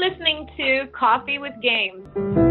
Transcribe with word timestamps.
listening 0.00 0.48
to 0.56 0.86
Coffee 0.92 1.38
with 1.38 1.52
Games. 1.62 2.49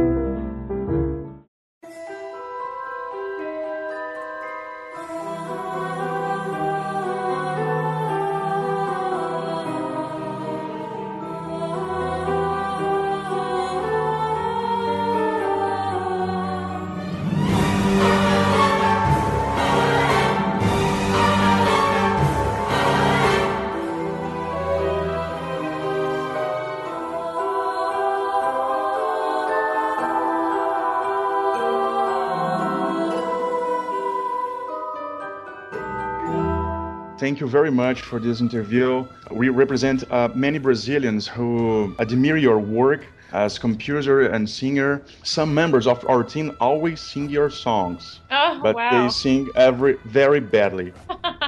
Thank 37.20 37.42
you 37.42 37.48
very 37.48 37.70
much 37.70 38.02
for 38.02 38.18
this 38.18 38.40
interview. 38.40 39.06
We 39.30 39.50
represent 39.50 40.10
uh, 40.10 40.30
many 40.34 40.58
Brazilians 40.58 41.28
who 41.28 41.94
admire 42.00 42.38
your 42.38 42.60
work 42.60 43.06
as 43.34 43.60
composer 43.60 44.22
and 44.28 44.50
singer. 44.50 45.02
Some 45.24 45.54
members 45.54 45.86
of 45.86 46.08
our 46.08 46.24
team 46.24 46.56
always 46.62 47.02
sing 47.02 47.30
your 47.30 47.50
songs, 47.50 48.22
Oh, 48.32 48.60
but 48.64 48.76
wow. 48.76 49.04
they 49.04 49.10
sing 49.10 49.50
every 49.56 49.98
very 50.06 50.40
badly. 50.40 50.94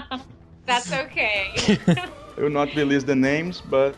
That's 0.66 0.92
okay. 0.92 1.54
I 1.88 2.42
will 2.42 2.50
not 2.50 2.76
release 2.76 3.04
the 3.04 3.16
names, 3.16 3.62
but 3.62 3.96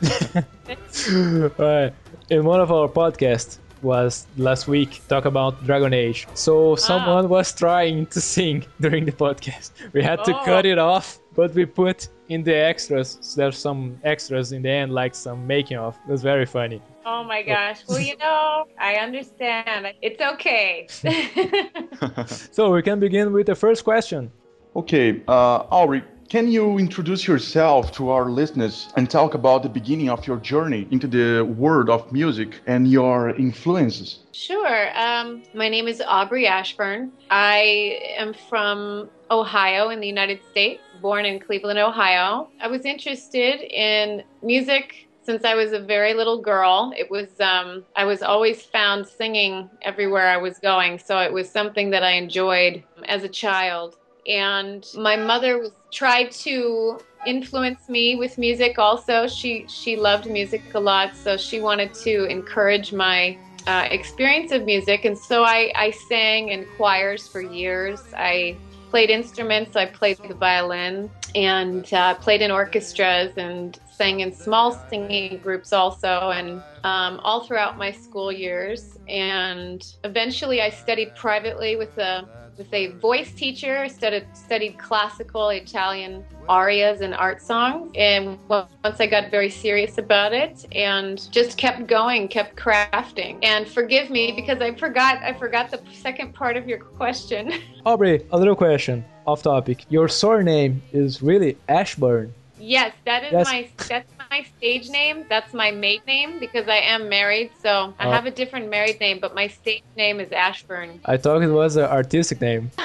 Right. 1.58 1.92
In 2.30 2.44
one 2.44 2.60
of 2.60 2.70
our 2.70 2.88
podcasts 2.88 3.58
was 3.82 4.26
last 4.36 4.68
week 4.68 5.00
talk 5.08 5.24
about 5.24 5.64
Dragon 5.66 5.92
Age. 5.92 6.26
So 6.34 6.76
someone 6.76 7.28
was 7.28 7.52
trying 7.52 8.06
to 8.06 8.20
sing 8.20 8.64
during 8.80 9.04
the 9.04 9.12
podcast. 9.12 9.70
We 9.92 10.02
had 10.02 10.24
to 10.24 10.34
Oh. 10.36 10.44
cut 10.44 10.64
it 10.66 10.78
off, 10.78 11.18
but 11.34 11.54
we 11.54 11.66
put 11.66 12.08
in 12.28 12.42
the 12.42 12.54
extras. 12.56 13.18
So 13.20 13.40
there's 13.40 13.58
some 13.58 13.98
extras 14.02 14.52
in 14.52 14.62
the 14.62 14.70
end, 14.70 14.92
like 14.92 15.14
some 15.14 15.46
making 15.46 15.76
of. 15.78 15.96
It 16.08 16.10
was 16.12 16.22
very 16.22 16.46
funny. 16.46 16.80
oh 17.04 17.22
my 17.22 17.42
gosh. 17.42 17.78
Well, 17.88 18.00
you 18.00 18.16
know, 18.18 18.64
I 18.80 18.94
understand. 18.96 19.86
It's 20.02 20.20
okay. 20.34 20.88
So 22.52 22.70
we 22.72 22.82
can 22.82 22.98
begin 23.00 23.32
with 23.32 23.46
the 23.46 23.54
first 23.54 23.84
question. 23.84 24.30
okay, 24.74 25.22
uh, 25.28 25.58
Auri, 25.78 26.02
can 26.28 26.50
you 26.50 26.78
introduce 26.78 27.26
yourself 27.26 27.92
to 27.92 28.10
our 28.10 28.30
listeners 28.30 28.88
and 28.96 29.08
talk 29.08 29.34
about 29.34 29.62
the 29.62 29.68
beginning 29.68 30.08
of 30.08 30.26
your 30.26 30.38
journey 30.38 30.86
into 30.90 31.06
the 31.06 31.42
world 31.42 31.88
of 31.88 32.10
music 32.12 32.60
and 32.66 32.90
your 32.90 33.30
influences? 33.36 34.20
Sure. 34.32 34.98
Um, 34.98 35.42
my 35.54 35.68
name 35.68 35.86
is 35.86 36.02
Aubrey 36.06 36.46
Ashburn. 36.46 37.12
I 37.30 38.00
am 38.16 38.34
from 38.34 39.08
Ohio 39.30 39.90
in 39.90 40.00
the 40.00 40.06
United 40.06 40.40
States, 40.50 40.82
born 41.00 41.24
in 41.24 41.38
Cleveland, 41.38 41.78
Ohio. 41.78 42.48
I 42.60 42.68
was 42.68 42.84
interested 42.84 43.60
in 43.60 44.22
music 44.42 45.08
since 45.22 45.44
I 45.44 45.54
was 45.54 45.72
a 45.72 45.80
very 45.80 46.14
little 46.14 46.40
girl. 46.40 46.92
It 46.96 47.10
was 47.10 47.40
um, 47.40 47.84
I 47.96 48.04
was 48.04 48.22
always 48.22 48.62
found 48.62 49.06
singing 49.06 49.68
everywhere 49.82 50.28
I 50.28 50.36
was 50.36 50.58
going, 50.58 50.98
so 50.98 51.18
it 51.18 51.32
was 51.32 51.50
something 51.50 51.90
that 51.90 52.04
I 52.04 52.12
enjoyed 52.12 52.84
as 53.06 53.24
a 53.24 53.28
child. 53.28 53.96
And 54.28 54.84
my 54.94 55.16
mother 55.16 55.58
was 55.58 55.72
tried 55.92 56.30
to 56.44 56.98
influence 57.26 57.88
me 57.88 58.16
with 58.16 58.38
music. 58.38 58.78
Also, 58.78 59.26
she 59.26 59.66
she 59.68 59.96
loved 59.96 60.28
music 60.30 60.62
a 60.74 60.80
lot, 60.80 61.16
so 61.16 61.36
she 61.36 61.60
wanted 61.60 61.92
to 62.04 62.24
encourage 62.24 62.92
my 62.92 63.38
uh, 63.66 63.86
experience 63.90 64.52
of 64.52 64.64
music, 64.64 65.04
and 65.04 65.18
so 65.18 65.44
I, 65.44 65.72
I 65.76 65.90
sang 65.90 66.48
in 66.48 66.66
choirs 66.66 67.28
for 67.28 67.40
years. 67.40 68.00
I 68.16 68.60
played 68.90 69.10
instruments. 69.10 69.76
I 69.76 69.86
played 69.86 70.18
the 70.22 70.34
violin 70.34 71.10
and 71.34 71.92
uh, 71.92 72.14
played 72.14 72.42
in 72.42 72.50
orchestras 72.50 73.32
and 73.36 73.78
sang 73.84 74.20
in 74.20 74.32
small 74.32 74.72
singing 74.88 75.40
groups 75.40 75.72
also, 75.72 76.30
and 76.30 76.62
um, 76.84 77.20
all 77.24 77.44
throughout 77.44 77.78
my 77.78 77.90
school 77.90 78.30
years. 78.32 78.96
And 79.08 79.82
eventually, 80.04 80.60
I 80.62 80.70
studied 80.70 81.14
privately 81.14 81.76
with 81.76 81.96
a 81.98 82.28
with 82.58 82.72
a 82.72 82.88
voice 82.98 83.32
teacher. 83.32 83.88
Studied 83.88 84.26
studied 84.34 84.78
classical 84.78 85.50
Italian 85.50 86.24
arias 86.48 87.00
and 87.00 87.14
art 87.14 87.42
songs. 87.42 87.90
And 87.96 88.38
once 88.48 89.00
I 89.00 89.06
got 89.06 89.30
very 89.30 89.50
serious 89.50 89.98
about 89.98 90.32
it, 90.32 90.66
and 90.72 91.30
just 91.32 91.58
kept 91.58 91.86
going, 91.86 92.28
kept 92.28 92.56
crafting. 92.56 93.38
And 93.42 93.66
forgive 93.68 94.10
me 94.10 94.32
because 94.32 94.60
I 94.60 94.74
forgot 94.74 95.22
I 95.22 95.32
forgot 95.32 95.70
the 95.70 95.80
second 95.92 96.34
part 96.34 96.56
of 96.56 96.68
your 96.68 96.78
question. 96.78 97.52
Aubrey, 97.86 98.24
a 98.32 98.38
little 98.38 98.56
question 98.56 99.04
off 99.26 99.42
topic. 99.42 99.84
Your 99.88 100.08
surname 100.08 100.82
is 100.92 101.22
really 101.22 101.56
Ashburn. 101.68 102.32
yes, 102.58 102.92
that 103.04 103.24
is 103.24 103.32
Yes. 103.32 103.46
my 103.46 103.68
that's 103.88 104.10
my 104.36 104.46
stage 104.58 104.88
name. 104.90 105.24
That's 105.28 105.52
my 105.54 105.70
maid 105.70 106.02
name 106.06 106.38
because 106.38 106.68
I 106.68 106.76
am 106.94 107.08
married. 107.08 107.50
So 107.62 107.94
I 107.98 108.06
Oh. 108.06 108.10
have 108.10 108.26
a 108.26 108.30
different 108.30 108.68
married 108.70 109.00
name, 109.00 109.18
but 109.20 109.34
my 109.34 109.46
stage 109.48 109.82
name 109.96 110.20
is 110.20 110.30
Ashburn. 110.32 111.00
I 111.04 111.16
thought 111.16 111.42
it 111.42 111.48
was 111.50 111.76
an 111.76 111.84
artistic 111.84 112.40
name. 112.40 112.70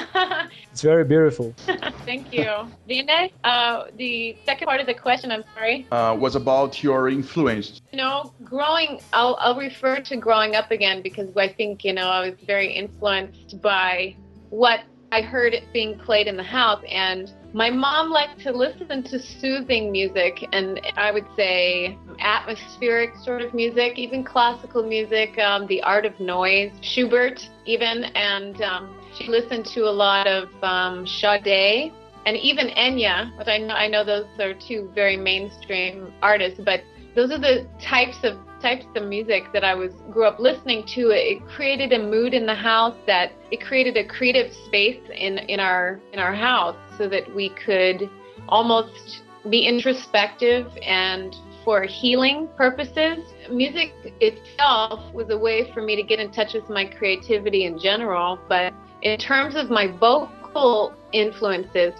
It's 0.72 0.80
very 0.80 1.04
beautiful. 1.04 1.54
Thank 2.06 2.32
you. 2.32 2.48
Dine, 2.88 3.28
uh, 3.44 3.84
the 3.96 4.34
second 4.46 4.66
part 4.66 4.80
of 4.80 4.86
the 4.86 4.94
question, 4.94 5.30
I'm 5.30 5.44
sorry. 5.54 5.86
Uh, 5.92 6.16
was 6.18 6.34
about 6.34 6.82
your 6.82 7.10
influence. 7.10 7.82
You 7.92 7.98
know, 7.98 8.32
growing, 8.42 8.98
I'll, 9.12 9.36
I'll 9.38 9.58
refer 9.58 10.00
to 10.00 10.16
growing 10.16 10.56
up 10.56 10.70
again 10.70 11.02
because 11.02 11.28
I 11.36 11.48
think, 11.48 11.84
you 11.84 11.92
know, 11.92 12.08
I 12.08 12.20
was 12.30 12.38
very 12.46 12.72
influenced 12.72 13.60
by 13.60 14.16
what 14.48 14.80
I 15.12 15.20
heard 15.20 15.52
it 15.52 15.64
being 15.74 15.98
played 15.98 16.26
in 16.26 16.36
the 16.38 16.42
house. 16.60 16.82
And 16.90 17.30
my 17.54 17.68
mom 17.68 18.10
liked 18.10 18.40
to 18.40 18.52
listen 18.52 19.02
to 19.02 19.18
soothing 19.18 19.92
music 19.92 20.42
and 20.52 20.80
I 20.96 21.12
would 21.12 21.26
say 21.36 21.98
atmospheric 22.18 23.14
sort 23.16 23.42
of 23.42 23.52
music, 23.52 23.98
even 23.98 24.24
classical 24.24 24.82
music, 24.82 25.38
um, 25.38 25.66
the 25.66 25.82
art 25.82 26.06
of 26.06 26.18
noise, 26.18 26.72
Schubert 26.80 27.46
even. 27.66 28.04
And 28.04 28.60
um, 28.62 28.96
she 29.14 29.28
listened 29.28 29.66
to 29.74 29.82
a 29.82 29.92
lot 29.92 30.26
of 30.26 30.48
um, 30.62 31.06
Sade 31.06 31.92
and 32.24 32.36
even 32.36 32.68
Enya, 32.68 33.36
which 33.36 33.48
I 33.48 33.58
know, 33.58 33.74
I 33.74 33.88
know 33.88 34.04
those 34.04 34.26
are 34.38 34.54
two 34.54 34.90
very 34.94 35.16
mainstream 35.16 36.12
artists, 36.22 36.60
but 36.64 36.80
those 37.14 37.30
are 37.32 37.38
the 37.38 37.66
types 37.80 38.18
of 38.22 38.38
types 38.62 38.86
of 38.96 39.08
music 39.08 39.52
that 39.52 39.64
I 39.64 39.74
was 39.74 39.92
grew 40.10 40.24
up 40.24 40.38
listening 40.38 40.86
to. 40.94 41.10
It 41.10 41.46
created 41.48 41.92
a 41.92 41.98
mood 41.98 42.32
in 42.32 42.46
the 42.46 42.54
house 42.54 42.96
that 43.06 43.32
it 43.50 43.60
created 43.60 43.96
a 43.96 44.04
creative 44.04 44.52
space 44.66 45.02
in 45.14 45.38
in 45.38 45.60
our 45.60 46.00
in 46.12 46.18
our 46.18 46.34
house 46.34 46.76
so 46.96 47.08
that 47.08 47.34
we 47.34 47.50
could 47.50 48.08
almost 48.48 49.22
be 49.50 49.66
introspective 49.66 50.70
and 50.82 51.34
for 51.64 51.82
healing 51.82 52.48
purposes. 52.56 53.18
Music 53.50 53.92
itself 54.20 55.12
was 55.12 55.30
a 55.30 55.38
way 55.38 55.70
for 55.72 55.82
me 55.82 55.96
to 55.96 56.02
get 56.02 56.18
in 56.18 56.30
touch 56.32 56.54
with 56.54 56.68
my 56.68 56.84
creativity 56.84 57.64
in 57.64 57.78
general, 57.78 58.38
but 58.48 58.72
in 59.02 59.18
terms 59.18 59.54
of 59.56 59.70
my 59.70 59.86
vocal 59.86 60.94
influences, 61.12 61.92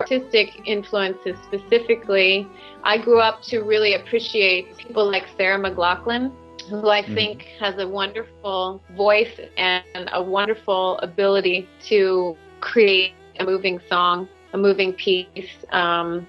artistic 0.00 0.66
influences 0.66 1.36
specifically, 1.44 2.48
I 2.82 2.98
grew 2.98 3.20
up 3.20 3.42
to 3.44 3.60
really 3.60 3.94
appreciate 3.94 4.76
people 4.78 5.10
like 5.10 5.26
Sarah 5.36 5.58
McLachlan, 5.58 6.32
who 6.68 6.88
I 6.88 7.02
think 7.02 7.42
has 7.58 7.78
a 7.78 7.86
wonderful 7.86 8.82
voice 8.96 9.40
and 9.56 9.84
a 10.12 10.22
wonderful 10.22 10.98
ability 10.98 11.68
to 11.88 12.36
create 12.60 13.12
a 13.38 13.44
moving 13.44 13.80
song, 13.88 14.28
a 14.52 14.58
moving 14.58 14.92
piece. 14.92 15.50
Um, 15.70 16.26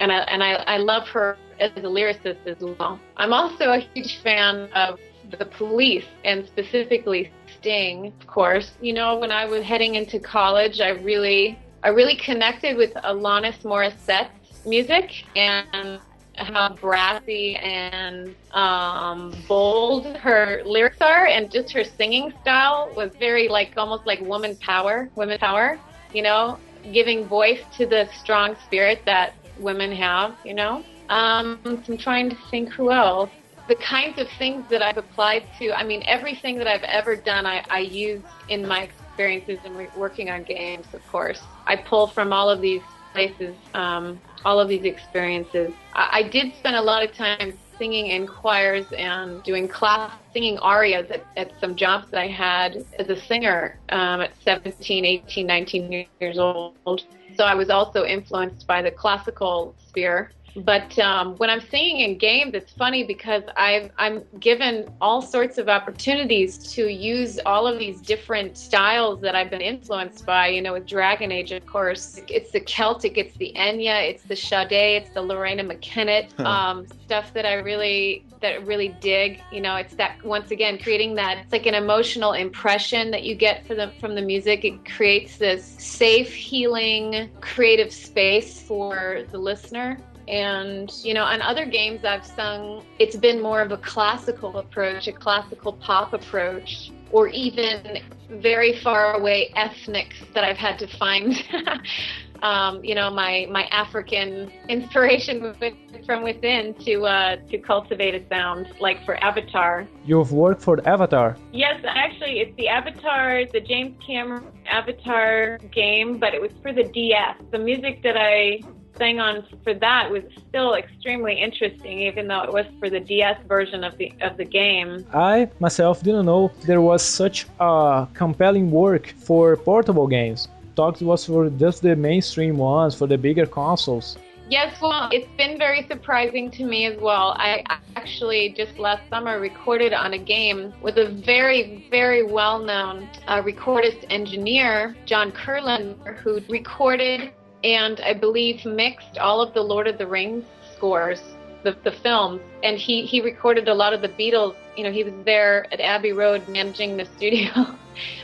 and 0.00 0.10
I, 0.10 0.18
and 0.22 0.42
I, 0.42 0.54
I 0.66 0.76
love 0.78 1.06
her 1.08 1.36
as 1.60 1.70
a 1.76 1.80
lyricist 1.80 2.46
as 2.46 2.56
well. 2.60 2.98
I'm 3.16 3.32
also 3.32 3.72
a 3.72 3.78
huge 3.78 4.20
fan 4.22 4.68
of 4.74 4.98
the 5.38 5.46
police 5.46 6.04
and 6.24 6.46
specifically 6.46 7.30
Sting, 7.58 8.12
of 8.20 8.26
course. 8.26 8.72
You 8.80 8.92
know, 8.92 9.18
when 9.18 9.30
I 9.30 9.44
was 9.44 9.62
heading 9.62 9.94
into 9.94 10.18
college, 10.18 10.80
I 10.80 10.90
really 10.90 11.58
I 11.84 11.88
really 11.88 12.16
connected 12.16 12.76
with 12.76 12.94
Alanis 12.94 13.62
Morissette's 13.64 14.30
music 14.64 15.24
and 15.34 16.00
how 16.36 16.74
brassy 16.74 17.56
and 17.56 18.34
um, 18.52 19.34
bold 19.48 20.06
her 20.16 20.62
lyrics 20.64 20.98
are, 21.00 21.26
and 21.26 21.50
just 21.50 21.72
her 21.72 21.84
singing 21.84 22.32
style 22.40 22.92
was 22.96 23.10
very 23.18 23.48
like 23.48 23.72
almost 23.76 24.06
like 24.06 24.20
woman 24.20 24.56
power, 24.56 25.10
women 25.16 25.38
power. 25.38 25.78
You 26.14 26.22
know, 26.22 26.58
giving 26.92 27.26
voice 27.26 27.60
to 27.76 27.86
the 27.86 28.08
strong 28.18 28.56
spirit 28.64 29.02
that 29.06 29.34
women 29.58 29.92
have. 29.92 30.36
You 30.44 30.54
know, 30.54 30.84
um, 31.08 31.58
I'm 31.64 31.98
trying 31.98 32.30
to 32.30 32.36
think 32.50 32.70
who 32.70 32.92
else. 32.92 33.30
The 33.68 33.76
kinds 33.76 34.18
of 34.18 34.28
things 34.38 34.64
that 34.70 34.82
I've 34.82 34.98
applied 34.98 35.44
to, 35.58 35.72
I 35.72 35.84
mean, 35.84 36.02
everything 36.06 36.58
that 36.58 36.66
I've 36.66 36.82
ever 36.82 37.14
done, 37.16 37.46
I, 37.46 37.64
I 37.70 37.78
use 37.78 38.22
in 38.48 38.66
my 38.66 38.88
experiences 39.12 39.58
and 39.64 39.76
re- 39.76 39.88
working 39.94 40.30
on 40.30 40.42
games, 40.42 40.86
of 40.94 41.06
course. 41.08 41.42
I 41.66 41.76
pull 41.76 42.06
from 42.06 42.32
all 42.32 42.48
of 42.48 42.62
these 42.62 42.80
places, 43.12 43.54
um, 43.74 44.18
all 44.44 44.58
of 44.58 44.68
these 44.68 44.84
experiences. 44.84 45.72
I, 45.92 46.08
I 46.12 46.22
did 46.28 46.54
spend 46.54 46.76
a 46.76 46.80
lot 46.80 47.04
of 47.04 47.14
time 47.14 47.52
singing 47.78 48.06
in 48.06 48.26
choirs 48.26 48.86
and 48.96 49.42
doing 49.42 49.68
class 49.68 50.12
singing 50.32 50.58
arias 50.58 51.10
at, 51.10 51.24
at 51.36 51.52
some 51.60 51.76
jobs 51.76 52.10
that 52.10 52.20
I 52.20 52.28
had 52.28 52.86
as 52.98 53.08
a 53.10 53.20
singer 53.20 53.76
um, 53.90 54.22
at 54.22 54.32
17, 54.42 55.04
18, 55.04 55.46
19 55.46 56.06
years 56.20 56.38
old. 56.38 57.04
So 57.36 57.44
I 57.44 57.54
was 57.54 57.68
also 57.68 58.04
influenced 58.04 58.66
by 58.66 58.80
the 58.80 58.90
classical 58.90 59.74
sphere 59.88 60.30
but 60.56 60.98
um, 60.98 61.36
when 61.36 61.48
I'm 61.48 61.60
singing 61.60 62.00
in 62.00 62.18
games, 62.18 62.54
it's 62.54 62.72
funny 62.72 63.04
because 63.04 63.42
i 63.56 63.90
am 63.98 64.22
given 64.38 64.90
all 65.00 65.22
sorts 65.22 65.56
of 65.58 65.68
opportunities 65.68 66.58
to 66.74 66.88
use 66.88 67.38
all 67.46 67.66
of 67.66 67.78
these 67.78 68.00
different 68.00 68.58
styles 68.58 69.20
that 69.22 69.34
I've 69.34 69.50
been 69.50 69.62
influenced 69.62 70.26
by. 70.26 70.48
You 70.48 70.60
know, 70.60 70.74
with 70.74 70.86
Dragon 70.86 71.32
Age, 71.32 71.52
of 71.52 71.64
course, 71.66 72.20
it's 72.28 72.50
the 72.50 72.60
Celtic, 72.60 73.16
it's 73.16 73.36
the 73.36 73.52
Enya, 73.56 74.08
it's 74.10 74.24
the 74.24 74.36
Sade, 74.36 74.72
it's 75.02 75.10
the 75.10 75.20
Loreena 75.20 75.64
McKennitt 75.66 76.32
huh. 76.36 76.44
um, 76.44 76.86
stuff 77.04 77.32
that 77.34 77.46
I 77.46 77.54
really 77.54 78.24
that 78.40 78.66
really 78.66 78.88
dig. 79.00 79.40
You 79.50 79.62
know, 79.62 79.76
it's 79.76 79.94
that 79.94 80.22
once 80.24 80.50
again 80.50 80.78
creating 80.78 81.14
that 81.14 81.38
it's 81.38 81.52
like 81.52 81.66
an 81.66 81.74
emotional 81.74 82.32
impression 82.32 83.10
that 83.12 83.22
you 83.22 83.34
get 83.34 83.66
from 83.66 83.78
the 83.78 83.92
from 84.00 84.14
the 84.14 84.22
music. 84.22 84.64
It 84.64 84.84
creates 84.84 85.38
this 85.38 85.64
safe, 85.64 86.32
healing, 86.32 87.30
creative 87.40 87.92
space 87.92 88.60
for 88.60 89.22
the 89.30 89.38
listener. 89.38 89.98
And, 90.28 90.90
you 91.02 91.14
know, 91.14 91.24
on 91.24 91.42
other 91.42 91.66
games 91.66 92.04
I've 92.04 92.24
sung, 92.24 92.84
it's 92.98 93.16
been 93.16 93.40
more 93.40 93.60
of 93.60 93.72
a 93.72 93.76
classical 93.76 94.58
approach, 94.58 95.08
a 95.08 95.12
classical 95.12 95.72
pop 95.72 96.12
approach, 96.12 96.90
or 97.10 97.28
even 97.28 97.98
very 98.28 98.78
far 98.80 99.14
away 99.14 99.52
ethnic 99.56 100.14
that 100.34 100.44
I've 100.44 100.56
had 100.56 100.78
to 100.78 100.86
find. 100.86 101.34
um, 102.42 102.84
you 102.84 102.94
know, 102.94 103.10
my, 103.10 103.46
my 103.50 103.64
African 103.66 104.50
inspiration 104.68 105.54
from 106.06 106.22
within 106.22 106.74
to 106.84 107.04
uh, 107.06 107.36
to 107.50 107.58
cultivate 107.58 108.14
a 108.14 108.28
sound, 108.28 108.66
like 108.80 109.04
for 109.04 109.22
Avatar. 109.22 109.86
You've 110.04 110.32
worked 110.32 110.62
for 110.62 110.86
Avatar. 110.86 111.36
Yes, 111.52 111.80
actually, 111.86 112.40
it's 112.40 112.56
the 112.56 112.68
Avatar, 112.68 113.44
the 113.52 113.60
James 113.60 113.96
Cameron 114.04 114.46
Avatar 114.66 115.58
game, 115.70 116.18
but 116.18 116.34
it 116.34 116.40
was 116.40 116.50
for 116.60 116.72
the 116.72 116.84
DS. 116.84 117.36
The 117.50 117.58
music 117.58 118.02
that 118.02 118.16
I 118.16 118.60
sang 118.98 119.20
on 119.20 119.44
for 119.64 119.74
that 119.74 120.10
was 120.10 120.22
still 120.48 120.74
extremely 120.74 121.34
interesting, 121.34 122.00
even 122.00 122.28
though 122.28 122.42
it 122.42 122.52
was 122.52 122.66
for 122.78 122.88
the 122.90 123.00
DS 123.00 123.38
version 123.48 123.84
of 123.84 123.96
the 123.98 124.12
of 124.20 124.36
the 124.36 124.44
game. 124.44 125.06
I 125.12 125.48
myself 125.60 126.02
didn't 126.02 126.26
know 126.26 126.52
there 126.66 126.80
was 126.80 127.02
such 127.02 127.46
a 127.60 128.06
compelling 128.14 128.70
work 128.70 129.14
for 129.26 129.56
portable 129.56 130.06
games. 130.06 130.48
Thought 130.76 131.02
it 131.02 131.04
was 131.04 131.26
for 131.26 131.50
just 131.50 131.82
the 131.82 131.94
mainstream 131.96 132.56
ones, 132.56 132.94
for 132.94 133.06
the 133.06 133.18
bigger 133.18 133.46
consoles. 133.46 134.16
Yes, 134.48 134.82
well, 134.82 135.08
it's 135.12 135.28
been 135.38 135.56
very 135.56 135.86
surprising 135.86 136.50
to 136.52 136.64
me 136.64 136.84
as 136.84 137.00
well. 137.00 137.34
I 137.38 137.64
actually 137.96 138.50
just 138.50 138.78
last 138.78 139.02
summer 139.08 139.40
recorded 139.40 139.94
on 139.94 140.12
a 140.12 140.18
game 140.18 140.74
with 140.82 140.98
a 140.98 141.08
very, 141.08 141.86
very 141.90 142.22
well 142.22 142.58
known 142.58 143.08
uh, 143.28 143.40
recordist 143.42 144.04
engineer, 144.10 144.94
John 145.06 145.32
Kurlander, 145.32 146.18
who 146.18 146.40
recorded 146.50 147.32
and 147.64 148.00
I 148.00 148.14
believe 148.14 148.64
mixed 148.64 149.18
all 149.18 149.40
of 149.40 149.54
the 149.54 149.62
Lord 149.62 149.86
of 149.86 149.98
the 149.98 150.06
Rings 150.06 150.44
scores, 150.74 151.22
the, 151.62 151.76
the 151.84 151.92
films, 151.92 152.40
and 152.62 152.76
he, 152.76 153.06
he 153.06 153.20
recorded 153.20 153.68
a 153.68 153.74
lot 153.74 153.92
of 153.92 154.02
the 154.02 154.08
Beatles. 154.08 154.56
You 154.76 154.84
know, 154.84 154.92
he 154.92 155.04
was 155.04 155.14
there 155.24 155.66
at 155.72 155.80
Abbey 155.80 156.12
Road 156.12 156.46
managing 156.48 156.96
the 156.96 157.04
studio 157.16 157.76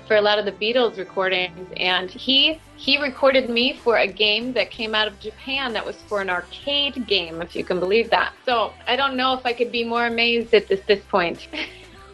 for 0.06 0.16
a 0.16 0.20
lot 0.20 0.38
of 0.38 0.44
the 0.44 0.52
Beatles 0.52 0.96
recordings, 0.96 1.68
and 1.76 2.10
he 2.10 2.60
he 2.76 2.96
recorded 2.96 3.50
me 3.50 3.74
for 3.76 3.98
a 3.98 4.06
game 4.06 4.52
that 4.54 4.70
came 4.70 4.94
out 4.94 5.08
of 5.08 5.18
Japan 5.20 5.72
that 5.74 5.84
was 5.84 5.96
for 6.08 6.20
an 6.20 6.30
arcade 6.30 7.06
game, 7.06 7.42
if 7.42 7.54
you 7.54 7.64
can 7.64 7.78
believe 7.78 8.08
that. 8.10 8.32
So 8.46 8.72
I 8.86 8.96
don't 8.96 9.16
know 9.16 9.34
if 9.34 9.44
I 9.44 9.52
could 9.52 9.70
be 9.70 9.84
more 9.84 10.06
amazed 10.06 10.54
at 10.54 10.68
this 10.68 10.80
this 10.86 11.04
point. 11.04 11.48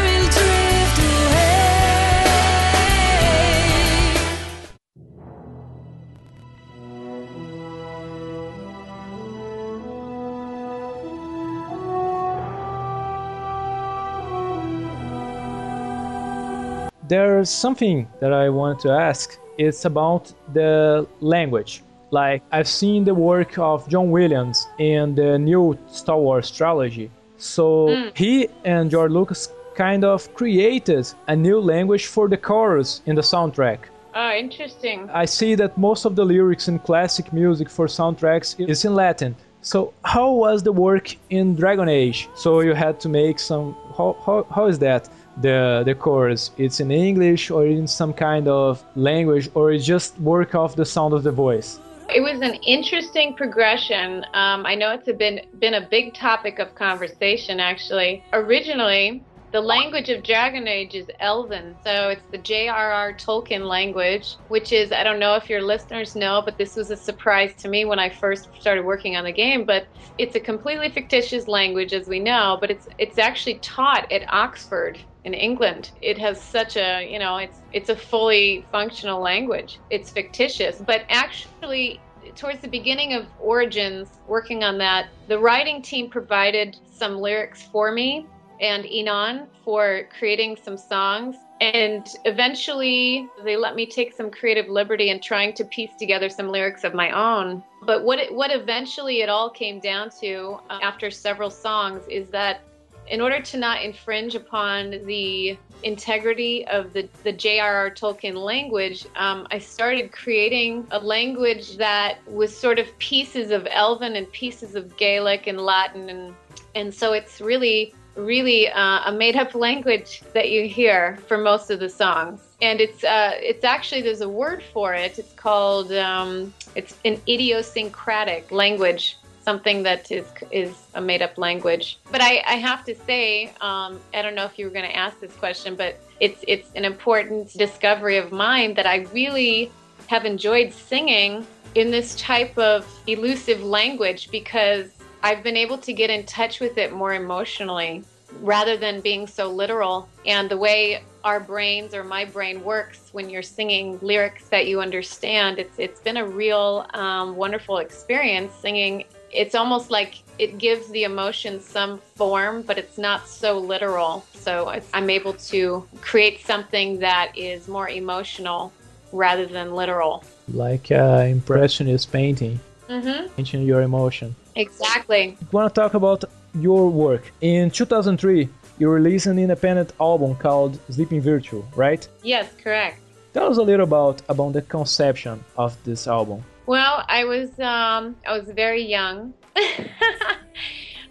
there's 17.10 17.50
something 17.50 18.06
that 18.20 18.32
I 18.32 18.48
want 18.48 18.78
to 18.80 18.90
ask. 18.90 19.36
It's 19.58 19.84
about 19.84 20.32
the 20.54 21.06
language. 21.20 21.82
Like 22.12 22.40
I've 22.52 22.68
seen 22.68 23.04
the 23.04 23.14
work 23.14 23.58
of 23.58 23.88
John 23.88 24.10
Williams 24.12 24.68
in 24.78 25.16
the 25.16 25.36
new 25.38 25.76
Star 25.88 26.18
Wars 26.18 26.50
trilogy. 26.50 27.10
So 27.36 27.88
mm. 27.88 28.16
he 28.16 28.48
and 28.64 28.90
George 28.90 29.10
Lucas 29.10 29.48
kind 29.74 30.04
of 30.04 30.32
created 30.34 31.12
a 31.26 31.34
new 31.34 31.58
language 31.58 32.06
for 32.06 32.28
the 32.28 32.36
chorus 32.36 33.02
in 33.06 33.16
the 33.16 33.22
soundtrack. 33.22 33.78
Oh, 34.14 34.32
interesting. 34.32 35.10
I 35.10 35.24
see 35.24 35.56
that 35.56 35.76
most 35.76 36.04
of 36.04 36.14
the 36.14 36.24
lyrics 36.24 36.68
in 36.68 36.78
classic 36.78 37.32
music 37.32 37.68
for 37.68 37.86
soundtracks 37.86 38.48
is 38.68 38.84
in 38.84 38.94
Latin. 38.94 39.34
So 39.62 39.92
how 40.04 40.30
was 40.32 40.62
the 40.62 40.72
work 40.72 41.16
in 41.30 41.54
Dragon 41.56 41.88
Age? 41.88 42.28
So 42.34 42.60
you 42.60 42.74
had 42.74 43.00
to 43.00 43.08
make 43.08 43.38
some 43.38 43.74
how 43.96 44.16
how, 44.24 44.46
how 44.54 44.66
is 44.66 44.78
that? 44.78 45.08
The 45.36 45.82
the 45.84 45.94
chorus. 45.94 46.50
It's 46.56 46.80
in 46.80 46.90
english 46.90 47.50
or 47.50 47.66
in 47.66 47.86
some 47.86 48.12
kind 48.12 48.48
of 48.48 48.84
language 48.96 49.48
or 49.54 49.72
it's 49.72 49.86
just 49.86 50.18
work 50.20 50.54
off 50.54 50.76
the 50.76 50.86
sound 50.86 51.14
of 51.14 51.22
the 51.22 51.32
voice. 51.32 51.78
It 52.12 52.22
was 52.22 52.40
an 52.40 52.54
interesting 52.66 53.34
progression. 53.34 54.24
Um, 54.34 54.66
i 54.66 54.74
know 54.74 54.92
it's 54.92 55.10
been 55.18 55.40
been 55.58 55.74
a 55.74 55.86
big 55.96 56.14
topic 56.14 56.58
of 56.58 56.74
conversation 56.74 57.60
actually. 57.60 58.24
Originally 58.32 59.22
the 59.52 59.60
language 59.60 60.10
of 60.10 60.22
Dragon 60.22 60.68
Age 60.68 60.94
is 60.94 61.10
Elven, 61.18 61.74
so 61.82 62.10
it's 62.10 62.22
the 62.30 62.38
J.R.R. 62.38 63.14
Tolkien 63.14 63.66
language, 63.66 64.36
which 64.46 64.72
is, 64.72 64.92
I 64.92 65.02
don't 65.02 65.18
know 65.18 65.34
if 65.34 65.50
your 65.50 65.60
listeners 65.60 66.14
know, 66.14 66.40
but 66.44 66.56
this 66.56 66.76
was 66.76 66.92
a 66.92 66.96
surprise 66.96 67.52
to 67.54 67.68
me 67.68 67.84
when 67.84 67.98
I 67.98 68.10
first 68.10 68.48
started 68.60 68.84
working 68.84 69.16
on 69.16 69.24
the 69.24 69.32
game, 69.32 69.64
but 69.64 69.88
it's 70.18 70.36
a 70.36 70.40
completely 70.40 70.88
fictitious 70.88 71.48
language, 71.48 71.92
as 71.92 72.06
we 72.06 72.20
know, 72.20 72.58
but 72.60 72.70
it's, 72.70 72.86
it's 72.98 73.18
actually 73.18 73.54
taught 73.54 74.10
at 74.12 74.22
Oxford 74.32 75.00
in 75.24 75.34
England. 75.34 75.90
It 76.00 76.18
has 76.18 76.40
such 76.40 76.76
a, 76.76 77.06
you 77.10 77.18
know, 77.18 77.36
it's 77.36 77.58
it's 77.72 77.88
a 77.88 77.96
fully 77.96 78.66
functional 78.72 79.20
language. 79.20 79.78
It's 79.90 80.10
fictitious, 80.10 80.82
but 80.86 81.04
actually 81.08 82.00
towards 82.36 82.60
the 82.60 82.68
beginning 82.68 83.14
of 83.14 83.26
Origins, 83.40 84.08
working 84.28 84.64
on 84.64 84.78
that, 84.78 85.08
the 85.28 85.38
writing 85.38 85.82
team 85.82 86.10
provided 86.10 86.76
some 86.90 87.18
lyrics 87.18 87.62
for 87.62 87.92
me 87.92 88.26
and 88.60 88.84
Inon 88.84 89.46
for 89.64 90.02
creating 90.18 90.56
some 90.62 90.76
songs. 90.76 91.36
And 91.60 92.06
eventually, 92.24 93.28
they 93.44 93.56
let 93.56 93.74
me 93.74 93.86
take 93.86 94.14
some 94.14 94.30
creative 94.30 94.68
liberty 94.68 95.10
in 95.10 95.20
trying 95.20 95.52
to 95.54 95.64
piece 95.64 95.94
together 95.98 96.28
some 96.28 96.48
lyrics 96.48 96.84
of 96.84 96.94
my 96.94 97.10
own. 97.10 97.62
But 97.82 98.04
what 98.04 98.18
it, 98.18 98.34
what 98.34 98.50
eventually 98.50 99.20
it 99.20 99.28
all 99.28 99.50
came 99.50 99.78
down 99.80 100.10
to 100.20 100.58
uh, 100.70 100.78
after 100.82 101.10
several 101.10 101.50
songs 101.50 102.04
is 102.08 102.28
that 102.28 102.62
in 103.10 103.20
order 103.20 103.40
to 103.40 103.56
not 103.58 103.82
infringe 103.82 104.36
upon 104.36 104.90
the 105.04 105.58
integrity 105.82 106.64
of 106.68 106.92
the, 106.92 107.08
the 107.24 107.32
J.R.R. 107.32 107.90
Tolkien 107.90 108.36
language, 108.36 109.04
um, 109.16 109.48
I 109.50 109.58
started 109.58 110.12
creating 110.12 110.86
a 110.92 111.00
language 111.00 111.76
that 111.76 112.18
was 112.28 112.56
sort 112.56 112.78
of 112.78 112.86
pieces 112.98 113.50
of 113.50 113.66
Elven 113.68 114.14
and 114.14 114.30
pieces 114.30 114.76
of 114.76 114.96
Gaelic 114.96 115.48
and 115.48 115.60
Latin. 115.60 116.08
And, 116.08 116.34
and 116.76 116.94
so 116.94 117.12
it's 117.12 117.40
really, 117.40 117.92
really 118.14 118.68
uh, 118.68 119.00
a 119.06 119.12
made 119.12 119.34
up 119.34 119.54
language 119.68 120.22
that 120.32 120.50
you 120.50 120.68
hear 120.68 121.18
for 121.26 121.36
most 121.36 121.70
of 121.70 121.80
the 121.80 121.88
songs. 121.88 122.42
And 122.62 122.80
it's 122.80 123.02
uh, 123.02 123.32
it's 123.36 123.64
actually 123.64 124.02
there's 124.02 124.20
a 124.20 124.28
word 124.28 124.62
for 124.62 124.92
it. 124.92 125.18
It's 125.18 125.32
called 125.32 125.90
um, 125.92 126.52
it's 126.76 126.94
an 127.06 127.18
idiosyncratic 127.26 128.52
language 128.52 129.16
something 129.42 129.82
that 129.82 130.10
is 130.10 130.26
is 130.50 130.74
a 130.94 131.00
made 131.00 131.22
up 131.22 131.38
language. 131.38 131.98
But 132.10 132.20
I, 132.20 132.42
I 132.46 132.54
have 132.56 132.84
to 132.84 132.94
say, 132.94 133.52
um, 133.60 134.00
I 134.14 134.22
don't 134.22 134.34
know 134.34 134.44
if 134.44 134.58
you 134.58 134.66
were 134.66 134.72
going 134.72 134.88
to 134.88 134.96
ask 134.96 135.20
this 135.20 135.34
question, 135.34 135.74
but 135.76 135.98
it's 136.20 136.44
it's 136.46 136.70
an 136.74 136.84
important 136.84 137.52
discovery 137.54 138.16
of 138.16 138.32
mine 138.32 138.74
that 138.74 138.86
I 138.86 139.06
really 139.12 139.70
have 140.08 140.24
enjoyed 140.24 140.72
singing 140.72 141.46
in 141.74 141.90
this 141.90 142.16
type 142.16 142.56
of 142.58 142.86
elusive 143.06 143.62
language 143.62 144.30
because 144.30 144.88
I've 145.22 145.42
been 145.42 145.56
able 145.56 145.78
to 145.78 145.92
get 145.92 146.10
in 146.10 146.24
touch 146.26 146.60
with 146.60 146.78
it 146.78 146.92
more 146.92 147.14
emotionally 147.14 148.02
rather 148.40 148.76
than 148.76 149.00
being 149.00 149.26
so 149.26 149.50
literal. 149.50 150.08
And 150.26 150.48
the 150.48 150.56
way 150.56 151.02
our 151.24 151.40
brains 151.40 151.94
or 151.94 152.02
my 152.02 152.24
brain 152.24 152.64
works 152.64 153.10
when 153.12 153.28
you're 153.28 153.42
singing 153.42 153.98
lyrics 154.00 154.48
that 154.48 154.66
you 154.66 154.80
understand, 154.80 155.58
it's 155.58 155.78
it's 155.78 156.00
been 156.00 156.16
a 156.16 156.26
real 156.26 156.86
um, 156.94 157.36
wonderful 157.36 157.78
experience 157.78 158.52
singing 158.54 159.04
it's 159.32 159.54
almost 159.54 159.90
like 159.90 160.22
it 160.38 160.58
gives 160.58 160.88
the 160.88 161.04
emotion 161.04 161.60
some 161.60 161.98
form, 162.16 162.62
but 162.62 162.78
it's 162.78 162.98
not 162.98 163.28
so 163.28 163.58
literal. 163.58 164.24
So 164.34 164.80
I'm 164.94 165.10
able 165.10 165.34
to 165.34 165.86
create 166.00 166.44
something 166.44 166.98
that 167.00 167.32
is 167.36 167.68
more 167.68 167.88
emotional 167.88 168.72
rather 169.12 169.46
than 169.46 169.74
literal. 169.74 170.24
Like 170.48 170.90
uh, 170.90 171.26
impressionist 171.28 172.10
painting, 172.12 172.58
mm-hmm. 172.88 173.32
painting 173.34 173.62
your 173.62 173.82
emotion. 173.82 174.34
Exactly. 174.56 175.36
I 175.40 175.46
want 175.52 175.72
to 175.72 175.80
talk 175.80 175.94
about 175.94 176.24
your 176.54 176.90
work. 176.90 177.30
In 177.40 177.70
2003, 177.70 178.48
you 178.78 178.88
released 178.88 179.26
an 179.26 179.38
independent 179.38 179.92
album 180.00 180.34
called 180.36 180.78
Sleeping 180.90 181.20
Virtue, 181.20 181.62
right? 181.76 182.06
Yes, 182.22 182.50
correct. 182.62 183.00
Tell 183.34 183.48
us 183.48 183.58
a 183.58 183.62
little 183.62 183.84
about 183.84 184.22
about 184.28 184.54
the 184.54 184.62
conception 184.62 185.44
of 185.56 185.76
this 185.84 186.08
album. 186.08 186.42
Well, 186.70 187.04
I 187.08 187.24
was 187.24 187.58
um, 187.58 188.14
I 188.24 188.38
was 188.38 188.48
very 188.54 188.84
young. 188.84 189.34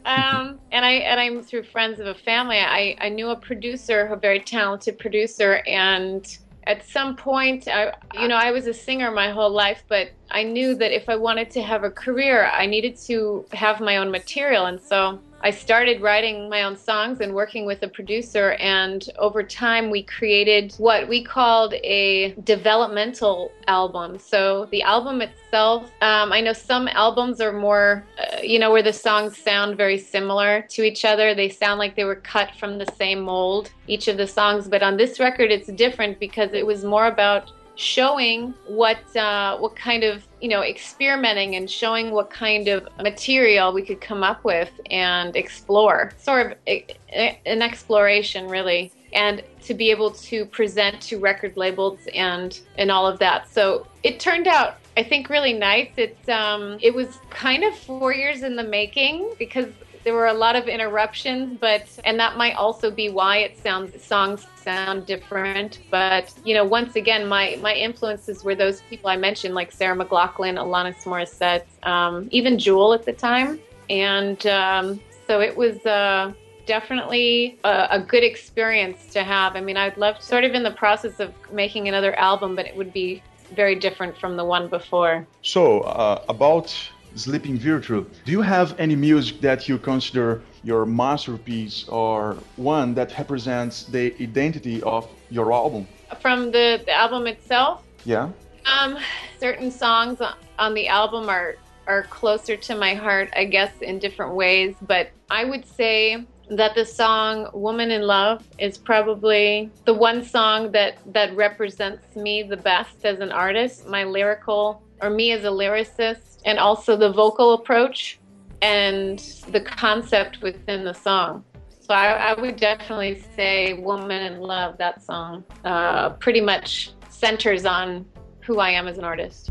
um, 0.05 0.57
and 0.71 0.85
I 0.85 0.91
and 1.09 1.19
I'm 1.19 1.41
through 1.43 1.63
friends 1.63 1.99
of 1.99 2.07
a 2.07 2.13
family. 2.15 2.59
I, 2.59 2.95
I 3.01 3.09
knew 3.09 3.31
a 3.31 3.35
producer, 3.35 4.05
a 4.05 4.15
very 4.15 4.39
talented 4.39 4.97
producer, 4.97 5.61
and 5.67 6.25
at 6.65 6.87
some 6.87 7.17
point, 7.17 7.67
I, 7.67 7.91
you 8.13 8.29
know, 8.29 8.37
I 8.37 8.51
was 8.51 8.67
a 8.67 8.73
singer 8.73 9.11
my 9.11 9.31
whole 9.31 9.49
life, 9.49 9.83
but 9.89 10.11
I 10.31 10.43
knew 10.43 10.75
that 10.75 10.93
if 10.93 11.09
I 11.09 11.17
wanted 11.17 11.51
to 11.51 11.61
have 11.61 11.83
a 11.83 11.91
career, 11.91 12.45
I 12.45 12.65
needed 12.65 12.95
to 13.07 13.45
have 13.51 13.81
my 13.81 13.97
own 13.97 14.11
material, 14.11 14.67
and 14.67 14.79
so 14.79 15.19
I 15.41 15.51
started 15.51 16.01
writing 16.01 16.49
my 16.49 16.63
own 16.63 16.75
songs 16.75 17.21
and 17.21 17.33
working 17.33 17.65
with 17.65 17.81
a 17.83 17.87
producer, 17.87 18.53
and 18.53 19.07
over 19.17 19.41
time, 19.41 19.89
we 19.89 20.03
created 20.03 20.73
what 20.77 21.07
we 21.07 21.23
called 21.23 21.73
a 21.75 22.33
developmental 22.43 23.51
album. 23.67 24.19
So 24.19 24.67
the 24.71 24.81
album 24.81 25.21
itself, 25.21 25.83
um, 26.01 26.33
I 26.33 26.41
know 26.41 26.51
some 26.51 26.89
albums 26.89 27.39
are 27.39 27.53
more, 27.53 28.05
uh, 28.19 28.39
you 28.41 28.59
know, 28.59 28.71
where 28.71 28.83
the 28.83 28.91
songs 28.91 29.37
sound 29.37 29.77
very 29.77 29.97
similar 29.97 30.65
to 30.71 30.83
each 30.83 31.05
other. 31.05 31.33
They 31.33 31.49
sound 31.49 31.79
like 31.79 31.95
they 31.95 32.03
were 32.03 32.15
cut 32.15 32.55
from 32.59 32.77
the 32.77 32.91
same 32.97 33.21
mold, 33.21 33.71
each 33.87 34.09
of 34.09 34.17
the 34.17 34.27
songs. 34.27 34.67
But 34.67 34.83
on 34.83 34.97
this 34.97 35.19
record, 35.19 35.51
it's 35.51 35.67
different 35.67 36.19
because 36.19 36.51
it 36.53 36.65
was 36.65 36.83
more 36.83 37.07
about 37.07 37.51
showing 37.79 38.53
what 38.67 38.99
uh, 39.15 39.57
what 39.57 39.73
kind 39.73 40.03
of 40.03 40.27
you 40.41 40.49
know 40.49 40.61
experimenting 40.61 41.55
and 41.55 41.71
showing 41.71 42.11
what 42.11 42.29
kind 42.29 42.67
of 42.67 42.85
material 43.01 43.71
we 43.71 43.81
could 43.81 44.01
come 44.01 44.21
up 44.21 44.43
with 44.43 44.69
and 44.91 45.35
explore. 45.37 46.11
Sort 46.17 46.51
of 46.51 46.57
a, 46.67 46.85
a, 47.13 47.39
an 47.45 47.61
exploration 47.61 48.47
really. 48.47 48.91
And 49.11 49.41
to 49.63 49.73
be 49.73 49.89
able 49.89 50.11
to 50.11 50.45
present 50.45 51.01
to 51.03 51.17
record 51.19 51.55
labels 51.55 51.99
and 52.13 52.59
and 52.77 52.91
all 52.91 53.07
of 53.07 53.17
that. 53.19 53.49
So 53.49 53.87
it 54.03 54.19
turned 54.19 54.47
out 54.47 54.75
I 54.97 55.03
think 55.03 55.29
really 55.29 55.53
nice. 55.53 55.89
It's 55.95 56.27
um, 56.27 56.77
it 56.81 56.93
was 56.93 57.19
kind 57.29 57.63
of 57.63 57.73
four 57.73 58.13
years 58.13 58.43
in 58.43 58.57
the 58.57 58.63
making 58.63 59.33
because 59.39 59.69
there 60.03 60.13
were 60.13 60.27
a 60.27 60.33
lot 60.33 60.55
of 60.55 60.67
interruptions, 60.67 61.57
but 61.59 61.85
and 62.05 62.19
that 62.19 62.37
might 62.37 62.55
also 62.55 62.89
be 62.89 63.09
why 63.09 63.37
it 63.37 63.57
sounds 63.57 64.01
songs 64.03 64.45
sound 64.55 65.05
different. 65.05 65.79
But 65.89 66.33
you 66.43 66.53
know, 66.53 66.63
once 66.63 66.95
again, 66.95 67.27
my 67.27 67.57
my 67.61 67.73
influences 67.73 68.43
were 68.43 68.55
those 68.55 68.81
people 68.89 69.09
I 69.09 69.17
mentioned, 69.17 69.55
like 69.55 69.71
Sarah 69.71 69.95
McLachlan, 69.95 70.57
Alanis 70.57 71.03
Morissette, 71.03 71.65
um, 71.87 72.27
even 72.31 72.57
Jewel 72.57 72.93
at 72.93 73.05
the 73.05 73.13
time, 73.13 73.59
and 73.89 74.45
um, 74.47 74.99
so 75.27 75.41
it 75.41 75.55
was. 75.55 75.85
Uh, 75.85 76.33
definitely 76.65 77.57
a, 77.63 77.87
a, 77.89 77.99
good 77.99 78.23
experience 78.23 79.07
to 79.07 79.23
have. 79.23 79.55
I 79.55 79.59
mean, 79.59 79.75
I'd 79.75 79.97
love 79.97 80.21
sort 80.21 80.43
of 80.43 80.53
in 80.53 80.61
the 80.61 80.69
process 80.69 81.19
of 81.19 81.33
making 81.51 81.87
another 81.87 82.13
album, 82.19 82.55
but 82.55 82.67
it 82.67 82.77
would 82.77 82.93
be 82.93 83.23
very 83.55 83.73
different 83.73 84.15
from 84.19 84.37
the 84.37 84.45
one 84.45 84.67
before. 84.67 85.25
So, 85.41 85.79
uh, 85.79 86.23
about 86.29 86.75
Sleeping 87.15 87.57
Virtue. 87.57 88.05
Do 88.25 88.31
you 88.31 88.41
have 88.41 88.79
any 88.79 88.95
music 88.95 89.41
that 89.41 89.67
you 89.67 89.77
consider 89.77 90.41
your 90.63 90.85
masterpiece 90.85 91.87
or 91.87 92.37
one 92.55 92.93
that 92.95 93.17
represents 93.17 93.83
the 93.83 94.13
identity 94.21 94.81
of 94.83 95.07
your 95.29 95.51
album? 95.51 95.87
From 96.21 96.51
the, 96.51 96.81
the 96.85 96.93
album 96.93 97.27
itself? 97.27 97.83
Yeah. 98.05 98.29
Um, 98.65 98.97
certain 99.39 99.71
songs 99.71 100.21
on 100.57 100.73
the 100.73 100.87
album 100.87 101.29
are 101.29 101.55
are 101.87 102.03
closer 102.03 102.55
to 102.55 102.75
my 102.75 102.93
heart, 102.93 103.29
I 103.35 103.45
guess, 103.45 103.71
in 103.81 103.97
different 103.97 104.35
ways. 104.35 104.75
But 104.79 105.09
I 105.31 105.43
would 105.43 105.65
say 105.67 106.23
that 106.49 106.75
the 106.75 106.85
song 106.85 107.49
"Woman 107.51 107.89
in 107.89 108.03
Love" 108.03 108.47
is 108.59 108.77
probably 108.77 109.71
the 109.85 109.93
one 109.93 110.23
song 110.23 110.71
that 110.71 110.97
that 111.13 111.35
represents 111.35 112.15
me 112.15 112.43
the 112.43 112.57
best 112.57 113.05
as 113.05 113.19
an 113.19 113.31
artist. 113.31 113.87
My 113.87 114.03
lyrical, 114.03 114.83
or 115.01 115.09
me 115.09 115.31
as 115.31 115.43
a 115.43 115.47
lyricist, 115.47 116.41
and 116.45 116.59
also 116.59 116.95
the 116.95 117.11
vocal 117.11 117.53
approach 117.53 118.19
and 118.61 119.19
the 119.49 119.61
concept 119.61 120.41
within 120.41 120.83
the 120.83 120.93
song. 120.93 121.43
So 121.79 121.93
I, 121.93 122.11
I 122.11 122.39
would 122.39 122.57
definitely 122.57 123.23
say 123.35 123.73
Woman 123.73 124.33
in 124.33 124.39
Love, 124.41 124.77
that 124.77 125.01
song, 125.03 125.43
uh, 125.65 126.11
pretty 126.11 126.41
much 126.41 126.91
centers 127.09 127.65
on 127.65 128.05
who 128.41 128.59
I 128.59 128.69
am 128.71 128.87
as 128.87 128.97
an 128.97 129.03
artist. 129.03 129.47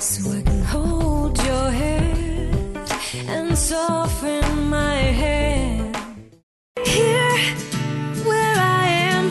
So 0.00 0.32
I 0.32 0.42
can 0.42 0.62
hold 0.62 1.38
your 1.44 1.70
head 1.70 2.76
and 3.28 3.56
soften 3.56 4.68
my 4.68 4.96
head. 4.96 5.96
Here, 6.84 7.38
where 8.24 8.56
I 8.56 8.86
am, 8.88 9.30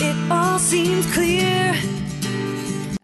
it 0.00 0.32
all 0.32 0.58
seems 0.58 1.12
clear. 1.12 1.55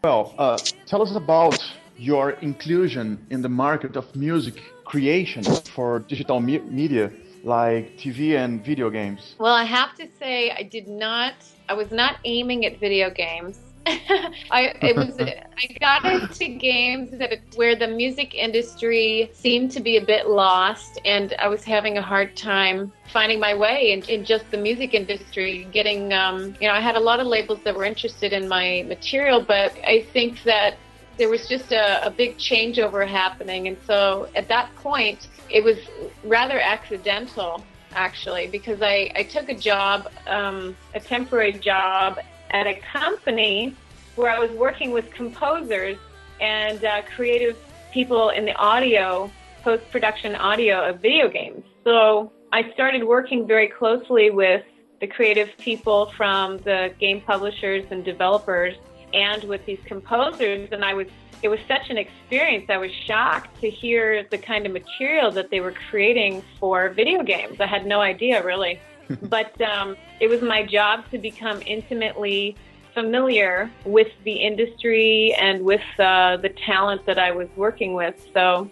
Well, 0.03 0.35
uh, 0.37 0.57
tell 0.85 1.01
us 1.01 1.15
about 1.15 1.63
your 1.95 2.31
inclusion 2.41 3.25
in 3.29 3.41
the 3.41 3.47
market 3.47 3.95
of 3.95 4.13
music 4.17 4.55
creation 4.83 5.45
for 5.73 5.99
digital 5.99 6.41
me- 6.41 6.59
media 6.59 7.09
like 7.45 7.95
TV 7.97 8.35
and 8.35 8.65
video 8.65 8.89
games? 8.89 9.35
Well, 9.39 9.53
I 9.53 9.63
have 9.63 9.95
to 9.95 10.09
say 10.19 10.51
I 10.51 10.63
did 10.63 10.89
not 10.89 11.35
I 11.69 11.73
was 11.73 11.89
not 11.89 12.17
aiming 12.25 12.65
at 12.65 12.81
video 12.81 13.09
games. 13.09 13.57
I 13.85 14.73
it 14.81 14.95
was 14.95 15.19
I 15.19 15.77
got 15.79 16.05
into 16.05 16.57
games 16.57 17.11
that 17.17 17.39
where 17.55 17.75
the 17.75 17.87
music 17.87 18.33
industry 18.33 19.29
seemed 19.33 19.71
to 19.71 19.81
be 19.81 19.97
a 19.97 20.01
bit 20.05 20.29
lost, 20.29 20.99
and 21.05 21.33
I 21.39 21.47
was 21.47 21.63
having 21.63 21.97
a 21.97 22.01
hard 22.01 22.35
time 22.35 22.93
finding 23.11 23.39
my 23.39 23.53
way 23.53 23.91
in, 23.91 24.03
in 24.03 24.23
just 24.25 24.49
the 24.51 24.57
music 24.57 24.93
industry. 24.93 25.67
Getting 25.71 26.13
um, 26.13 26.55
you 26.61 26.67
know, 26.67 26.73
I 26.73 26.79
had 26.79 26.95
a 26.95 26.99
lot 26.99 27.19
of 27.19 27.27
labels 27.27 27.59
that 27.65 27.75
were 27.75 27.85
interested 27.85 28.31
in 28.31 28.47
my 28.47 28.85
material, 28.87 29.41
but 29.41 29.75
I 29.85 30.05
think 30.13 30.43
that 30.43 30.75
there 31.17 31.29
was 31.29 31.47
just 31.47 31.71
a, 31.71 32.05
a 32.05 32.09
big 32.09 32.37
changeover 32.37 33.07
happening. 33.07 33.67
And 33.67 33.77
so 33.85 34.29
at 34.35 34.47
that 34.47 34.73
point, 34.75 35.27
it 35.49 35.63
was 35.63 35.77
rather 36.23 36.59
accidental, 36.59 37.63
actually, 37.93 38.47
because 38.47 38.81
I, 38.81 39.11
I 39.15 39.23
took 39.23 39.49
a 39.49 39.55
job, 39.55 40.09
um, 40.25 40.75
a 40.95 40.99
temporary 40.99 41.53
job 41.53 42.19
at 42.53 42.67
a 42.67 42.79
company 42.93 43.75
where 44.15 44.31
I 44.31 44.39
was 44.39 44.51
working 44.51 44.91
with 44.91 45.11
composers 45.11 45.97
and 46.39 46.83
uh, 46.85 47.01
creative 47.15 47.57
people 47.91 48.29
in 48.29 48.45
the 48.45 48.55
audio, 48.55 49.29
post 49.63 49.89
production 49.91 50.35
audio 50.35 50.87
of 50.87 51.01
video 51.01 51.27
games. 51.29 51.63
So 51.83 52.31
I 52.51 52.71
started 52.73 53.03
working 53.03 53.47
very 53.47 53.67
closely 53.67 54.29
with 54.29 54.63
the 55.01 55.07
creative 55.07 55.49
people 55.57 56.11
from 56.15 56.59
the 56.59 56.93
game 56.99 57.21
publishers 57.21 57.83
and 57.91 58.05
developers 58.05 58.75
and 59.13 59.43
with 59.43 59.65
these 59.65 59.79
composers 59.85 60.69
and 60.71 60.85
I 60.85 60.93
was 60.93 61.07
it 61.41 61.49
was 61.49 61.59
such 61.67 61.89
an 61.89 61.97
experience. 61.97 62.67
I 62.69 62.77
was 62.77 62.89
shocked 63.05 63.59
to 63.59 63.69
hear 63.69 64.25
the 64.31 64.37
kind 64.37 64.65
of 64.65 64.71
material 64.71 65.29
that 65.31 65.49
they 65.49 65.59
were 65.59 65.73
creating 65.89 66.41
for 66.57 66.87
video 66.87 67.21
games. 67.21 67.59
I 67.59 67.65
had 67.65 67.85
no 67.85 67.99
idea 67.99 68.41
really. 68.45 68.79
But 69.23 69.59
um, 69.61 69.95
it 70.19 70.27
was 70.27 70.41
my 70.41 70.63
job 70.63 71.09
to 71.11 71.17
become 71.17 71.61
intimately 71.65 72.55
familiar 72.93 73.71
with 73.85 74.09
the 74.23 74.33
industry 74.33 75.33
and 75.39 75.63
with 75.63 75.81
uh, 75.99 76.37
the 76.37 76.49
talent 76.65 77.05
that 77.05 77.17
I 77.17 77.31
was 77.31 77.47
working 77.55 77.93
with. 77.93 78.15
So 78.33 78.69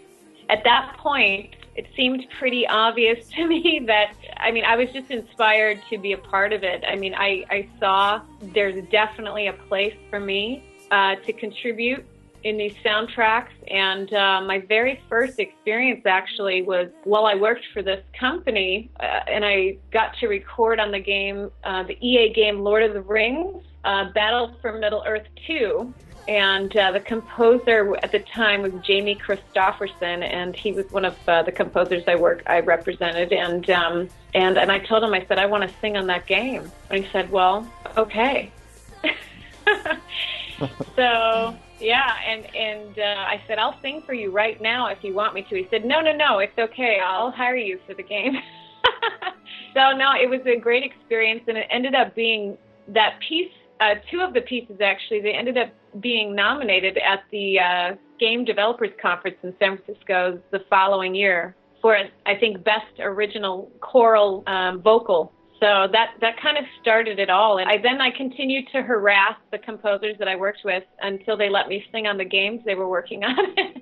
at 0.50 0.64
that 0.64 0.96
point, 0.98 1.56
it 1.76 1.88
seemed 1.96 2.26
pretty 2.38 2.68
obvious 2.68 3.28
to 3.36 3.48
me 3.48 3.82
that 3.88 4.14
I 4.38 4.52
mean 4.52 4.66
I 4.66 4.76
was 4.76 4.90
just 4.94 5.10
inspired 5.12 5.82
to 5.90 5.98
be 5.98 6.14
a 6.14 6.18
part 6.18 6.54
of 6.54 6.64
it. 6.64 6.84
I 6.88 6.96
mean 6.96 7.14
I, 7.16 7.46
I 7.50 7.70
saw 7.80 8.22
there's 8.54 8.84
definitely 8.90 9.48
a 9.48 9.54
place 9.54 9.96
for 10.10 10.20
me 10.20 10.64
uh, 10.92 11.16
to 11.16 11.34
contribute 11.34 12.06
in 12.44 12.58
these 12.58 12.74
soundtracks. 12.86 13.52
And 13.70 14.14
uh, 14.14 14.42
my 14.42 14.60
very 14.60 15.02
first 15.10 15.40
experience 15.40 16.06
actually 16.06 16.62
was 16.62 16.90
while 17.04 17.26
I 17.26 17.36
worked 17.36 17.66
for 17.74 17.82
this 17.82 18.04
company, 18.20 18.90
uh, 19.00 19.22
and 19.28 19.46
I 19.46 19.78
got 19.92 20.16
to 20.18 20.28
record 20.28 20.80
on 20.80 20.92
the 20.92 21.00
game, 21.00 21.52
uh, 21.64 21.84
the 21.84 21.98
EA 22.06 22.34
game 22.34 22.60
Lord 22.60 22.84
of 22.84 22.94
the 22.94 23.02
Rings, 23.02 23.64
uh, 23.84 24.12
Battle 24.12 24.56
for 24.62 24.74
Middle 24.74 25.04
Earth 25.06 25.28
2 25.48 25.94
and 26.28 26.76
uh, 26.78 26.92
the 26.92 27.00
composer 27.00 27.96
at 28.04 28.12
the 28.12 28.20
time 28.20 28.62
was 28.62 28.72
Jamie 28.84 29.16
Christopherson, 29.16 30.24
and 30.24 30.56
he 30.56 30.72
was 30.72 30.90
one 30.92 31.06
of 31.06 31.18
uh, 31.28 31.44
the 31.44 31.52
composers 31.52 32.04
I 32.08 32.16
work 32.16 32.44
I 32.46 32.60
represented. 32.60 33.34
And 33.34 33.70
um, 33.70 34.08
and 34.34 34.58
and 34.58 34.72
I 34.72 34.80
told 34.80 35.04
him 35.04 35.14
I 35.14 35.26
said 35.26 35.40
I 35.40 35.46
want 35.46 35.68
to 35.68 35.76
sing 35.80 35.98
on 35.98 36.08
that 36.08 36.28
game, 36.28 36.72
and 36.90 37.04
he 37.04 37.12
said, 37.12 37.32
"Well, 37.32 37.68
okay." 37.98 38.52
so 40.96 41.56
yeah, 41.82 42.14
and 42.28 42.46
and 42.56 43.00
uh, 43.00 43.26
I 43.28 43.42
said 43.48 43.58
I'll 43.58 43.80
sing 43.82 44.04
for 44.06 44.14
you 44.14 44.32
right 44.32 44.62
now 44.62 44.88
if 44.88 45.00
you 45.02 45.14
want 45.14 45.34
me 45.34 45.46
to. 45.50 45.56
He 45.56 45.68
said, 45.70 45.84
"No, 45.86 46.00
no, 46.02 46.16
no, 46.16 46.40
it's 46.40 46.58
okay. 46.58 47.00
I'll 47.04 47.32
hire 47.32 47.56
you 47.56 47.80
for 47.88 47.94
the 47.94 48.04
game." 48.04 48.34
so 49.74 49.92
no, 49.92 50.14
it 50.14 50.30
was 50.30 50.42
a 50.46 50.60
great 50.60 50.84
experience, 50.84 51.44
and 51.48 51.58
it 51.58 51.68
ended 51.70 51.96
up 51.96 52.16
being 52.16 52.58
that 52.88 53.20
piece 53.28 53.52
uh, 53.82 53.96
two 54.12 54.22
of 54.22 54.34
the 54.34 54.42
pieces 54.42 54.78
actually 54.80 55.20
they 55.20 55.34
ended 55.34 55.58
up 55.58 55.70
being 56.00 56.34
nominated 56.34 56.98
at 56.98 57.24
the 57.32 57.60
uh, 57.60 57.96
Game 58.20 58.46
Developers 58.46 58.92
Conference 59.02 59.38
in 59.44 59.54
San 59.60 59.78
Francisco 59.78 60.40
the 60.52 60.60
following 60.70 61.16
year. 61.16 61.56
for 61.82 61.98
I 62.26 62.36
think 62.36 62.64
best 62.64 63.00
original 63.00 63.70
choral 63.82 64.44
um, 64.48 64.82
vocal. 64.82 65.34
So 65.62 65.88
that 65.92 66.16
that 66.22 66.42
kind 66.42 66.58
of 66.58 66.64
started 66.82 67.20
it 67.20 67.30
all, 67.30 67.60
and 67.60 67.70
I 67.70 67.78
then 67.78 68.02
I 68.02 68.10
continued 68.10 68.68
to 68.74 68.82
harass 68.82 69.36
the 69.52 69.60
composers 69.60 70.16
that 70.18 70.28
I 70.28 70.36
worked 70.36 70.62
with 70.66 70.84
until 71.02 71.38
they 71.38 71.50
let 71.50 71.68
me 71.68 71.86
sing 71.92 72.08
on 72.08 72.18
the 72.18 72.26
games 72.26 72.62
they 72.66 72.74
were 72.74 72.90
working 72.90 73.24
on, 73.24 73.36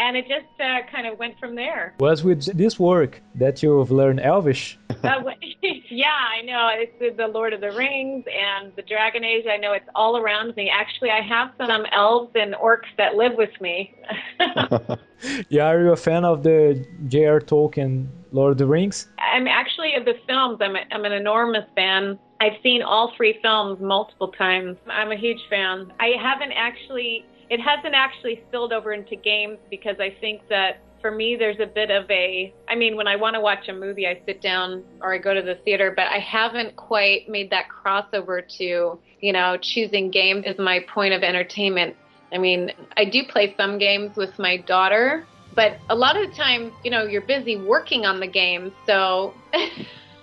and 0.00 0.16
it 0.16 0.26
just 0.26 0.46
uh, 0.58 0.78
kind 0.90 1.06
of 1.06 1.18
went 1.18 1.38
from 1.38 1.54
there. 1.54 1.94
Was 2.00 2.24
with 2.24 2.56
this 2.56 2.80
work 2.80 3.20
that 3.34 3.62
you've 3.62 3.90
learned 3.90 4.20
Elvish? 4.20 4.78
uh, 5.04 5.22
yeah, 5.90 6.08
I 6.08 6.42
know. 6.42 6.70
It's 6.72 7.16
the 7.18 7.28
Lord 7.28 7.52
of 7.52 7.60
the 7.60 7.70
Rings 7.72 8.24
and 8.26 8.72
the 8.76 8.82
Dragon 8.82 9.24
Age. 9.24 9.44
I 9.48 9.58
know 9.58 9.72
it's 9.72 9.88
all 9.94 10.16
around 10.16 10.56
me. 10.56 10.70
Actually, 10.70 11.10
I 11.10 11.20
have 11.20 11.52
some 11.58 11.84
elves 11.92 12.32
and 12.34 12.54
orcs 12.54 12.90
that 12.96 13.14
live 13.14 13.34
with 13.36 13.50
me. 13.60 13.94
yeah, 15.50 15.66
are 15.66 15.80
you 15.80 15.92
a 15.92 15.96
fan 15.96 16.24
of 16.24 16.42
the 16.42 16.84
J.R. 17.08 17.40
Tolkien 17.40 18.08
Lord 18.32 18.52
of 18.52 18.58
the 18.58 18.66
Rings? 18.66 19.08
I'm 19.18 19.46
actually 19.46 19.94
of 19.94 20.06
the 20.06 20.14
films. 20.26 20.58
I'm, 20.62 20.76
a, 20.76 20.80
I'm 20.92 21.04
an 21.04 21.12
enormous 21.12 21.66
fan. 21.76 22.18
I've 22.40 22.56
seen 22.62 22.80
all 22.80 23.12
three 23.18 23.38
films 23.42 23.80
multiple 23.82 24.28
times. 24.28 24.78
I'm 24.88 25.12
a 25.12 25.16
huge 25.16 25.40
fan. 25.50 25.92
I 26.00 26.14
haven't 26.18 26.52
actually, 26.52 27.26
it 27.50 27.60
hasn't 27.60 27.94
actually 27.94 28.42
spilled 28.48 28.72
over 28.72 28.92
into 28.92 29.16
games 29.16 29.58
because 29.70 29.96
I 29.98 30.16
think 30.20 30.42
that 30.48 30.80
for 31.00 31.10
me, 31.10 31.34
there's 31.36 31.58
a 31.60 31.66
bit 31.66 31.90
of 31.90 32.08
a, 32.10 32.54
I 32.68 32.74
mean, 32.76 32.96
when 32.96 33.08
I 33.08 33.16
want 33.16 33.34
to 33.34 33.40
watch 33.40 33.68
a 33.68 33.72
movie, 33.72 34.06
I 34.06 34.20
sit 34.26 34.40
down 34.40 34.84
or 35.00 35.14
I 35.14 35.18
go 35.18 35.34
to 35.34 35.42
the 35.42 35.56
theater, 35.64 35.92
but 35.94 36.06
I 36.06 36.18
haven't 36.18 36.76
quite 36.76 37.28
made 37.28 37.50
that 37.50 37.66
crossover 37.68 38.46
to, 38.58 38.98
you 39.20 39.32
know, 39.32 39.56
choosing 39.60 40.10
games 40.10 40.44
as 40.46 40.58
my 40.58 40.80
point 40.92 41.14
of 41.14 41.22
entertainment. 41.22 41.96
I 42.32 42.38
mean, 42.38 42.70
I 42.96 43.04
do 43.04 43.24
play 43.24 43.54
some 43.56 43.78
games 43.78 44.16
with 44.16 44.38
my 44.38 44.58
daughter, 44.58 45.26
but 45.54 45.78
a 45.88 45.94
lot 45.94 46.16
of 46.16 46.30
the 46.30 46.36
time, 46.36 46.72
you 46.84 46.90
know, 46.90 47.04
you're 47.04 47.22
busy 47.22 47.56
working 47.56 48.06
on 48.06 48.20
the 48.20 48.28
game, 48.28 48.72
so 48.86 49.34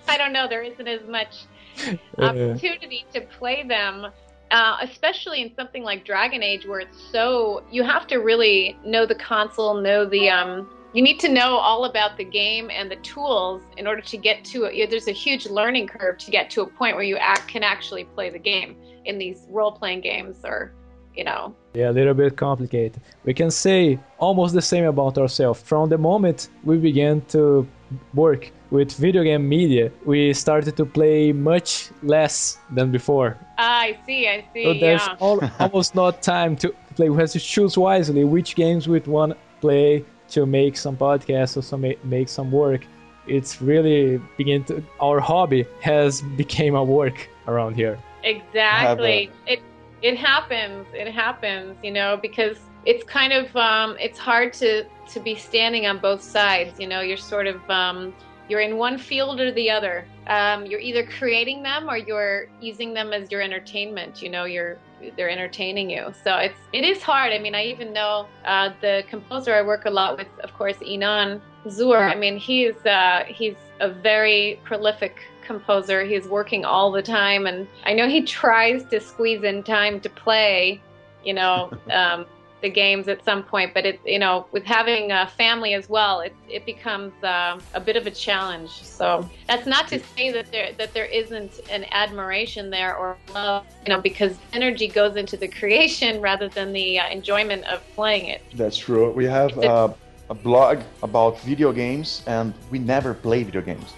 I 0.08 0.16
don't 0.16 0.32
know, 0.32 0.48
there 0.48 0.62
isn't 0.62 0.88
as 0.88 1.06
much 1.08 1.34
opportunity 2.18 3.04
to 3.12 3.20
play 3.38 3.64
them. 3.66 4.06
Uh, 4.50 4.78
especially 4.82 5.42
in 5.42 5.54
something 5.54 5.82
like 5.82 6.04
Dragon 6.04 6.42
Age, 6.42 6.66
where 6.66 6.80
it's 6.80 6.98
so 7.12 7.62
you 7.70 7.82
have 7.82 8.06
to 8.06 8.16
really 8.16 8.78
know 8.84 9.04
the 9.04 9.14
console, 9.14 9.74
know 9.80 10.06
the 10.06 10.30
um, 10.30 10.70
you 10.94 11.02
need 11.02 11.20
to 11.20 11.28
know 11.28 11.56
all 11.56 11.84
about 11.84 12.16
the 12.16 12.24
game 12.24 12.70
and 12.70 12.90
the 12.90 12.96
tools 12.96 13.62
in 13.76 13.86
order 13.86 14.00
to 14.00 14.16
get 14.16 14.44
to 14.46 14.64
it. 14.64 14.90
There's 14.90 15.08
a 15.08 15.12
huge 15.12 15.46
learning 15.46 15.88
curve 15.88 16.16
to 16.18 16.30
get 16.30 16.48
to 16.50 16.62
a 16.62 16.66
point 16.66 16.96
where 16.96 17.04
you 17.04 17.18
act, 17.18 17.46
can 17.46 17.62
actually 17.62 18.04
play 18.04 18.30
the 18.30 18.38
game 18.38 18.74
in 19.04 19.18
these 19.18 19.46
role-playing 19.50 20.00
games 20.00 20.38
or 20.44 20.72
you 21.14 21.24
know. 21.24 21.54
Yeah, 21.74 21.90
a 21.90 21.92
little 21.92 22.14
bit 22.14 22.36
complicated. 22.36 23.02
We 23.24 23.34
can 23.34 23.50
say 23.50 23.98
almost 24.18 24.54
the 24.54 24.62
same 24.62 24.84
about 24.84 25.18
ourselves. 25.18 25.60
From 25.60 25.88
the 25.88 25.98
moment 25.98 26.48
we 26.64 26.78
began 26.78 27.20
to 27.32 27.66
work 28.14 28.50
with 28.70 28.92
video 28.92 29.22
game 29.22 29.48
media, 29.48 29.90
we 30.04 30.32
started 30.32 30.76
to 30.76 30.84
play 30.84 31.32
much 31.32 31.90
less 32.02 32.58
than 32.70 32.90
before. 32.90 33.36
Ah, 33.58 33.80
I 33.80 33.98
see, 34.06 34.28
I 34.28 34.44
see. 34.52 34.64
So 34.64 34.74
there's 34.74 35.06
yeah. 35.06 35.16
all, 35.20 35.40
almost 35.58 35.94
not 35.94 36.22
time 36.22 36.56
to 36.56 36.74
play. 36.94 37.08
We 37.10 37.16
have 37.18 37.30
to 37.30 37.40
choose 37.40 37.78
wisely 37.78 38.24
which 38.24 38.54
games 38.54 38.88
we 38.88 39.00
want 39.00 39.32
to 39.32 39.38
play 39.60 40.04
to 40.30 40.46
make 40.46 40.76
some 40.76 40.96
podcasts 40.96 41.56
or 41.56 41.62
some 41.62 41.84
make 42.04 42.28
some 42.28 42.52
work. 42.52 42.86
It's 43.26 43.60
really 43.60 44.20
begin 44.36 44.64
to 44.64 44.82
our 45.00 45.20
hobby 45.20 45.66
has 45.80 46.22
became 46.36 46.74
a 46.74 46.84
work 46.84 47.28
around 47.46 47.74
here. 47.74 47.98
Exactly. 48.24 49.30
It 49.46 49.60
it 50.02 50.16
happens. 50.16 50.86
It 50.92 51.08
happens, 51.08 51.76
you 51.82 51.90
know, 51.90 52.18
because 52.20 52.58
it's 52.84 53.04
kind 53.04 53.32
of 53.32 53.54
um, 53.56 53.96
it's 54.00 54.18
hard 54.18 54.52
to 54.54 54.84
to 55.12 55.20
be 55.20 55.34
standing 55.34 55.86
on 55.86 55.98
both 55.98 56.22
sides. 56.22 56.78
You 56.78 56.86
know, 56.86 57.00
you're 57.00 57.16
sort 57.16 57.46
of 57.46 57.68
um, 57.70 58.14
you're 58.48 58.60
in 58.60 58.76
one 58.76 58.98
field 58.98 59.40
or 59.40 59.52
the 59.52 59.70
other. 59.70 60.06
Um, 60.26 60.64
you're 60.66 60.80
either 60.80 61.06
creating 61.06 61.62
them 61.62 61.88
or 61.88 61.96
you're 61.96 62.48
using 62.60 62.94
them 62.94 63.12
as 63.12 63.30
your 63.30 63.42
entertainment. 63.42 64.22
You 64.22 64.30
know, 64.30 64.44
you're 64.44 64.78
they're 65.16 65.30
entertaining 65.30 65.90
you. 65.90 66.12
So 66.24 66.36
it's 66.36 66.58
it 66.72 66.84
is 66.84 67.02
hard. 67.02 67.32
I 67.32 67.38
mean, 67.38 67.54
I 67.54 67.64
even 67.64 67.92
know 67.92 68.26
uh, 68.44 68.70
the 68.80 69.04
composer 69.08 69.54
I 69.54 69.62
work 69.62 69.84
a 69.84 69.90
lot 69.90 70.16
with, 70.16 70.28
of 70.42 70.52
course, 70.54 70.76
Inon 70.76 71.40
Zur. 71.68 71.98
I 71.98 72.14
mean, 72.14 72.36
he's 72.36 72.76
uh, 72.86 73.24
he's 73.26 73.56
a 73.80 73.90
very 73.90 74.60
prolific 74.64 75.16
composer. 75.46 76.04
He's 76.04 76.26
working 76.26 76.64
all 76.64 76.90
the 76.90 77.02
time, 77.02 77.46
and 77.46 77.66
I 77.84 77.94
know 77.94 78.08
he 78.08 78.22
tries 78.22 78.84
to 78.86 79.00
squeeze 79.00 79.42
in 79.42 79.62
time 79.62 80.00
to 80.00 80.08
play. 80.08 80.80
You 81.24 81.34
know. 81.34 81.70
Um, 81.90 82.26
the 82.60 82.70
games 82.70 83.08
at 83.08 83.24
some 83.24 83.42
point, 83.42 83.72
but 83.74 83.86
it 83.86 84.00
you 84.04 84.18
know 84.18 84.46
with 84.52 84.64
having 84.64 85.12
a 85.12 85.26
family 85.26 85.74
as 85.74 85.88
well, 85.88 86.20
it 86.20 86.34
it 86.48 86.66
becomes 86.66 87.12
uh, 87.22 87.58
a 87.74 87.80
bit 87.80 87.96
of 87.96 88.06
a 88.06 88.10
challenge. 88.10 88.70
So 88.82 89.28
that's 89.46 89.66
not 89.66 89.88
to 89.88 90.00
say 90.16 90.30
that 90.32 90.50
there 90.50 90.72
that 90.78 90.92
there 90.94 91.06
isn't 91.06 91.60
an 91.70 91.86
admiration 91.92 92.70
there 92.70 92.96
or 92.96 93.16
love, 93.34 93.66
you 93.86 93.92
know, 93.92 94.00
because 94.00 94.36
energy 94.52 94.88
goes 94.88 95.16
into 95.16 95.36
the 95.36 95.48
creation 95.48 96.20
rather 96.28 96.48
than 96.48 96.72
the 96.72 96.98
uh, 96.98 97.08
enjoyment 97.08 97.64
of 97.64 97.82
playing 97.94 98.26
it. 98.26 98.42
That's 98.54 98.76
true. 98.76 99.10
We 99.12 99.24
have 99.26 99.56
uh, 99.58 99.92
a 100.30 100.34
blog 100.34 100.80
about 101.02 101.40
video 101.40 101.72
games, 101.72 102.22
and 102.26 102.52
we 102.70 102.78
never 102.78 103.14
play 103.14 103.42
video 103.42 103.62
games. 103.62 103.94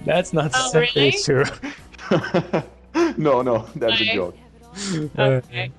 that's 0.04 0.32
not 0.32 0.50
oh, 0.54 0.70
really? 0.74 1.12
true. 1.24 1.44
no, 3.16 3.42
no, 3.42 3.68
that's 3.76 4.00
a 4.00 4.14
joke. 4.14 4.36
Okay. 5.18 5.72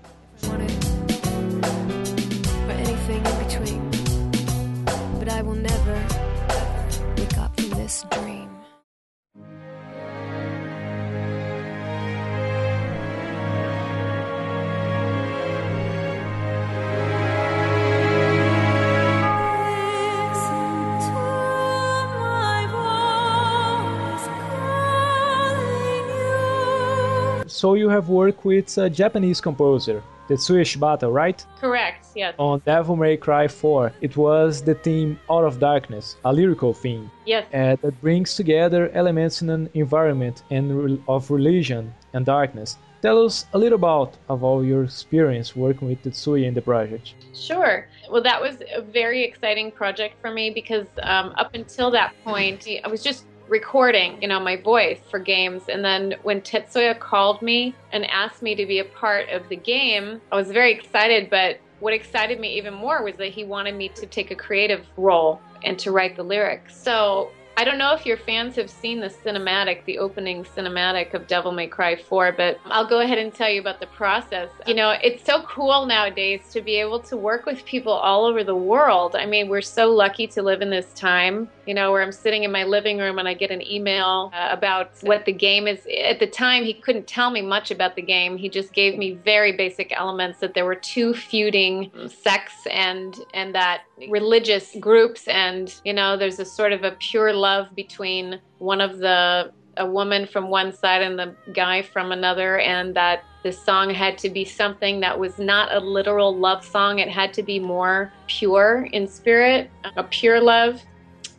So 27.61 27.75
you 27.75 27.89
have 27.89 28.09
worked 28.09 28.43
with 28.43 28.75
a 28.79 28.89
Japanese 28.89 29.39
composer, 29.39 30.01
Tetsuya 30.27 30.65
Shibata, 30.65 31.13
right? 31.13 31.45
Correct, 31.59 32.07
yes. 32.15 32.33
On 32.39 32.57
Devil 32.65 32.95
May 32.95 33.17
Cry 33.17 33.47
4, 33.47 33.93
it 34.01 34.17
was 34.17 34.63
the 34.63 34.73
theme 34.73 35.19
Out 35.29 35.43
of 35.43 35.59
Darkness, 35.59 36.15
a 36.25 36.33
lyrical 36.33 36.73
theme. 36.73 37.11
Yes. 37.23 37.45
Uh, 37.53 37.75
that 37.83 38.01
brings 38.01 38.33
together 38.33 38.89
elements 38.95 39.43
in 39.43 39.51
an 39.51 39.69
environment 39.75 40.41
and 40.49 40.99
of 41.07 41.29
religion 41.29 41.93
and 42.13 42.25
darkness. 42.25 42.77
Tell 43.03 43.23
us 43.23 43.45
a 43.53 43.59
little 43.59 43.77
about 43.77 44.17
of 44.27 44.43
all 44.43 44.65
your 44.65 44.83
experience 44.83 45.55
working 45.55 45.87
with 45.87 46.01
Tetsuya 46.01 46.47
in 46.47 46.55
the 46.55 46.63
project. 46.63 47.13
Sure. 47.35 47.87
Well, 48.09 48.23
that 48.23 48.41
was 48.41 48.55
a 48.75 48.81
very 48.81 49.23
exciting 49.23 49.71
project 49.71 50.15
for 50.19 50.31
me 50.31 50.49
because 50.49 50.87
um, 51.03 51.31
up 51.37 51.53
until 51.53 51.91
that 51.91 52.15
point, 52.23 52.67
I 52.83 52.87
was 52.87 53.03
just 53.03 53.25
recording, 53.51 54.19
you 54.21 54.29
know, 54.29 54.39
my 54.39 54.55
voice 54.55 55.01
for 55.11 55.19
games. 55.19 55.63
And 55.67 55.83
then 55.83 56.15
when 56.23 56.39
Tetsuya 56.39 56.97
called 56.97 57.41
me 57.41 57.75
and 57.91 58.09
asked 58.09 58.41
me 58.41 58.55
to 58.55 58.65
be 58.65 58.79
a 58.79 58.85
part 58.85 59.27
of 59.27 59.47
the 59.49 59.57
game, 59.57 60.21
I 60.31 60.37
was 60.37 60.49
very 60.49 60.71
excited. 60.71 61.29
But 61.29 61.59
what 61.81 61.93
excited 61.93 62.39
me 62.39 62.57
even 62.57 62.73
more 62.73 63.03
was 63.03 63.15
that 63.17 63.27
he 63.27 63.43
wanted 63.43 63.75
me 63.75 63.89
to 63.89 64.05
take 64.07 64.31
a 64.31 64.35
creative 64.35 64.87
role 64.95 65.41
and 65.63 65.77
to 65.79 65.91
write 65.91 66.15
the 66.15 66.23
lyrics. 66.23 66.81
So 66.81 67.31
I 67.61 67.63
don't 67.63 67.77
know 67.77 67.93
if 67.93 68.07
your 68.07 68.17
fans 68.17 68.55
have 68.55 68.71
seen 68.71 68.99
the 68.99 69.07
cinematic, 69.07 69.85
the 69.85 69.99
opening 69.99 70.43
cinematic 70.43 71.13
of 71.13 71.27
Devil 71.27 71.51
May 71.51 71.67
Cry 71.67 71.95
4, 71.95 72.31
but 72.31 72.59
I'll 72.65 72.87
go 72.87 73.01
ahead 73.01 73.19
and 73.19 73.31
tell 73.31 73.51
you 73.51 73.61
about 73.61 73.79
the 73.79 73.85
process. 73.85 74.49
You 74.65 74.73
know, 74.73 74.97
it's 75.03 75.23
so 75.23 75.43
cool 75.43 75.85
nowadays 75.85 76.41
to 76.53 76.61
be 76.61 76.77
able 76.77 76.99
to 77.01 77.15
work 77.15 77.45
with 77.45 77.63
people 77.63 77.93
all 77.93 78.25
over 78.25 78.43
the 78.43 78.55
world. 78.55 79.15
I 79.15 79.27
mean, 79.27 79.47
we're 79.47 79.61
so 79.61 79.91
lucky 79.91 80.25
to 80.25 80.41
live 80.41 80.63
in 80.63 80.71
this 80.71 80.91
time, 80.93 81.47
you 81.67 81.75
know, 81.75 81.91
where 81.91 82.01
I'm 82.01 82.11
sitting 82.11 82.45
in 82.45 82.51
my 82.51 82.63
living 82.63 82.97
room 82.97 83.19
and 83.19 83.27
I 83.27 83.35
get 83.35 83.51
an 83.51 83.61
email 83.61 84.31
uh, 84.33 84.47
about 84.49 84.93
what 85.01 85.25
the 85.25 85.31
game 85.31 85.67
is. 85.67 85.85
At 86.03 86.17
the 86.17 86.25
time, 86.25 86.63
he 86.63 86.73
couldn't 86.73 87.05
tell 87.05 87.29
me 87.29 87.43
much 87.43 87.69
about 87.69 87.95
the 87.95 88.01
game. 88.01 88.37
He 88.37 88.49
just 88.49 88.73
gave 88.73 88.97
me 88.97 89.19
very 89.23 89.51
basic 89.51 89.91
elements 89.95 90.39
that 90.39 90.55
there 90.55 90.65
were 90.65 90.73
two 90.73 91.13
feuding 91.13 91.91
sects 92.07 92.65
and 92.71 93.15
and 93.35 93.53
that 93.53 93.83
religious 94.09 94.75
groups 94.79 95.27
and 95.27 95.79
you 95.85 95.93
know 95.93 96.17
there's 96.17 96.39
a 96.39 96.45
sort 96.45 96.73
of 96.73 96.83
a 96.83 96.91
pure 96.93 97.33
love 97.33 97.50
between 97.75 98.39
one 98.59 98.81
of 98.81 98.97
the 98.99 99.51
a 99.77 99.85
woman 99.85 100.27
from 100.27 100.49
one 100.49 100.73
side 100.73 101.01
and 101.01 101.17
the 101.17 101.35
guy 101.53 101.81
from 101.81 102.11
another 102.11 102.59
and 102.59 102.95
that 102.95 103.23
the 103.43 103.51
song 103.51 103.89
had 103.89 104.17
to 104.17 104.29
be 104.29 104.45
something 104.45 104.99
that 104.99 105.17
was 105.17 105.39
not 105.39 105.73
a 105.73 105.79
literal 105.79 106.37
love 106.37 106.63
song. 106.63 106.99
It 106.99 107.09
had 107.09 107.33
to 107.35 107.43
be 107.43 107.59
more 107.59 108.11
pure 108.27 108.87
in 108.91 109.07
spirit 109.07 109.69
a 109.95 110.03
pure 110.03 110.39
love. 110.41 110.81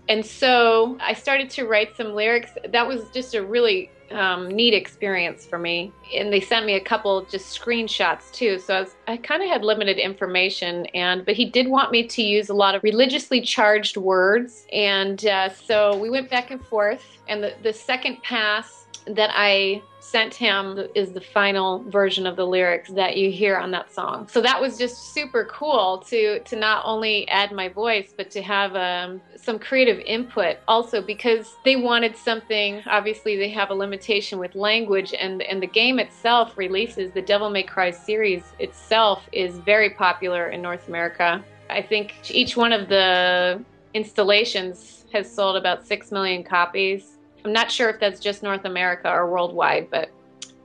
And 0.09 0.25
so 0.25 0.99
i 1.01 1.13
started 1.15 1.49
to 1.51 1.67
write 1.67 1.97
some 1.97 2.15
lyrics. 2.15 2.53
That 2.71 2.87
was 2.87 3.09
just 3.11 3.35
a 3.35 3.43
really 3.43 3.91
um, 4.15 4.49
neat 4.49 4.75
experience 4.75 5.47
for 5.47 5.59
me. 5.59 5.93
And 6.15 6.33
they 6.33 6.41
sent 6.41 6.67
me 6.67 6.75
a 6.75 6.81
couple 6.81 7.23
just 7.25 7.59
screenshots 7.59 8.31
too. 8.33 8.59
So 8.59 8.87
I, 9.09 9.13
I 9.13 9.17
kind 9.17 9.43
of 9.43 9.49
had 9.49 9.65
limited 9.65 9.99
information, 9.99 10.87
and 10.87 11.25
but 11.25 11.35
he 11.35 11.45
did 11.45 11.69
want 11.69 11.91
me 11.91 12.07
to 12.07 12.23
use 12.23 12.49
a 12.49 12.55
lot 12.55 12.75
of 12.75 12.83
religiously 12.83 13.41
charged 13.41 13.97
words, 13.97 14.67
and 14.73 15.25
uh, 15.27 15.51
so 15.51 15.97
we 15.97 16.11
went 16.11 16.31
back 16.31 16.51
and 16.51 16.65
forth. 16.67 17.19
And 17.29 17.43
the 17.43 17.55
the 17.63 17.73
second 17.73 18.23
pass 18.23 18.82
that 19.07 19.31
I 19.35 19.83
sent 20.01 20.35
him 20.35 20.81
is 20.97 21.13
the 21.13 21.21
final 21.21 21.85
version 21.85 22.27
of 22.27 22.35
the 22.35 22.45
lyrics 22.45 22.91
that 22.91 23.17
you 23.17 23.31
hear 23.31 23.57
on 23.57 23.71
that 23.71 23.93
song. 23.95 24.27
So 24.29 24.41
that 24.41 24.61
was 24.61 24.77
just 24.77 25.15
super 25.15 25.45
cool 25.45 25.99
to 26.09 26.41
to 26.41 26.57
not 26.57 26.83
only 26.85 27.29
add 27.29 27.53
my 27.53 27.69
voice 27.69 28.13
but 28.17 28.31
to 28.33 28.43
have 28.43 28.75
um, 28.75 29.21
some 29.37 29.59
creative 29.59 30.01
input 30.01 30.57
also 30.67 31.01
because 31.01 31.55
they 31.65 31.77
wanted 31.77 32.17
something. 32.17 32.83
Obviously, 32.87 33.37
they 33.37 33.51
have 33.51 33.71
a 33.71 33.75
limitation 33.75 34.39
with 34.39 34.55
language, 34.55 35.15
and 35.15 35.43
and 35.43 35.63
the 35.63 35.69
game 35.69 35.99
itself 35.99 36.59
releases 36.59 37.13
the 37.13 37.23
Devil 37.23 37.51
May 37.51 37.63
Cry 37.63 37.91
series 37.91 38.43
itself 38.59 39.29
is 39.33 39.59
very 39.59 39.91
popular 39.91 40.51
in 40.51 40.61
North 40.61 40.89
America. 40.89 41.45
I 41.71 41.81
think 41.81 42.15
each 42.31 42.57
one 42.57 42.73
of 42.73 42.89
the 42.89 43.65
installations 43.95 45.05
has 45.13 45.33
sold 45.33 45.57
about 45.57 45.87
six 45.87 46.11
million 46.11 46.43
copies 46.43 47.12
I'm 47.45 47.53
not 47.53 47.71
sure 47.71 47.91
if 47.91 48.01
that's 48.01 48.21
just 48.21 48.43
North 48.43 48.65
America 48.65 49.11
or 49.11 49.31
worldwide, 49.31 49.91
but 49.91 50.11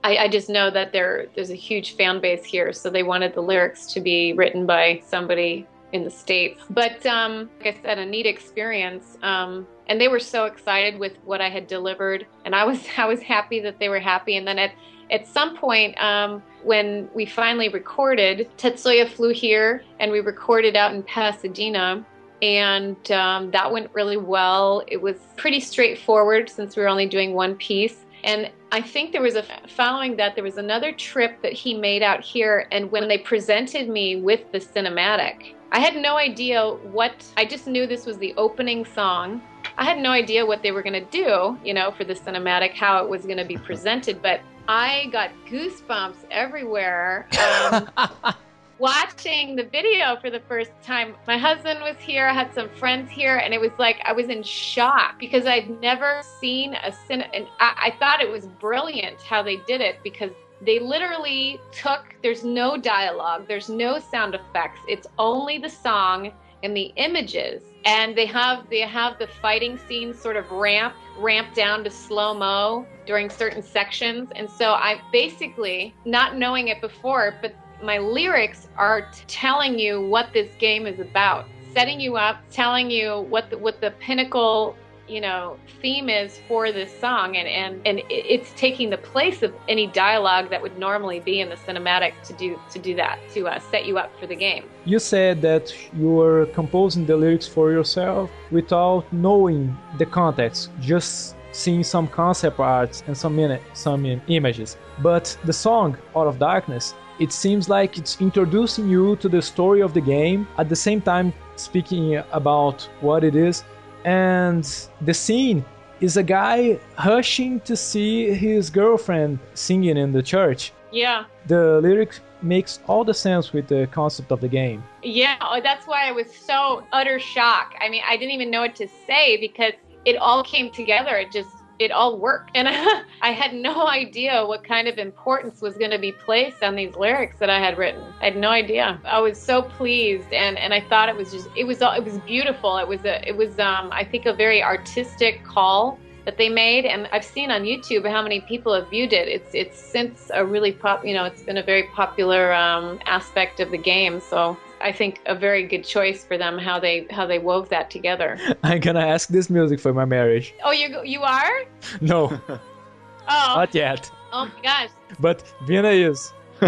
I, 0.04 0.16
I, 0.16 0.28
just 0.28 0.48
know 0.48 0.70
that 0.70 0.92
there 0.92 1.26
there's 1.34 1.50
a 1.50 1.56
huge 1.56 1.96
fan 1.96 2.20
base 2.20 2.44
here, 2.44 2.72
so 2.72 2.88
they 2.88 3.02
wanted 3.02 3.34
the 3.34 3.40
lyrics 3.40 3.86
to 3.94 4.00
be 4.00 4.32
written 4.32 4.64
by 4.64 5.02
somebody 5.04 5.66
in 5.92 6.04
the 6.04 6.10
states. 6.10 6.62
But 6.70 7.04
um, 7.06 7.50
like 7.58 7.78
I 7.78 7.82
said, 7.82 7.98
a 7.98 8.06
neat 8.06 8.26
experience, 8.26 9.18
um, 9.22 9.66
and 9.88 10.00
they 10.00 10.08
were 10.08 10.20
so 10.20 10.44
excited 10.44 10.98
with 10.98 11.16
what 11.24 11.40
I 11.40 11.48
had 11.48 11.66
delivered, 11.66 12.26
and 12.44 12.54
I 12.54 12.64
was 12.64 12.80
I 12.96 13.06
was 13.06 13.20
happy 13.20 13.60
that 13.60 13.78
they 13.78 13.88
were 13.88 14.00
happy. 14.00 14.36
And 14.36 14.46
then 14.46 14.58
at 14.58 14.72
at 15.10 15.26
some 15.26 15.56
point, 15.56 16.00
um, 16.02 16.42
when 16.62 17.08
we 17.14 17.24
finally 17.24 17.68
recorded, 17.68 18.48
Tetsuya 18.58 19.08
flew 19.08 19.32
here, 19.32 19.82
and 19.98 20.12
we 20.12 20.20
recorded 20.20 20.76
out 20.76 20.94
in 20.94 21.02
Pasadena 21.02 22.04
and 22.42 23.10
um, 23.10 23.50
that 23.50 23.70
went 23.70 23.90
really 23.94 24.16
well. 24.16 24.82
It 24.86 25.00
was 25.00 25.16
pretty 25.36 25.60
straightforward 25.60 26.48
since 26.48 26.76
we 26.76 26.82
were 26.82 26.88
only 26.88 27.06
doing 27.06 27.34
one 27.34 27.56
piece. 27.56 28.04
And 28.24 28.50
I 28.72 28.80
think 28.80 29.12
there 29.12 29.22
was 29.22 29.36
a 29.36 29.44
following 29.68 30.16
that 30.16 30.34
there 30.34 30.44
was 30.44 30.58
another 30.58 30.92
trip 30.92 31.40
that 31.42 31.52
he 31.52 31.74
made 31.74 32.02
out 32.02 32.22
here, 32.22 32.66
and 32.72 32.90
when 32.90 33.08
they 33.08 33.18
presented 33.18 33.88
me 33.88 34.20
with 34.20 34.50
the 34.52 34.58
cinematic, 34.58 35.54
I 35.70 35.80
had 35.80 35.96
no 35.96 36.16
idea 36.16 36.70
what. 36.92 37.24
I 37.36 37.44
just 37.44 37.66
knew 37.66 37.86
this 37.86 38.06
was 38.06 38.18
the 38.18 38.34
opening 38.36 38.84
song. 38.84 39.42
I 39.76 39.84
had 39.84 39.98
no 39.98 40.10
idea 40.10 40.44
what 40.44 40.62
they 40.62 40.72
were 40.72 40.82
going 40.82 41.04
to 41.04 41.10
do, 41.10 41.56
you 41.64 41.74
know, 41.74 41.92
for 41.92 42.04
the 42.04 42.14
cinematic, 42.14 42.72
how 42.74 43.02
it 43.04 43.08
was 43.08 43.24
going 43.24 43.38
to 43.38 43.44
be 43.44 43.56
presented, 43.56 44.20
but 44.20 44.40
I 44.66 45.08
got 45.12 45.30
goosebumps 45.48 46.16
everywhere. 46.30 47.28
Um, 47.70 47.88
watching 48.78 49.56
the 49.56 49.64
video 49.64 50.16
for 50.20 50.30
the 50.30 50.40
first 50.40 50.70
time. 50.82 51.14
My 51.26 51.36
husband 51.36 51.80
was 51.80 51.96
here, 51.98 52.28
I 52.28 52.32
had 52.32 52.54
some 52.54 52.68
friends 52.68 53.10
here, 53.10 53.36
and 53.36 53.52
it 53.52 53.60
was 53.60 53.72
like 53.78 54.00
I 54.04 54.12
was 54.12 54.28
in 54.28 54.42
shock 54.42 55.18
because 55.18 55.46
I'd 55.46 55.80
never 55.80 56.22
seen 56.40 56.74
a 56.74 56.92
cin. 56.92 57.22
And 57.22 57.46
I, 57.60 57.92
I 57.92 57.96
thought 57.98 58.20
it 58.20 58.30
was 58.30 58.46
brilliant 58.46 59.20
how 59.22 59.42
they 59.42 59.56
did 59.66 59.80
it 59.80 59.96
because 60.02 60.30
they 60.60 60.78
literally 60.78 61.60
took. 61.72 62.14
There's 62.22 62.44
no 62.44 62.76
dialogue, 62.76 63.46
there's 63.48 63.68
no 63.68 63.98
sound 63.98 64.34
effects. 64.34 64.80
It's 64.88 65.06
only 65.18 65.58
the 65.58 65.70
song 65.70 66.32
and 66.64 66.76
the 66.76 66.92
images, 66.96 67.62
and 67.84 68.16
they 68.16 68.26
have 68.26 68.68
they 68.68 68.80
have 68.80 69.18
the 69.18 69.26
fighting 69.26 69.78
scenes 69.88 70.20
sort 70.20 70.36
of 70.36 70.50
ramp 70.50 70.94
ramp 71.18 71.54
down 71.54 71.84
to 71.84 71.90
slow 71.90 72.34
mo 72.34 72.86
during 73.06 73.30
certain 73.30 73.62
sections. 73.62 74.28
And 74.34 74.50
so 74.50 74.72
I 74.72 75.00
basically, 75.12 75.94
not 76.04 76.36
knowing 76.36 76.68
it 76.68 76.80
before, 76.80 77.36
but 77.40 77.54
my 77.82 77.98
lyrics 77.98 78.68
are 78.76 79.08
telling 79.26 79.78
you 79.78 80.00
what 80.00 80.32
this 80.32 80.52
game 80.58 80.86
is 80.86 80.98
about, 81.00 81.46
setting 81.72 82.00
you 82.00 82.16
up, 82.16 82.38
telling 82.50 82.90
you 82.90 83.26
what 83.28 83.50
the, 83.50 83.58
what 83.58 83.80
the 83.80 83.92
pinnacle 83.92 84.76
you 85.08 85.20
know 85.22 85.56
theme 85.80 86.10
is 86.10 86.38
for 86.46 86.70
this 86.70 86.92
song 87.00 87.36
and 87.36 87.48
and 87.48 87.80
and 87.86 88.02
it's 88.10 88.52
taking 88.56 88.90
the 88.90 88.98
place 88.98 89.42
of 89.42 89.54
any 89.66 89.86
dialogue 89.86 90.50
that 90.50 90.60
would 90.60 90.78
normally 90.78 91.18
be 91.20 91.40
in 91.40 91.48
the 91.48 91.54
cinematic 91.54 92.12
to 92.22 92.34
do 92.34 92.60
to 92.70 92.78
do 92.78 92.94
that 92.94 93.18
to 93.32 93.48
uh, 93.48 93.58
set 93.70 93.86
you 93.86 93.96
up 93.96 94.10
for 94.20 94.26
the 94.26 94.36
game. 94.36 94.64
You 94.84 94.98
said 94.98 95.40
that 95.42 95.74
you 95.96 96.08
were 96.08 96.46
composing 96.46 97.06
the 97.06 97.16
lyrics 97.16 97.46
for 97.46 97.72
yourself 97.72 98.30
without 98.50 99.10
knowing 99.12 99.76
the 99.96 100.06
context 100.06 100.70
just 100.80 101.34
seeing 101.52 101.82
some 101.82 102.06
concept 102.06 102.60
arts 102.60 103.02
and 103.06 103.16
some 103.16 103.34
minute, 103.34 103.62
some 103.72 104.04
images. 104.28 104.76
But 105.02 105.36
the 105.44 105.52
song 105.52 105.96
out 106.14 106.26
of 106.26 106.38
darkness 106.38 106.94
it 107.18 107.32
seems 107.32 107.68
like 107.68 107.98
it's 107.98 108.20
introducing 108.20 108.88
you 108.88 109.16
to 109.16 109.28
the 109.28 109.42
story 109.42 109.80
of 109.80 109.92
the 109.94 110.00
game 110.00 110.46
at 110.58 110.68
the 110.68 110.76
same 110.76 111.00
time 111.00 111.32
speaking 111.56 112.22
about 112.32 112.88
what 113.00 113.24
it 113.24 113.34
is. 113.34 113.64
And 114.04 114.64
the 115.00 115.14
scene 115.14 115.64
is 116.00 116.16
a 116.16 116.22
guy 116.22 116.78
rushing 117.04 117.60
to 117.60 117.76
see 117.76 118.32
his 118.32 118.70
girlfriend 118.70 119.38
singing 119.54 119.96
in 119.96 120.12
the 120.12 120.22
church. 120.22 120.72
Yeah. 120.92 121.24
The 121.46 121.80
lyric 121.80 122.20
makes 122.40 122.78
all 122.86 123.04
the 123.04 123.14
sense 123.14 123.52
with 123.52 123.66
the 123.66 123.88
concept 123.90 124.30
of 124.30 124.40
the 124.40 124.48
game. 124.48 124.84
Yeah 125.02 125.36
oh, 125.40 125.60
that's 125.60 125.88
why 125.88 126.08
i 126.08 126.12
was 126.12 126.32
so 126.32 126.84
utter 126.92 127.18
shock. 127.18 127.74
I 127.80 127.88
mean 127.88 128.02
i 128.06 128.16
didn't 128.16 128.30
even 128.32 128.48
know 128.48 128.60
what 128.60 128.76
to 128.76 128.86
say 129.08 129.40
because 129.40 129.72
it 130.04 130.16
all 130.16 130.44
came 130.44 130.70
together. 130.70 131.16
It 131.16 131.32
just 131.32 131.57
it 131.78 131.90
all 131.90 132.18
worked. 132.18 132.50
And 132.54 132.68
I 133.22 133.32
had 133.32 133.54
no 133.54 133.86
idea 133.86 134.44
what 134.44 134.64
kind 134.64 134.88
of 134.88 134.98
importance 134.98 135.60
was 135.60 135.76
going 135.76 135.90
to 135.90 135.98
be 135.98 136.12
placed 136.12 136.62
on 136.62 136.74
these 136.74 136.94
lyrics 136.96 137.38
that 137.38 137.50
I 137.50 137.58
had 137.58 137.78
written. 137.78 138.02
I 138.20 138.26
had 138.26 138.36
no 138.36 138.50
idea. 138.50 139.00
I 139.04 139.20
was 139.20 139.40
so 139.40 139.62
pleased, 139.62 140.32
and 140.32 140.58
and 140.58 140.74
I 140.74 140.80
thought 140.80 141.08
it 141.08 141.16
was 141.16 141.32
just 141.32 141.48
it 141.56 141.64
was 141.64 141.80
it 141.80 142.04
was 142.04 142.18
beautiful. 142.18 142.78
It 142.78 142.88
was 142.88 143.04
a 143.04 143.26
it 143.28 143.36
was 143.36 143.58
um 143.58 143.90
I 143.92 144.04
think 144.04 144.26
a 144.26 144.32
very 144.32 144.62
artistic 144.62 145.44
call 145.44 145.98
that 146.24 146.36
they 146.36 146.50
made 146.50 146.84
and 146.84 147.08
I've 147.10 147.24
seen 147.24 147.50
on 147.50 147.62
YouTube 147.62 148.06
how 148.06 148.20
many 148.20 148.42
people 148.42 148.74
have 148.74 148.90
viewed 148.90 149.14
it. 149.14 149.28
It's 149.28 149.50
it's 149.54 149.78
since 149.78 150.30
a 150.34 150.44
really 150.44 150.72
pop, 150.72 151.06
you 151.06 151.14
know, 151.14 151.24
it's 151.24 151.42
been 151.42 151.56
a 151.56 151.62
very 151.62 151.84
popular 151.94 152.52
um, 152.52 152.98
aspect 153.06 153.60
of 153.60 153.70
the 153.70 153.78
game. 153.78 154.20
So 154.20 154.54
I 154.80 154.92
think 154.92 155.20
a 155.26 155.34
very 155.34 155.64
good 155.64 155.84
choice 155.84 156.24
for 156.24 156.38
them 156.38 156.58
how 156.58 156.78
they 156.78 157.06
how 157.10 157.26
they 157.26 157.38
wove 157.38 157.68
that 157.70 157.90
together. 157.90 158.38
I'm 158.62 158.80
gonna 158.80 159.06
ask 159.06 159.28
this 159.28 159.50
music 159.50 159.80
for 159.80 159.92
my 159.92 160.04
marriage. 160.04 160.54
Oh, 160.64 160.72
you 160.72 161.02
you 161.04 161.22
are? 161.22 161.64
No. 162.00 162.40
oh. 162.48 163.52
Not 163.56 163.74
yet. 163.74 164.10
Oh 164.32 164.46
my 164.46 164.62
gosh. 164.62 164.90
But 165.20 165.42
Vienna 165.66 165.90
is. 165.90 166.32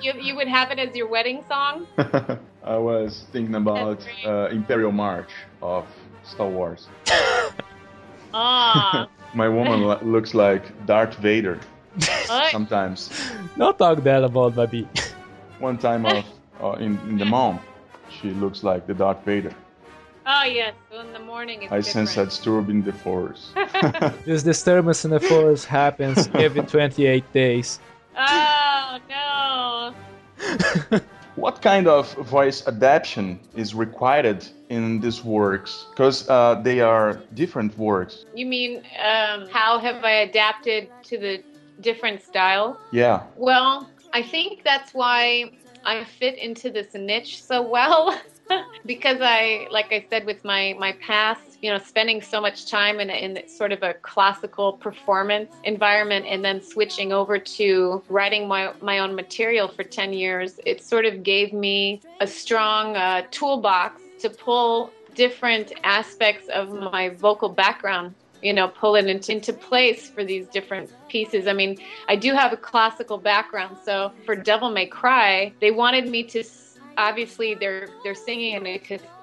you 0.00 0.12
you 0.20 0.36
would 0.36 0.48
have 0.48 0.70
it 0.70 0.78
as 0.78 0.94
your 0.94 1.08
wedding 1.08 1.44
song? 1.48 1.86
I 2.64 2.76
was 2.76 3.24
thinking 3.32 3.54
about 3.56 4.06
uh, 4.24 4.48
Imperial 4.50 4.92
March 4.92 5.30
of 5.60 5.86
Star 6.22 6.48
Wars. 6.48 6.88
Ah. 8.32 9.06
my 9.34 9.48
woman 9.48 9.86
looks 10.10 10.34
like 10.34 10.62
Darth 10.86 11.14
Vader. 11.18 11.60
Sometimes. 12.50 13.10
Don't 13.56 13.78
talk 13.78 14.02
that 14.02 14.24
about 14.24 14.56
Babi. 14.56 14.88
One 15.60 15.78
time 15.78 16.04
of 16.04 16.24
uh, 16.64 16.72
in, 16.72 16.98
in 17.08 17.18
the 17.18 17.24
mom, 17.24 17.60
she 18.08 18.30
looks 18.30 18.62
like 18.62 18.86
the 18.86 18.94
Darth 18.94 19.24
Vader. 19.24 19.54
Oh 20.26 20.44
yes, 20.44 20.74
so 20.90 21.00
in 21.00 21.12
the 21.12 21.18
morning 21.18 21.58
I 21.70 21.80
different. 21.80 21.86
sense 21.86 22.16
a 22.16 22.24
disturbance 22.24 22.70
in 22.70 22.82
the 22.82 22.92
force. 22.92 23.52
this 24.24 24.42
disturbance 24.42 25.04
in 25.04 25.10
the 25.10 25.20
force 25.20 25.64
happens 25.66 26.30
every 26.34 26.62
28 26.62 27.32
days. 27.34 27.78
Oh 28.16 28.98
no! 29.10 29.94
what 31.36 31.60
kind 31.60 31.86
of 31.86 32.10
voice 32.14 32.66
adaptation 32.66 33.38
is 33.54 33.74
required 33.74 34.46
in 34.70 35.00
these 35.00 35.22
works? 35.22 35.84
Because 35.90 36.26
uh, 36.30 36.54
they 36.62 36.80
are 36.80 37.20
different 37.34 37.76
works. 37.76 38.24
You 38.34 38.46
mean 38.46 38.78
um, 39.04 39.46
how 39.52 39.78
have 39.78 40.04
I 40.04 40.12
adapted 40.28 40.88
to 41.04 41.18
the 41.18 41.42
different 41.82 42.22
style? 42.22 42.80
Yeah. 42.92 43.24
Well, 43.36 43.90
I 44.14 44.22
think 44.22 44.62
that's 44.64 44.94
why 44.94 45.50
I 45.84 46.04
fit 46.04 46.38
into 46.38 46.70
this 46.70 46.94
niche 46.94 47.42
so 47.42 47.62
well 47.62 48.18
because 48.86 49.18
I, 49.20 49.66
like 49.70 49.92
I 49.92 50.06
said, 50.10 50.26
with 50.26 50.44
my 50.44 50.74
my 50.78 50.92
past, 51.00 51.58
you 51.62 51.70
know, 51.70 51.78
spending 51.78 52.22
so 52.22 52.40
much 52.40 52.70
time 52.70 53.00
in 53.00 53.10
in 53.10 53.46
sort 53.48 53.72
of 53.72 53.82
a 53.82 53.94
classical 53.94 54.74
performance 54.74 55.56
environment, 55.64 56.26
and 56.28 56.44
then 56.44 56.62
switching 56.62 57.12
over 57.12 57.38
to 57.38 58.02
writing 58.08 58.48
my 58.48 58.72
my 58.80 58.98
own 58.98 59.14
material 59.14 59.68
for 59.68 59.84
ten 59.84 60.12
years, 60.12 60.58
it 60.66 60.82
sort 60.82 61.04
of 61.04 61.22
gave 61.22 61.52
me 61.52 62.02
a 62.20 62.26
strong 62.26 62.96
uh, 62.96 63.22
toolbox 63.30 64.02
to 64.18 64.30
pull 64.30 64.94
different 65.14 65.72
aspects 65.84 66.48
of 66.48 66.70
my 66.70 67.10
vocal 67.10 67.48
background 67.48 68.14
you 68.44 68.52
know, 68.52 68.68
pull 68.68 68.94
it 68.94 69.06
into, 69.06 69.32
into 69.32 69.52
place 69.52 70.08
for 70.08 70.22
these 70.22 70.46
different 70.48 70.92
pieces. 71.08 71.48
I 71.48 71.54
mean, 71.54 71.78
I 72.08 72.16
do 72.16 72.34
have 72.34 72.52
a 72.52 72.56
classical 72.56 73.18
background, 73.18 73.78
so 73.84 74.12
for 74.26 74.36
Devil 74.36 74.70
May 74.70 74.86
Cry, 74.86 75.52
they 75.60 75.70
wanted 75.70 76.08
me 76.08 76.22
to 76.24 76.44
obviously 76.96 77.54
they're 77.54 77.88
they're 78.04 78.14
singing 78.14 78.54
in 78.54 78.66
a 78.66 78.78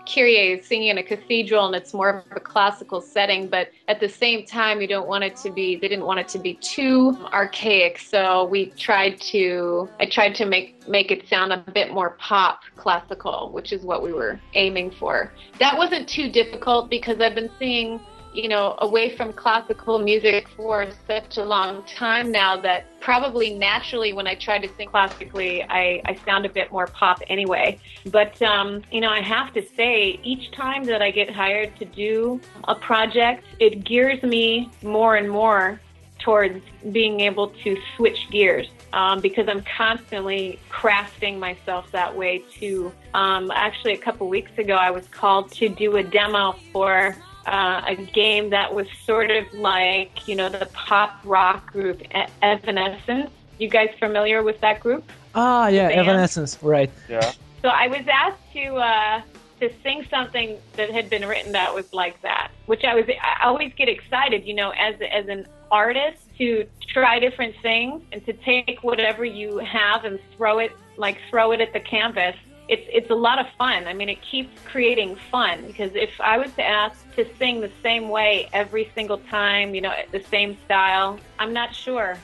Kyrie 0.06 0.36
is 0.36 0.66
singing 0.66 0.90
in 0.90 0.98
a 0.98 1.04
cathedral 1.04 1.66
and 1.66 1.76
it's 1.76 1.94
more 1.94 2.10
of 2.10 2.26
a 2.36 2.40
classical 2.40 3.02
setting, 3.02 3.48
but 3.48 3.70
at 3.88 4.00
the 4.00 4.10
same 4.10 4.46
time, 4.46 4.82
you 4.82 4.88
don't 4.88 5.08
want 5.08 5.24
it 5.24 5.36
to 5.38 5.52
be, 5.52 5.76
they 5.76 5.88
didn't 5.88 6.06
want 6.06 6.20
it 6.20 6.28
to 6.30 6.40
be 6.40 6.56
too 6.56 7.18
archaic. 7.32 8.00
So 8.00 8.46
we 8.46 8.68
tried 8.72 9.20
to, 9.22 9.90
I 10.00 10.06
tried 10.06 10.36
to 10.36 10.46
make, 10.46 10.88
make 10.88 11.12
it 11.12 11.28
sound 11.28 11.54
a 11.54 11.58
bit 11.58 11.94
more 11.94 12.12
pop 12.12 12.62
classical, 12.76 13.52
which 13.52 13.72
is 13.72 13.84
what 13.84 14.04
we 14.04 14.12
were 14.12 14.40
aiming 14.54 14.92
for. 14.92 15.32
That 15.60 15.78
wasn't 15.78 16.08
too 16.08 16.30
difficult 16.30 16.90
because 16.90 17.20
I've 17.20 17.36
been 17.36 17.52
seeing 17.60 18.00
you 18.34 18.48
know, 18.48 18.76
away 18.80 19.16
from 19.16 19.34
classical 19.34 20.00
music 20.00 20.48
for 20.56 20.88
such 21.08 21.38
a 21.38 21.44
long 21.44 21.84
time 21.84 22.32
now 22.32 22.56
that 22.62 22.86
probably 23.02 23.54
naturally 23.54 24.14
when 24.14 24.28
I 24.28 24.36
try 24.36 24.58
to 24.60 24.70
sing 24.78 24.88
classically, 24.90 25.64
I, 25.64 26.02
I 26.06 26.16
sound 26.26 26.46
a 26.46 26.50
bit 26.50 26.72
more 26.72 26.88
pop 26.88 27.22
anyway. 27.28 27.80
But, 28.06 28.42
um, 28.42 28.84
you 28.92 29.02
know, 29.02 29.10
I 29.10 29.22
have 29.22 29.54
to 29.54 29.66
say, 29.76 30.20
each 30.24 30.52
time 30.52 30.86
that 30.86 31.02
I 31.02 31.12
get 31.12 31.30
hired 31.30 31.76
to 31.78 31.86
do 31.86 32.40
a 32.68 32.76
project, 32.76 33.44
it 33.60 33.84
gears 33.84 34.22
me 34.24 34.70
more 34.82 35.16
and 35.16 35.30
more 35.30 35.82
towards 36.20 36.62
being 36.92 37.22
able 37.22 37.48
to 37.64 37.78
switch 37.96 38.30
gears 38.30 38.68
um, 38.94 39.20
because 39.20 39.48
I'm 39.48 39.64
constantly 39.64 40.60
crafting 40.70 41.40
myself 41.40 41.92
that 41.92 42.16
way 42.16 42.44
too. 42.54 42.92
Um, 43.14 43.52
actually, 43.52 43.94
a 43.94 43.98
couple 43.98 44.30
weeks 44.30 44.52
ago, 44.58 44.76
I 44.76 44.92
was 44.92 45.08
called 45.08 45.52
to 45.54 45.68
do 45.68 45.98
a 45.98 46.04
demo 46.04 46.56
for 46.72 47.16
uh, 47.46 47.82
a 47.88 47.96
game 47.96 48.50
that 48.52 48.74
was 48.74 48.88
sort 49.06 49.32
of 49.32 49.52
like, 49.54 50.28
you 50.28 50.36
know, 50.36 50.50
the 50.50 50.68
pop 50.74 51.22
rock 51.24 51.72
group 51.72 52.02
Evanescence. 52.42 53.32
You 53.58 53.68
guys 53.68 53.90
familiar 54.00 54.42
with 54.44 54.60
that 54.62 54.80
group? 54.80 55.10
Ah, 55.36 55.68
yeah, 55.68 55.88
Evanescence, 55.90 56.62
right. 56.62 56.90
Yeah. 57.08 57.32
So 57.62 57.70
I 57.70 57.88
was 57.88 58.02
asked 58.12 58.42
to 58.54 58.76
uh, 58.76 59.22
to 59.60 59.72
sing 59.84 60.06
something 60.10 60.58
that 60.74 60.90
had 60.90 61.10
been 61.10 61.26
written 61.26 61.52
that 61.52 61.74
was 61.74 61.92
like 61.94 62.22
that, 62.22 62.52
which 62.66 62.84
I 62.84 62.96
was 62.96 63.06
I 63.08 63.46
always 63.46 63.72
get 63.74 63.88
excited, 63.88 64.46
you 64.46 64.56
know, 64.56 64.72
as 64.72 64.96
as 65.12 65.28
an 65.28 65.46
artist 65.72 66.22
to 66.40 66.66
try 66.88 67.20
different 67.20 67.56
things 67.62 68.02
and 68.12 68.26
to 68.26 68.34
take 68.34 68.80
whatever 68.82 69.24
you 69.24 69.60
have 69.60 70.04
and 70.04 70.20
throw 70.36 70.60
it 70.60 70.72
like 70.98 71.18
throw 71.30 71.52
it 71.52 71.62
at 71.62 71.72
the 71.72 71.80
canvas 71.80 72.36
it's 72.72 72.88
it's 72.92 73.10
a 73.12 73.16
lot 73.16 73.38
of 73.38 73.48
fun. 73.58 73.86
I 73.86 73.94
mean, 73.94 74.08
it 74.08 74.22
keeps 74.22 74.60
creating 74.66 75.18
fun 75.30 75.68
because 75.68 75.92
if 75.94 76.10
I 76.22 76.38
was 76.38 76.54
to 76.54 76.64
ask 76.64 77.14
to 77.16 77.28
sing 77.38 77.60
the 77.60 77.72
same 77.84 78.08
way 78.08 78.48
every 78.54 78.90
single 78.96 79.18
time, 79.18 79.76
you 79.76 79.82
know, 79.82 79.94
the 80.12 80.24
same 80.24 80.58
style, 80.66 81.20
I'm 81.38 81.52
not 81.52 81.76
sure. 81.76 82.18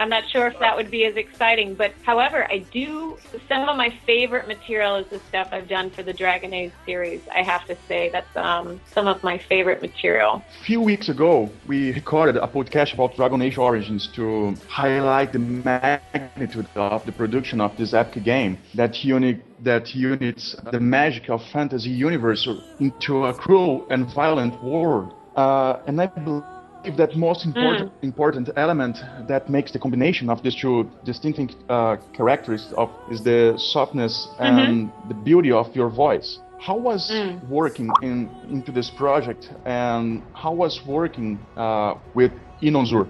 I'm 0.00 0.08
not 0.08 0.28
sure 0.28 0.46
if 0.46 0.58
that 0.58 0.76
would 0.76 0.90
be 0.90 1.04
as 1.04 1.16
exciting, 1.16 1.74
but 1.74 1.92
however, 2.02 2.46
I 2.50 2.58
do. 2.72 3.18
Some 3.48 3.68
of 3.68 3.76
my 3.76 3.90
favorite 4.06 4.48
material 4.48 4.96
is 4.96 5.06
the 5.08 5.20
stuff 5.28 5.48
I've 5.52 5.68
done 5.68 5.90
for 5.90 6.02
the 6.02 6.12
Dragon 6.12 6.52
Age 6.52 6.72
series. 6.84 7.20
I 7.34 7.42
have 7.42 7.66
to 7.66 7.76
say 7.88 8.10
that's 8.10 8.36
um, 8.36 8.80
some 8.92 9.06
of 9.06 9.22
my 9.22 9.38
favorite 9.38 9.80
material. 9.80 10.42
A 10.60 10.64
few 10.64 10.80
weeks 10.80 11.08
ago, 11.08 11.50
we 11.66 11.92
recorded 11.92 12.36
a 12.36 12.48
podcast 12.48 12.94
about 12.94 13.16
Dragon 13.16 13.42
Age 13.42 13.58
Origins 13.58 14.08
to 14.14 14.54
highlight 14.68 15.32
the 15.32 15.38
magnitude 15.38 16.66
of 16.74 17.04
the 17.06 17.12
production 17.12 17.60
of 17.60 17.76
this 17.76 17.94
epic 17.94 18.24
game 18.24 18.58
that 18.74 19.04
unit 19.04 19.42
that 19.62 19.94
units 19.94 20.56
the 20.72 20.80
magic 20.80 21.30
of 21.30 21.40
fantasy 21.52 21.90
universe 21.90 22.48
into 22.80 23.26
a 23.26 23.32
cruel 23.32 23.86
and 23.90 24.12
violent 24.12 24.60
world. 24.62 25.14
Uh, 25.36 25.78
and 25.86 26.00
I 26.00 26.06
believe 26.82 26.96
that 26.98 27.16
most 27.16 27.44
important 27.46 27.90
mm. 27.90 28.04
important 28.04 28.50
element 28.56 28.98
that 29.28 29.48
makes 29.48 29.72
the 29.72 29.78
combination 29.78 30.28
of 30.30 30.42
these 30.42 30.54
two 30.54 30.90
distinctive 31.04 31.50
uh, 31.68 31.96
characteristics 32.12 32.74
of 32.76 32.90
is 33.10 33.22
the 33.22 33.54
softness 33.56 34.28
and 34.38 34.88
mm-hmm. 34.88 35.08
the 35.08 35.14
beauty 35.14 35.52
of 35.52 35.74
your 35.74 35.88
voice. 35.88 36.38
How 36.58 36.76
was 36.76 37.10
mm. 37.10 37.48
working 37.48 37.90
in 38.02 38.30
into 38.50 38.72
this 38.72 38.90
project, 38.90 39.50
and 39.64 40.22
how 40.34 40.52
was 40.52 40.80
working 40.86 41.38
uh, 41.56 41.94
with 42.14 42.32
Inon 42.62 42.86
Zur? 42.86 43.06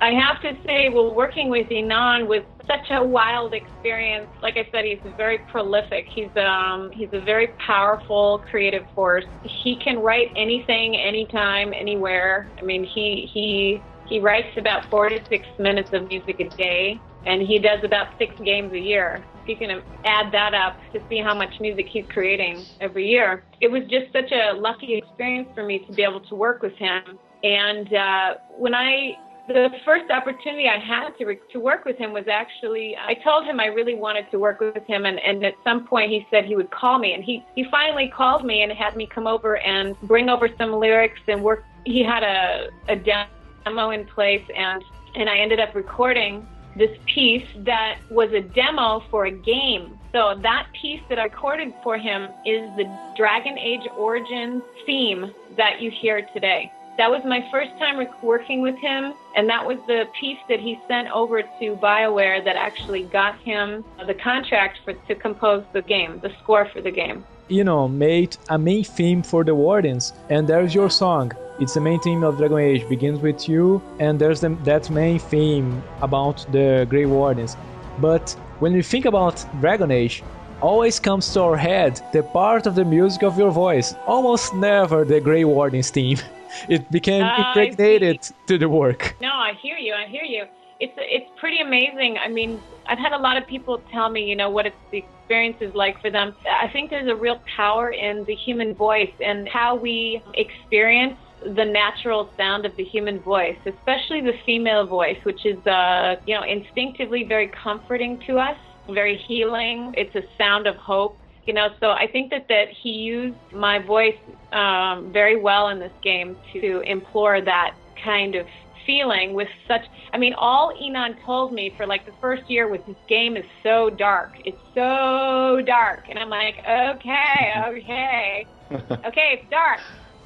I 0.00 0.10
have 0.10 0.42
to 0.42 0.52
say, 0.66 0.90
well, 0.90 1.14
working 1.14 1.48
with 1.48 1.68
Inon 1.68 2.26
was 2.26 2.42
such 2.66 2.90
a 2.90 3.02
wild 3.02 3.54
experience. 3.54 4.28
Like 4.42 4.56
I 4.56 4.68
said, 4.70 4.84
he's 4.84 4.98
very 5.16 5.38
prolific. 5.50 6.06
He's 6.14 6.34
um 6.36 6.90
he's 6.92 7.08
a 7.12 7.20
very 7.20 7.48
powerful 7.66 8.42
creative 8.50 8.84
force. 8.94 9.24
He 9.42 9.76
can 9.82 9.98
write 10.00 10.32
anything, 10.36 10.96
anytime, 10.96 11.72
anywhere. 11.72 12.50
I 12.60 12.64
mean, 12.64 12.84
he 12.84 13.30
he 13.32 13.82
he 14.06 14.20
writes 14.20 14.48
about 14.56 14.88
four 14.90 15.08
to 15.08 15.18
six 15.28 15.46
minutes 15.58 15.88
of 15.92 16.08
music 16.08 16.40
a 16.40 16.48
day, 16.56 17.00
and 17.24 17.40
he 17.40 17.58
does 17.58 17.80
about 17.82 18.08
six 18.18 18.34
games 18.44 18.72
a 18.72 18.78
year. 18.78 19.24
If 19.42 19.48
you 19.48 19.56
can 19.56 19.82
add 20.04 20.32
that 20.32 20.54
up 20.54 20.76
to 20.92 21.00
see 21.08 21.18
how 21.18 21.34
much 21.34 21.54
music 21.60 21.86
he's 21.90 22.04
creating 22.12 22.66
every 22.80 23.08
year. 23.08 23.44
It 23.60 23.70
was 23.70 23.82
just 23.84 24.12
such 24.12 24.32
a 24.32 24.52
lucky 24.52 24.94
experience 24.96 25.48
for 25.54 25.64
me 25.64 25.78
to 25.86 25.92
be 25.92 26.02
able 26.02 26.20
to 26.20 26.34
work 26.34 26.62
with 26.62 26.74
him. 26.74 27.18
And 27.42 27.92
uh, 27.94 28.34
when 28.58 28.74
I 28.74 29.16
the 29.48 29.70
first 29.84 30.10
opportunity 30.10 30.68
I 30.68 30.78
had 30.78 31.10
to 31.18 31.36
to 31.52 31.60
work 31.60 31.84
with 31.84 31.96
him 31.96 32.12
was 32.12 32.26
actually 32.28 32.96
I 32.96 33.14
told 33.14 33.44
him 33.44 33.60
I 33.60 33.66
really 33.66 33.94
wanted 33.94 34.30
to 34.30 34.38
work 34.38 34.60
with 34.60 34.84
him 34.86 35.06
and, 35.06 35.18
and 35.20 35.44
at 35.44 35.54
some 35.64 35.86
point 35.86 36.10
he 36.10 36.26
said 36.30 36.44
he 36.44 36.56
would 36.56 36.70
call 36.70 36.98
me 36.98 37.12
and 37.14 37.22
he 37.22 37.44
he 37.54 37.64
finally 37.70 38.08
called 38.08 38.44
me 38.44 38.62
and 38.62 38.72
had 38.72 38.96
me 38.96 39.06
come 39.06 39.26
over 39.26 39.58
and 39.58 39.98
bring 40.02 40.28
over 40.28 40.48
some 40.58 40.72
lyrics 40.72 41.20
and 41.28 41.42
work 41.42 41.64
he 41.84 42.02
had 42.02 42.22
a 42.22 42.68
a 42.88 42.96
demo 42.96 43.90
in 43.90 44.04
place 44.06 44.44
and 44.54 44.82
and 45.14 45.28
I 45.30 45.38
ended 45.38 45.60
up 45.60 45.74
recording 45.74 46.46
this 46.76 46.96
piece 47.06 47.46
that 47.58 47.98
was 48.10 48.30
a 48.32 48.42
demo 48.42 49.02
for 49.10 49.26
a 49.26 49.30
game. 49.30 49.98
So 50.12 50.38
that 50.42 50.66
piece 50.80 51.00
that 51.08 51.18
I 51.18 51.24
recorded 51.24 51.72
for 51.82 51.96
him 51.96 52.28
is 52.44 52.68
the 52.76 52.84
Dragon 53.16 53.58
Age 53.58 53.88
Origins 53.96 54.62
theme 54.84 55.32
that 55.56 55.80
you 55.80 55.90
hear 55.90 56.26
today. 56.34 56.70
That 56.98 57.10
was 57.10 57.22
my 57.26 57.46
first 57.50 57.72
time 57.78 57.96
working 58.22 58.62
with 58.62 58.76
him, 58.76 59.12
and 59.34 59.46
that 59.50 59.66
was 59.66 59.76
the 59.86 60.04
piece 60.18 60.38
that 60.48 60.60
he 60.60 60.80
sent 60.88 61.08
over 61.10 61.42
to 61.42 61.76
BioWare 61.76 62.42
that 62.42 62.56
actually 62.56 63.02
got 63.02 63.38
him 63.40 63.84
the 64.06 64.14
contract 64.14 64.78
for 64.82 64.94
to 64.94 65.14
compose 65.14 65.62
the 65.74 65.82
game, 65.82 66.20
the 66.22 66.32
score 66.42 66.66
for 66.72 66.80
the 66.80 66.90
game. 66.90 67.22
You 67.48 67.64
know, 67.64 67.86
made 67.86 68.38
a 68.48 68.58
main 68.58 68.82
theme 68.82 69.22
for 69.22 69.44
the 69.44 69.54
Wardens, 69.54 70.14
and 70.30 70.48
there's 70.48 70.74
your 70.74 70.88
song. 70.88 71.32
It's 71.60 71.74
the 71.74 71.82
main 71.82 72.00
theme 72.00 72.24
of 72.24 72.38
Dragon 72.38 72.58
Age, 72.58 72.88
begins 72.88 73.20
with 73.20 73.46
you, 73.46 73.82
and 73.98 74.18
there's 74.18 74.40
the, 74.40 74.50
that 74.64 74.88
main 74.88 75.18
theme 75.18 75.82
about 76.00 76.46
the 76.50 76.86
Grey 76.88 77.04
Wardens. 77.04 77.58
But 77.98 78.30
when 78.58 78.72
we 78.72 78.80
think 78.80 79.04
about 79.04 79.44
Dragon 79.60 79.90
Age, 79.90 80.22
always 80.62 80.98
comes 80.98 81.30
to 81.34 81.42
our 81.42 81.56
head 81.58 82.00
the 82.14 82.22
part 82.22 82.66
of 82.66 82.74
the 82.74 82.86
music 82.86 83.22
of 83.22 83.36
your 83.36 83.50
voice, 83.50 83.94
almost 84.06 84.54
never 84.54 85.04
the 85.04 85.20
Grey 85.20 85.44
Wardens 85.44 85.90
theme. 85.90 86.18
it 86.68 86.90
became 86.90 87.22
uh, 87.22 87.38
impregnated 87.38 88.28
to 88.46 88.58
the 88.58 88.68
work. 88.68 89.16
No, 89.20 89.28
I 89.28 89.52
hear 89.60 89.76
you. 89.76 89.94
I 89.94 90.06
hear 90.06 90.24
you. 90.24 90.44
It's 90.78 90.92
it's 90.96 91.30
pretty 91.38 91.60
amazing. 91.60 92.18
I 92.18 92.28
mean, 92.28 92.60
I've 92.86 92.98
had 92.98 93.12
a 93.12 93.18
lot 93.18 93.36
of 93.36 93.46
people 93.46 93.80
tell 93.90 94.10
me, 94.10 94.24
you 94.24 94.36
know, 94.36 94.50
what 94.50 94.66
it's 94.66 94.76
the 94.90 94.98
experience 94.98 95.56
is 95.60 95.74
like 95.74 96.00
for 96.00 96.10
them. 96.10 96.34
I 96.48 96.68
think 96.68 96.90
there's 96.90 97.10
a 97.10 97.16
real 97.16 97.40
power 97.56 97.90
in 97.90 98.24
the 98.24 98.34
human 98.34 98.74
voice 98.74 99.12
and 99.24 99.48
how 99.48 99.74
we 99.74 100.22
experience 100.34 101.16
the 101.42 101.64
natural 101.64 102.30
sound 102.36 102.64
of 102.66 102.74
the 102.76 102.84
human 102.84 103.20
voice, 103.20 103.56
especially 103.66 104.20
the 104.20 104.34
female 104.44 104.86
voice, 104.86 105.18
which 105.24 105.44
is, 105.44 105.58
uh, 105.66 106.16
you 106.26 106.34
know, 106.34 106.42
instinctively 106.42 107.24
very 107.24 107.48
comforting 107.48 108.18
to 108.26 108.38
us, 108.38 108.56
very 108.88 109.16
healing. 109.16 109.94
It's 109.96 110.14
a 110.14 110.22
sound 110.38 110.66
of 110.66 110.76
hope 110.76 111.18
you 111.46 111.52
know, 111.52 111.68
so 111.80 111.90
I 111.90 112.08
think 112.08 112.30
that, 112.30 112.48
that 112.48 112.68
he 112.70 112.90
used 112.90 113.36
my 113.52 113.78
voice 113.78 114.18
um, 114.52 115.12
very 115.12 115.36
well 115.36 115.68
in 115.68 115.78
this 115.78 115.92
game 116.02 116.36
to 116.52 116.80
implore 116.80 117.40
that 117.40 117.74
kind 118.02 118.34
of 118.34 118.46
feeling 118.84 119.34
with 119.34 119.48
such 119.66 119.84
I 120.12 120.18
mean 120.18 120.32
all 120.34 120.72
Inon 120.80 121.16
told 121.24 121.52
me 121.52 121.74
for 121.76 121.86
like 121.86 122.06
the 122.06 122.12
first 122.20 122.48
year 122.48 122.68
was 122.68 122.80
this 122.86 122.96
game 123.08 123.36
is 123.36 123.44
so 123.62 123.90
dark. 123.90 124.32
It's 124.44 124.60
so 124.74 125.60
dark 125.66 126.04
and 126.08 126.18
I'm 126.18 126.30
like, 126.30 126.58
Okay, 126.60 127.52
okay. 127.66 128.46
okay, 128.70 129.40
it's 129.40 129.50
dark. 129.50 129.80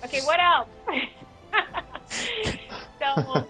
Okay, 0.04 0.20
what 0.22 0.40
else? 0.40 0.68
so 3.00 3.46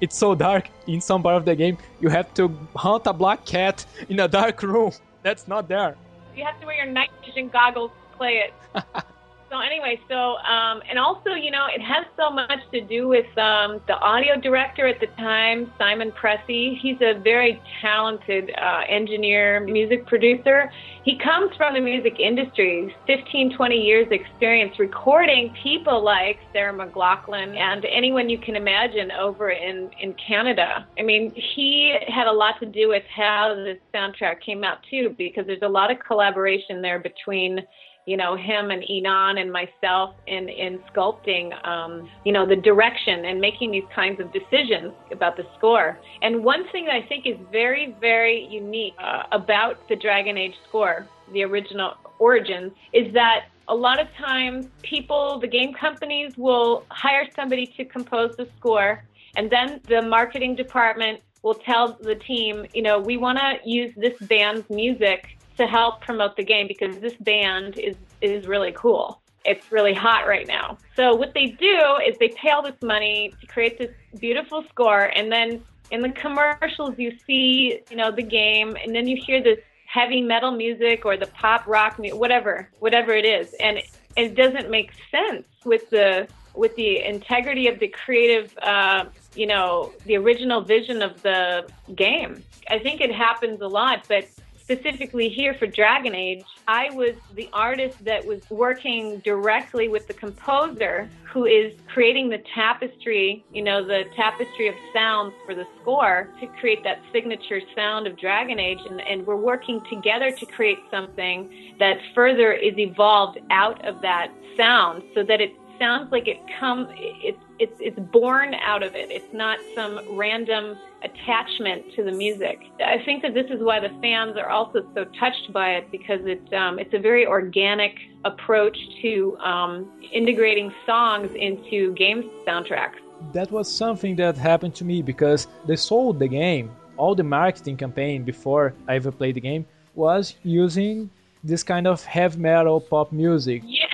it's 0.00 0.16
so 0.16 0.34
dark 0.34 0.68
in 0.88 1.00
some 1.00 1.22
part 1.22 1.36
of 1.36 1.44
the 1.44 1.54
game 1.54 1.78
you 2.00 2.08
have 2.08 2.32
to 2.34 2.48
hunt 2.74 3.06
a 3.06 3.12
black 3.12 3.44
cat 3.46 3.84
in 4.08 4.18
a 4.18 4.26
dark 4.28 4.62
room. 4.62 4.92
That's 5.22 5.46
not 5.46 5.68
there 5.68 5.96
you 6.40 6.46
have 6.46 6.58
to 6.58 6.66
wear 6.66 6.76
your 6.76 6.86
night 6.86 7.10
vision 7.24 7.50
goggles 7.50 7.90
to 8.10 8.16
play 8.16 8.42
it. 8.48 8.84
so 9.50 9.58
anyway, 9.58 10.00
so 10.08 10.36
um, 10.36 10.80
and 10.88 10.98
also, 10.98 11.30
you 11.30 11.50
know, 11.50 11.66
it 11.74 11.82
has 11.82 12.06
so 12.16 12.30
much 12.30 12.60
to 12.72 12.80
do 12.82 13.08
with 13.08 13.26
um, 13.36 13.80
the 13.88 13.98
audio 14.00 14.40
director 14.40 14.86
at 14.86 15.00
the 15.00 15.08
time, 15.18 15.72
Simon 15.76 16.12
Pressey. 16.12 16.78
He's 16.78 16.98
a 17.00 17.18
very 17.18 17.60
talented 17.82 18.52
uh, 18.56 18.82
engineer, 18.88 19.60
music 19.60 20.06
producer. 20.06 20.70
He 21.04 21.18
comes 21.18 21.50
from 21.56 21.74
the 21.74 21.80
music 21.80 22.20
industry, 22.20 22.94
15, 23.06 23.56
20 23.56 23.74
years 23.74 24.06
experience 24.10 24.78
recording 24.78 25.52
people 25.62 26.04
like 26.04 26.38
Sarah 26.52 26.72
McLachlan 26.72 27.56
and 27.56 27.84
anyone 27.86 28.28
you 28.28 28.38
can 28.38 28.54
imagine 28.54 29.10
over 29.10 29.50
in, 29.50 29.90
in 30.00 30.14
Canada. 30.14 30.86
I 30.98 31.02
mean, 31.02 31.32
he 31.34 31.96
had 32.06 32.26
a 32.28 32.32
lot 32.32 32.60
to 32.60 32.66
do 32.66 32.88
with 32.88 33.02
how 33.14 33.54
the 33.54 33.78
soundtrack 33.92 34.42
came 34.42 34.62
out 34.62 34.78
too, 34.88 35.14
because 35.18 35.46
there's 35.46 35.62
a 35.62 35.68
lot 35.68 35.90
of 35.90 35.98
collaboration 36.06 36.82
there 36.82 37.00
between 37.00 37.60
you 38.06 38.16
know 38.16 38.36
him 38.36 38.70
and 38.70 38.82
Inon 38.82 39.40
and 39.40 39.52
myself 39.52 40.14
in 40.26 40.48
in 40.48 40.78
sculpting 40.92 41.52
um, 41.66 42.08
you 42.24 42.32
know 42.32 42.46
the 42.46 42.56
direction 42.56 43.24
and 43.24 43.40
making 43.40 43.70
these 43.70 43.84
kinds 43.94 44.20
of 44.20 44.32
decisions 44.32 44.92
about 45.12 45.36
the 45.36 45.46
score. 45.56 45.98
And 46.22 46.44
one 46.44 46.68
thing 46.70 46.86
that 46.86 46.94
I 46.94 47.02
think 47.02 47.26
is 47.26 47.36
very 47.52 47.94
very 48.00 48.46
unique 48.46 48.94
uh, 48.98 49.24
about 49.32 49.88
the 49.88 49.96
Dragon 49.96 50.36
Age 50.36 50.54
score, 50.68 51.06
the 51.32 51.42
original 51.44 51.94
origins, 52.18 52.72
is 52.92 53.12
that 53.14 53.46
a 53.68 53.74
lot 53.74 54.00
of 54.00 54.08
times 54.18 54.66
people, 54.82 55.38
the 55.38 55.46
game 55.46 55.72
companies 55.72 56.32
will 56.36 56.84
hire 56.90 57.26
somebody 57.36 57.66
to 57.76 57.84
compose 57.84 58.36
the 58.36 58.48
score 58.58 59.04
and 59.36 59.50
then 59.50 59.80
the 59.88 60.02
marketing 60.02 60.56
department 60.56 61.20
will 61.42 61.54
tell 61.54 61.96
the 62.00 62.16
team, 62.16 62.66
you 62.74 62.82
know, 62.82 62.98
we 62.98 63.16
want 63.16 63.38
to 63.38 63.56
use 63.64 63.92
this 63.96 64.14
band's 64.22 64.68
music 64.68 65.38
to 65.60 65.66
help 65.66 66.00
promote 66.00 66.36
the 66.36 66.44
game 66.44 66.66
because 66.66 66.98
this 66.98 67.14
band 67.20 67.78
is 67.78 67.96
is 68.20 68.46
really 68.46 68.72
cool. 68.72 69.20
It's 69.44 69.70
really 69.70 69.94
hot 69.94 70.26
right 70.26 70.46
now. 70.46 70.78
So 70.96 71.14
what 71.14 71.32
they 71.34 71.46
do 71.46 71.98
is 72.06 72.16
they 72.18 72.28
pay 72.28 72.50
all 72.50 72.62
this 72.62 72.80
money 72.82 73.32
to 73.40 73.46
create 73.46 73.78
this 73.78 73.90
beautiful 74.18 74.64
score 74.70 75.12
and 75.16 75.30
then 75.30 75.62
in 75.90 76.02
the 76.02 76.10
commercials 76.10 76.98
you 76.98 77.12
see, 77.26 77.80
you 77.90 77.96
know, 77.96 78.10
the 78.10 78.22
game 78.22 78.76
and 78.82 78.94
then 78.94 79.06
you 79.06 79.16
hear 79.16 79.42
this 79.42 79.58
heavy 79.86 80.22
metal 80.22 80.52
music 80.52 81.04
or 81.04 81.16
the 81.16 81.26
pop 81.26 81.66
rock 81.66 81.98
music, 81.98 82.18
whatever, 82.18 82.70
whatever 82.78 83.12
it 83.12 83.24
is. 83.24 83.54
And 83.54 83.78
it, 84.16 84.34
doesn't 84.34 84.70
make 84.70 84.92
sense 85.10 85.46
with 85.64 85.88
the 85.90 86.28
with 86.54 86.74
the 86.76 87.02
integrity 87.04 87.68
of 87.68 87.78
the 87.78 87.88
creative, 87.88 88.56
uh, 88.62 89.04
you 89.34 89.46
know, 89.46 89.92
the 90.04 90.16
original 90.16 90.60
vision 90.60 91.00
of 91.00 91.22
the 91.22 91.68
game. 91.94 92.42
I 92.68 92.78
think 92.78 93.00
it 93.00 93.12
happens 93.12 93.60
a 93.60 93.68
lot, 93.68 94.04
but 94.08 94.26
specifically 94.70 95.28
here 95.28 95.52
for 95.54 95.66
Dragon 95.66 96.14
Age, 96.14 96.44
I 96.68 96.90
was 96.90 97.14
the 97.34 97.48
artist 97.52 98.04
that 98.04 98.24
was 98.24 98.48
working 98.50 99.18
directly 99.20 99.88
with 99.88 100.06
the 100.06 100.14
composer 100.14 101.10
who 101.24 101.44
is 101.44 101.72
creating 101.88 102.28
the 102.28 102.38
tapestry, 102.54 103.44
you 103.52 103.62
know, 103.62 103.84
the 103.84 104.04
tapestry 104.14 104.68
of 104.68 104.74
sounds 104.92 105.34
for 105.44 105.56
the 105.56 105.66
score 105.80 106.28
to 106.40 106.46
create 106.46 106.84
that 106.84 107.00
signature 107.12 107.60
sound 107.74 108.06
of 108.06 108.16
Dragon 108.16 108.60
Age. 108.60 108.78
And, 108.88 109.00
and 109.00 109.26
we're 109.26 109.36
working 109.36 109.80
together 109.90 110.30
to 110.30 110.46
create 110.46 110.78
something 110.88 111.74
that 111.80 111.98
further 112.14 112.52
is 112.52 112.78
evolved 112.78 113.38
out 113.50 113.84
of 113.84 114.00
that 114.02 114.30
sound 114.56 115.02
so 115.14 115.24
that 115.24 115.40
it 115.40 115.52
sounds 115.80 116.12
like 116.12 116.28
it 116.28 116.38
come 116.60 116.86
it's 116.96 117.42
it's 117.58 117.76
it's 117.80 117.98
born 118.12 118.54
out 118.54 118.82
of 118.82 118.94
it. 118.94 119.10
It's 119.10 119.32
not 119.32 119.58
some 119.74 120.00
random 120.10 120.76
attachment 121.02 121.94
to 121.96 122.04
the 122.04 122.12
music. 122.12 122.58
I 122.84 123.02
think 123.04 123.22
that 123.22 123.34
this 123.34 123.46
is 123.50 123.60
why 123.62 123.80
the 123.80 123.88
fans 124.00 124.36
are 124.36 124.50
also 124.50 124.86
so 124.94 125.04
touched 125.18 125.52
by 125.52 125.70
it 125.78 125.90
because 125.90 126.20
it 126.24 126.52
um, 126.52 126.78
it's 126.78 126.94
a 126.94 126.98
very 126.98 127.26
organic 127.26 127.94
approach 128.24 128.76
to 129.02 129.36
um, 129.38 129.90
integrating 130.12 130.72
songs 130.86 131.30
into 131.34 131.94
game 131.94 132.30
soundtracks. 132.46 133.00
That 133.32 133.50
was 133.50 133.66
something 133.70 134.16
that 134.16 134.36
happened 134.36 134.74
to 134.76 134.84
me 134.84 135.02
because 135.02 135.46
they 135.66 135.76
sold 135.76 136.18
the 136.18 136.28
game. 136.28 136.70
All 136.96 137.14
the 137.14 137.24
marketing 137.24 137.78
campaign 137.78 138.24
before 138.24 138.74
I 138.86 138.96
ever 138.96 139.10
played 139.10 139.36
the 139.36 139.40
game 139.40 139.64
was 139.94 140.34
using 140.42 141.10
this 141.42 141.62
kind 141.62 141.86
of 141.86 142.04
heavy 142.04 142.38
metal 142.38 142.80
pop 142.80 143.12
music. 143.12 143.62
Yeah. 143.64 143.86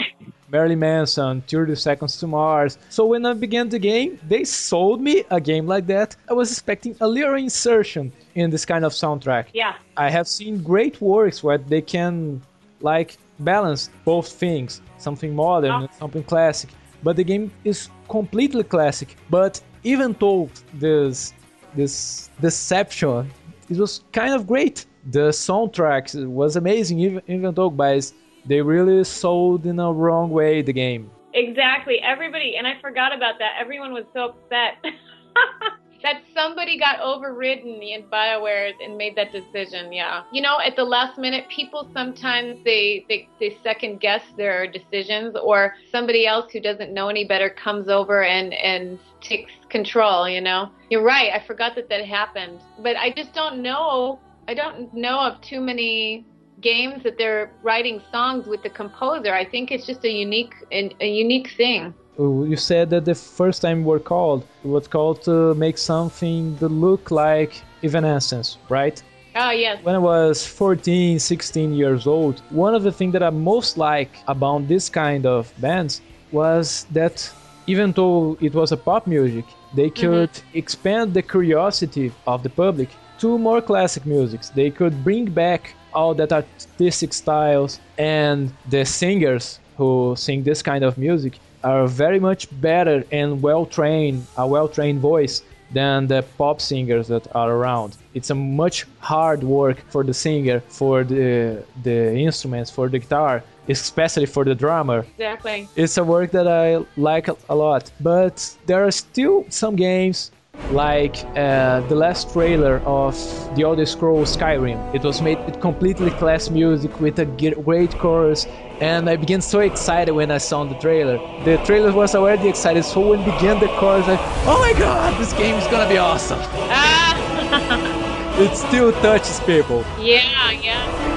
Marilyn 0.50 0.78
Manson, 0.78 1.42
30 1.42 1.74
Seconds 1.74 2.18
to 2.18 2.26
Mars. 2.26 2.78
So 2.88 3.06
when 3.06 3.26
I 3.26 3.32
began 3.32 3.68
the 3.68 3.78
game, 3.78 4.18
they 4.28 4.44
sold 4.44 5.00
me 5.00 5.24
a 5.30 5.40
game 5.40 5.66
like 5.66 5.86
that. 5.86 6.16
I 6.30 6.34
was 6.34 6.50
expecting 6.50 6.96
a 7.00 7.08
little 7.08 7.34
insertion 7.34 8.12
in 8.34 8.50
this 8.50 8.64
kind 8.64 8.84
of 8.84 8.92
soundtrack. 8.92 9.46
Yeah. 9.52 9.74
I 9.96 10.10
have 10.10 10.28
seen 10.28 10.62
great 10.62 11.00
works 11.00 11.42
where 11.42 11.58
they 11.58 11.82
can 11.82 12.42
like 12.80 13.16
balance 13.40 13.90
both 14.04 14.28
things, 14.28 14.80
something 14.98 15.34
modern 15.34 15.72
oh. 15.72 15.80
and 15.80 15.88
something 15.94 16.22
classic. 16.22 16.70
But 17.02 17.16
the 17.16 17.24
game 17.24 17.50
is 17.64 17.88
completely 18.08 18.64
classic. 18.64 19.16
But 19.30 19.60
even 19.84 20.16
though 20.18 20.50
this 20.74 21.32
this 21.74 22.30
deception, 22.40 23.30
it 23.68 23.76
was 23.76 24.02
kind 24.12 24.32
of 24.32 24.46
great. 24.46 24.86
The 25.10 25.28
soundtrack 25.28 26.26
was 26.26 26.56
amazing, 26.56 26.98
even 27.00 27.22
even 27.28 27.54
though 27.54 27.70
guys 27.70 28.12
they 28.46 28.62
really 28.62 29.02
sold 29.04 29.66
in 29.66 29.78
a 29.78 29.92
wrong 29.92 30.30
way 30.30 30.62
the 30.62 30.72
game. 30.72 31.10
Exactly. 31.34 32.00
Everybody, 32.00 32.56
and 32.56 32.66
I 32.66 32.80
forgot 32.80 33.14
about 33.14 33.38
that. 33.38 33.52
Everyone 33.60 33.92
was 33.92 34.04
so 34.14 34.30
upset 34.30 34.82
that 36.02 36.22
somebody 36.34 36.78
got 36.78 37.00
overridden 37.00 37.82
in 37.82 38.04
BioWare 38.04 38.72
and 38.82 38.96
made 38.96 39.16
that 39.16 39.32
decision. 39.32 39.92
Yeah. 39.92 40.22
You 40.32 40.40
know, 40.40 40.58
at 40.64 40.76
the 40.76 40.84
last 40.84 41.18
minute, 41.18 41.46
people 41.48 41.90
sometimes 41.92 42.62
they, 42.64 43.04
they, 43.08 43.28
they 43.38 43.58
second 43.62 44.00
guess 44.00 44.22
their 44.36 44.66
decisions, 44.66 45.36
or 45.42 45.74
somebody 45.92 46.26
else 46.26 46.52
who 46.52 46.60
doesn't 46.60 46.94
know 46.94 47.08
any 47.08 47.26
better 47.26 47.50
comes 47.50 47.88
over 47.88 48.22
and, 48.22 48.54
and 48.54 48.98
takes 49.20 49.52
control, 49.68 50.28
you 50.28 50.40
know? 50.40 50.70
You're 50.88 51.02
right. 51.02 51.32
I 51.32 51.46
forgot 51.46 51.74
that 51.74 51.88
that 51.90 52.06
happened. 52.06 52.60
But 52.82 52.96
I 52.96 53.10
just 53.10 53.34
don't 53.34 53.60
know. 53.60 54.20
I 54.48 54.54
don't 54.54 54.94
know 54.94 55.18
of 55.20 55.40
too 55.40 55.60
many 55.60 56.24
games 56.60 57.02
that 57.02 57.18
they're 57.18 57.50
writing 57.62 58.00
songs 58.12 58.46
with 58.46 58.62
the 58.62 58.70
composer. 58.70 59.34
I 59.34 59.44
think 59.44 59.70
it's 59.70 59.86
just 59.86 60.04
a 60.04 60.10
unique 60.10 60.54
a 60.70 61.08
unique 61.08 61.50
thing. 61.56 61.94
You 62.18 62.56
said 62.56 62.88
that 62.90 63.04
the 63.04 63.14
first 63.14 63.60
time 63.60 63.84
we 63.84 63.90
were 63.90 63.98
called, 63.98 64.46
was 64.64 64.88
called 64.88 65.22
to 65.24 65.54
make 65.54 65.76
something 65.76 66.56
that 66.56 66.68
look 66.68 67.10
like 67.10 67.62
Evanescence, 67.82 68.56
right? 68.70 69.02
Oh, 69.34 69.50
yes. 69.50 69.84
When 69.84 69.94
I 69.94 69.98
was 69.98 70.46
14, 70.46 71.18
16 71.18 71.74
years 71.74 72.06
old, 72.06 72.40
one 72.48 72.74
of 72.74 72.82
the 72.84 72.92
things 72.92 73.12
that 73.12 73.22
I 73.22 73.28
most 73.28 73.76
like 73.76 74.10
about 74.28 74.66
this 74.66 74.88
kind 74.88 75.26
of 75.26 75.52
bands 75.60 76.00
was 76.32 76.86
that 76.92 77.30
even 77.66 77.92
though 77.92 78.38
it 78.40 78.54
was 78.54 78.72
a 78.72 78.78
pop 78.78 79.06
music, 79.06 79.44
they 79.74 79.90
mm-hmm. 79.90 80.00
could 80.00 80.32
mm-hmm. 80.32 80.58
expand 80.58 81.12
the 81.12 81.20
curiosity 81.20 82.12
of 82.26 82.42
the 82.42 82.48
public 82.48 82.88
to 83.18 83.38
more 83.38 83.60
classic 83.60 84.06
musics. 84.06 84.48
They 84.48 84.70
could 84.70 85.04
bring 85.04 85.26
back 85.26 85.74
all 85.96 86.14
that 86.14 86.30
artistic 86.32 87.12
styles 87.12 87.80
and 87.98 88.52
the 88.68 88.84
singers 88.84 89.58
who 89.78 90.14
sing 90.16 90.42
this 90.42 90.62
kind 90.62 90.84
of 90.84 90.96
music 90.98 91.38
are 91.64 91.86
very 91.88 92.20
much 92.20 92.42
better 92.60 93.02
and 93.10 93.42
well 93.42 93.64
trained, 93.66 94.26
a 94.36 94.46
well 94.46 94.68
trained 94.68 95.00
voice 95.00 95.42
than 95.72 96.06
the 96.06 96.22
pop 96.38 96.60
singers 96.60 97.08
that 97.08 97.26
are 97.34 97.50
around. 97.50 97.96
It's 98.14 98.30
a 98.30 98.34
much 98.34 98.86
hard 99.00 99.42
work 99.42 99.78
for 99.90 100.04
the 100.04 100.14
singer, 100.14 100.60
for 100.68 101.02
the 101.02 101.64
the 101.82 101.98
instruments, 102.28 102.70
for 102.70 102.88
the 102.88 102.98
guitar, 102.98 103.42
especially 103.68 104.26
for 104.26 104.44
the 104.44 104.54
drummer. 104.54 105.00
Exactly. 105.18 105.68
It's 105.74 105.96
a 105.98 106.04
work 106.04 106.30
that 106.32 106.46
I 106.46 106.84
like 106.96 107.26
a 107.48 107.54
lot. 107.54 107.90
But 108.00 108.34
there 108.66 108.84
are 108.86 108.92
still 108.92 109.44
some 109.48 109.74
games 109.76 110.30
like 110.70 111.16
uh, 111.36 111.80
the 111.88 111.94
last 111.94 112.32
trailer 112.32 112.80
of 112.80 113.14
the 113.54 113.62
Elder 113.62 113.86
Scrolls 113.86 114.36
Skyrim. 114.36 114.94
It 114.94 115.02
was 115.02 115.22
made 115.22 115.38
with 115.46 115.60
completely 115.60 116.10
class 116.10 116.50
music 116.50 116.98
with 117.00 117.18
a 117.18 117.24
great 117.24 117.96
chorus, 117.98 118.46
and 118.80 119.08
I 119.08 119.16
began 119.16 119.40
so 119.40 119.60
excited 119.60 120.12
when 120.12 120.30
I 120.30 120.38
saw 120.38 120.64
the 120.64 120.74
trailer. 120.76 121.18
The 121.44 121.58
trailer 121.64 121.92
was 121.92 122.14
already 122.14 122.48
excited, 122.48 122.84
so 122.84 123.00
when 123.00 123.24
began 123.24 123.60
the 123.60 123.68
chorus, 123.78 124.06
I, 124.08 124.16
oh 124.46 124.60
my 124.60 124.78
god, 124.78 125.18
this 125.20 125.32
game 125.34 125.54
is 125.54 125.66
gonna 125.68 125.88
be 125.88 125.98
awesome. 125.98 126.40
it 128.40 128.56
still 128.56 128.92
touches 129.00 129.40
people. 129.40 129.84
Yeah, 129.98 130.50
yeah. 130.50 131.15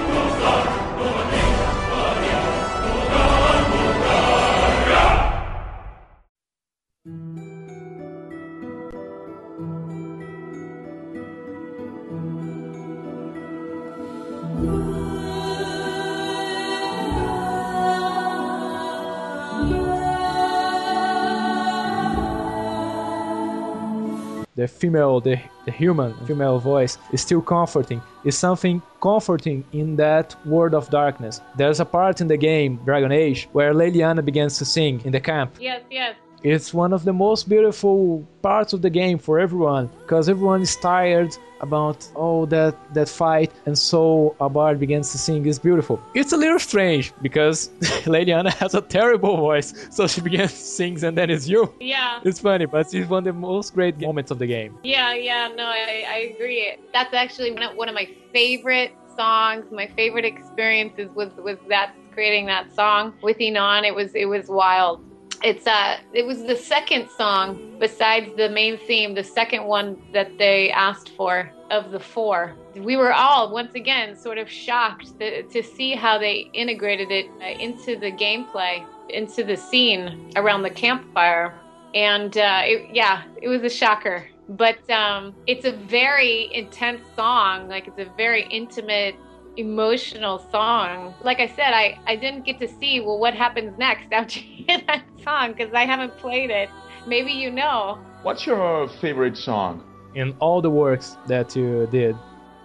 The 24.59 24.67
female, 24.67 25.21
the, 25.21 25.37
the 25.65 25.71
human 25.71 26.11
mm-hmm. 26.11 26.25
female 26.25 26.59
voice 26.59 26.97
is 27.13 27.21
still 27.21 27.41
comforting. 27.41 28.01
Is 28.25 28.37
something 28.37 28.81
comforting 29.01 29.63
in 29.71 29.95
that 29.95 30.35
world 30.45 30.73
of 30.73 30.89
darkness. 30.89 31.39
There's 31.55 31.79
a 31.79 31.85
part 31.85 32.19
in 32.19 32.27
the 32.27 32.37
game, 32.37 32.71
Dragon 32.83 33.11
Age, 33.11 33.47
where 33.53 33.73
Leliana 33.73 34.23
begins 34.23 34.57
to 34.57 34.65
sing 34.65 35.01
in 35.05 35.11
the 35.13 35.21
camp. 35.21 35.55
Yes, 35.59 35.81
yes. 35.89 36.15
It's 36.43 36.73
one 36.73 36.93
of 36.93 37.03
the 37.03 37.13
most 37.13 37.49
beautiful 37.49 38.27
parts 38.41 38.73
of 38.73 38.81
the 38.81 38.89
game 38.89 39.17
for 39.17 39.39
everyone 39.39 39.89
because 40.01 40.29
everyone 40.29 40.61
is 40.61 40.75
tired 40.77 41.35
about 41.61 42.07
all 42.15 42.45
that 42.45 42.73
that 42.93 43.09
fight 43.09 43.51
and 43.65 43.77
so 43.77 44.35
a 44.39 44.49
bard 44.49 44.79
begins 44.79 45.11
to 45.11 45.17
sing 45.17 45.45
is 45.45 45.59
beautiful. 45.59 46.01
It's 46.13 46.31
a 46.31 46.37
little 46.37 46.59
strange 46.59 47.11
because 47.21 47.67
Leliana 48.05 48.53
has 48.53 48.73
a 48.73 48.81
terrible 48.81 49.35
voice, 49.35 49.73
so 49.91 50.07
she 50.07 50.21
begins 50.21 50.51
to 50.51 50.57
sing 50.57 51.03
and 51.03 51.17
then 51.17 51.29
it's 51.29 51.47
you. 51.47 51.73
Yeah. 51.81 52.21
It's 52.23 52.39
funny, 52.39 52.65
but 52.65 52.93
it's 52.93 53.09
one 53.09 53.19
of 53.19 53.23
the 53.25 53.33
most 53.33 53.73
great 53.73 53.97
moments 53.99 54.31
of 54.31 54.39
the 54.39 54.47
game. 54.47 54.77
Yeah, 54.83 55.13
yeah, 55.13 55.49
no, 55.53 55.65
I, 55.65 56.05
I 56.07 56.17
agree. 56.33 56.75
That's 56.93 57.13
actually 57.13 57.51
one 57.75 57.89
of 57.89 57.95
my 57.95 58.07
favorite 58.33 58.93
songs, 59.15 59.65
my 59.71 59.87
favorite 59.97 60.23
experiences 60.23 61.09
was 61.13 61.31
was 61.37 61.57
that 61.67 61.93
creating 62.13 62.45
that 62.45 62.73
song 62.73 63.13
with 63.21 63.37
Inon. 63.39 63.83
It 63.85 63.93
was 63.93 64.15
it 64.15 64.25
was 64.25 64.47
wild. 64.47 65.03
It's 65.41 65.65
uh 65.67 65.97
it 66.13 66.25
was 66.25 66.43
the 66.43 66.55
second 66.55 67.09
song 67.09 67.77
besides 67.79 68.29
the 68.35 68.49
main 68.49 68.77
theme, 68.77 69.15
the 69.15 69.23
second 69.23 69.63
one 69.65 69.97
that 70.11 70.37
they 70.37 70.69
asked 70.71 71.11
for 71.11 71.49
of 71.71 71.91
the 71.91 71.99
four. 71.99 72.55
We 72.75 72.97
were 72.97 73.13
all 73.13 73.51
once 73.51 73.73
again 73.75 74.17
sort 74.17 74.37
of 74.37 74.49
shocked 74.49 75.17
to, 75.19 75.43
to 75.43 75.63
see 75.63 75.93
how 75.93 76.17
they 76.17 76.49
integrated 76.53 77.11
it 77.11 77.27
uh, 77.41 77.45
into 77.45 77.97
the 77.97 78.11
gameplay, 78.11 78.85
into 79.09 79.43
the 79.43 79.55
scene 79.55 80.31
around 80.35 80.63
the 80.63 80.69
campfire. 80.69 81.53
And 81.93 82.37
uh, 82.37 82.61
it, 82.65 82.93
yeah, 82.93 83.23
it 83.41 83.47
was 83.47 83.63
a 83.63 83.69
shocker. 83.69 84.27
But 84.49 84.89
um, 84.89 85.35
it's 85.47 85.65
a 85.65 85.71
very 85.71 86.53
intense 86.53 87.01
song. 87.15 87.67
Like 87.67 87.87
it's 87.87 87.99
a 87.99 88.11
very 88.17 88.47
intimate 88.49 89.15
emotional 89.59 90.39
song. 90.51 91.13
Like 91.23 91.39
I 91.39 91.47
said, 91.47 91.73
I, 91.73 91.97
I 92.07 92.15
didn't 92.15 92.45
get 92.45 92.59
to 92.59 92.67
see, 92.67 92.99
well, 92.99 93.19
what 93.19 93.33
happens 93.33 93.77
next 93.77 94.07
after 94.11 94.39
you 94.39 94.65
hear 94.65 94.81
that 94.87 95.03
song 95.23 95.53
because 95.53 95.73
I 95.73 95.85
haven't 95.85 96.17
played 96.17 96.49
it. 96.49 96.69
Maybe 97.07 97.31
you 97.31 97.51
know. 97.51 97.99
What's 98.23 98.45
your 98.45 98.87
favorite 99.01 99.37
song? 99.37 99.83
In 100.15 100.35
all 100.39 100.61
the 100.61 100.69
works 100.69 101.17
that 101.27 101.55
you 101.55 101.87
did. 101.91 102.15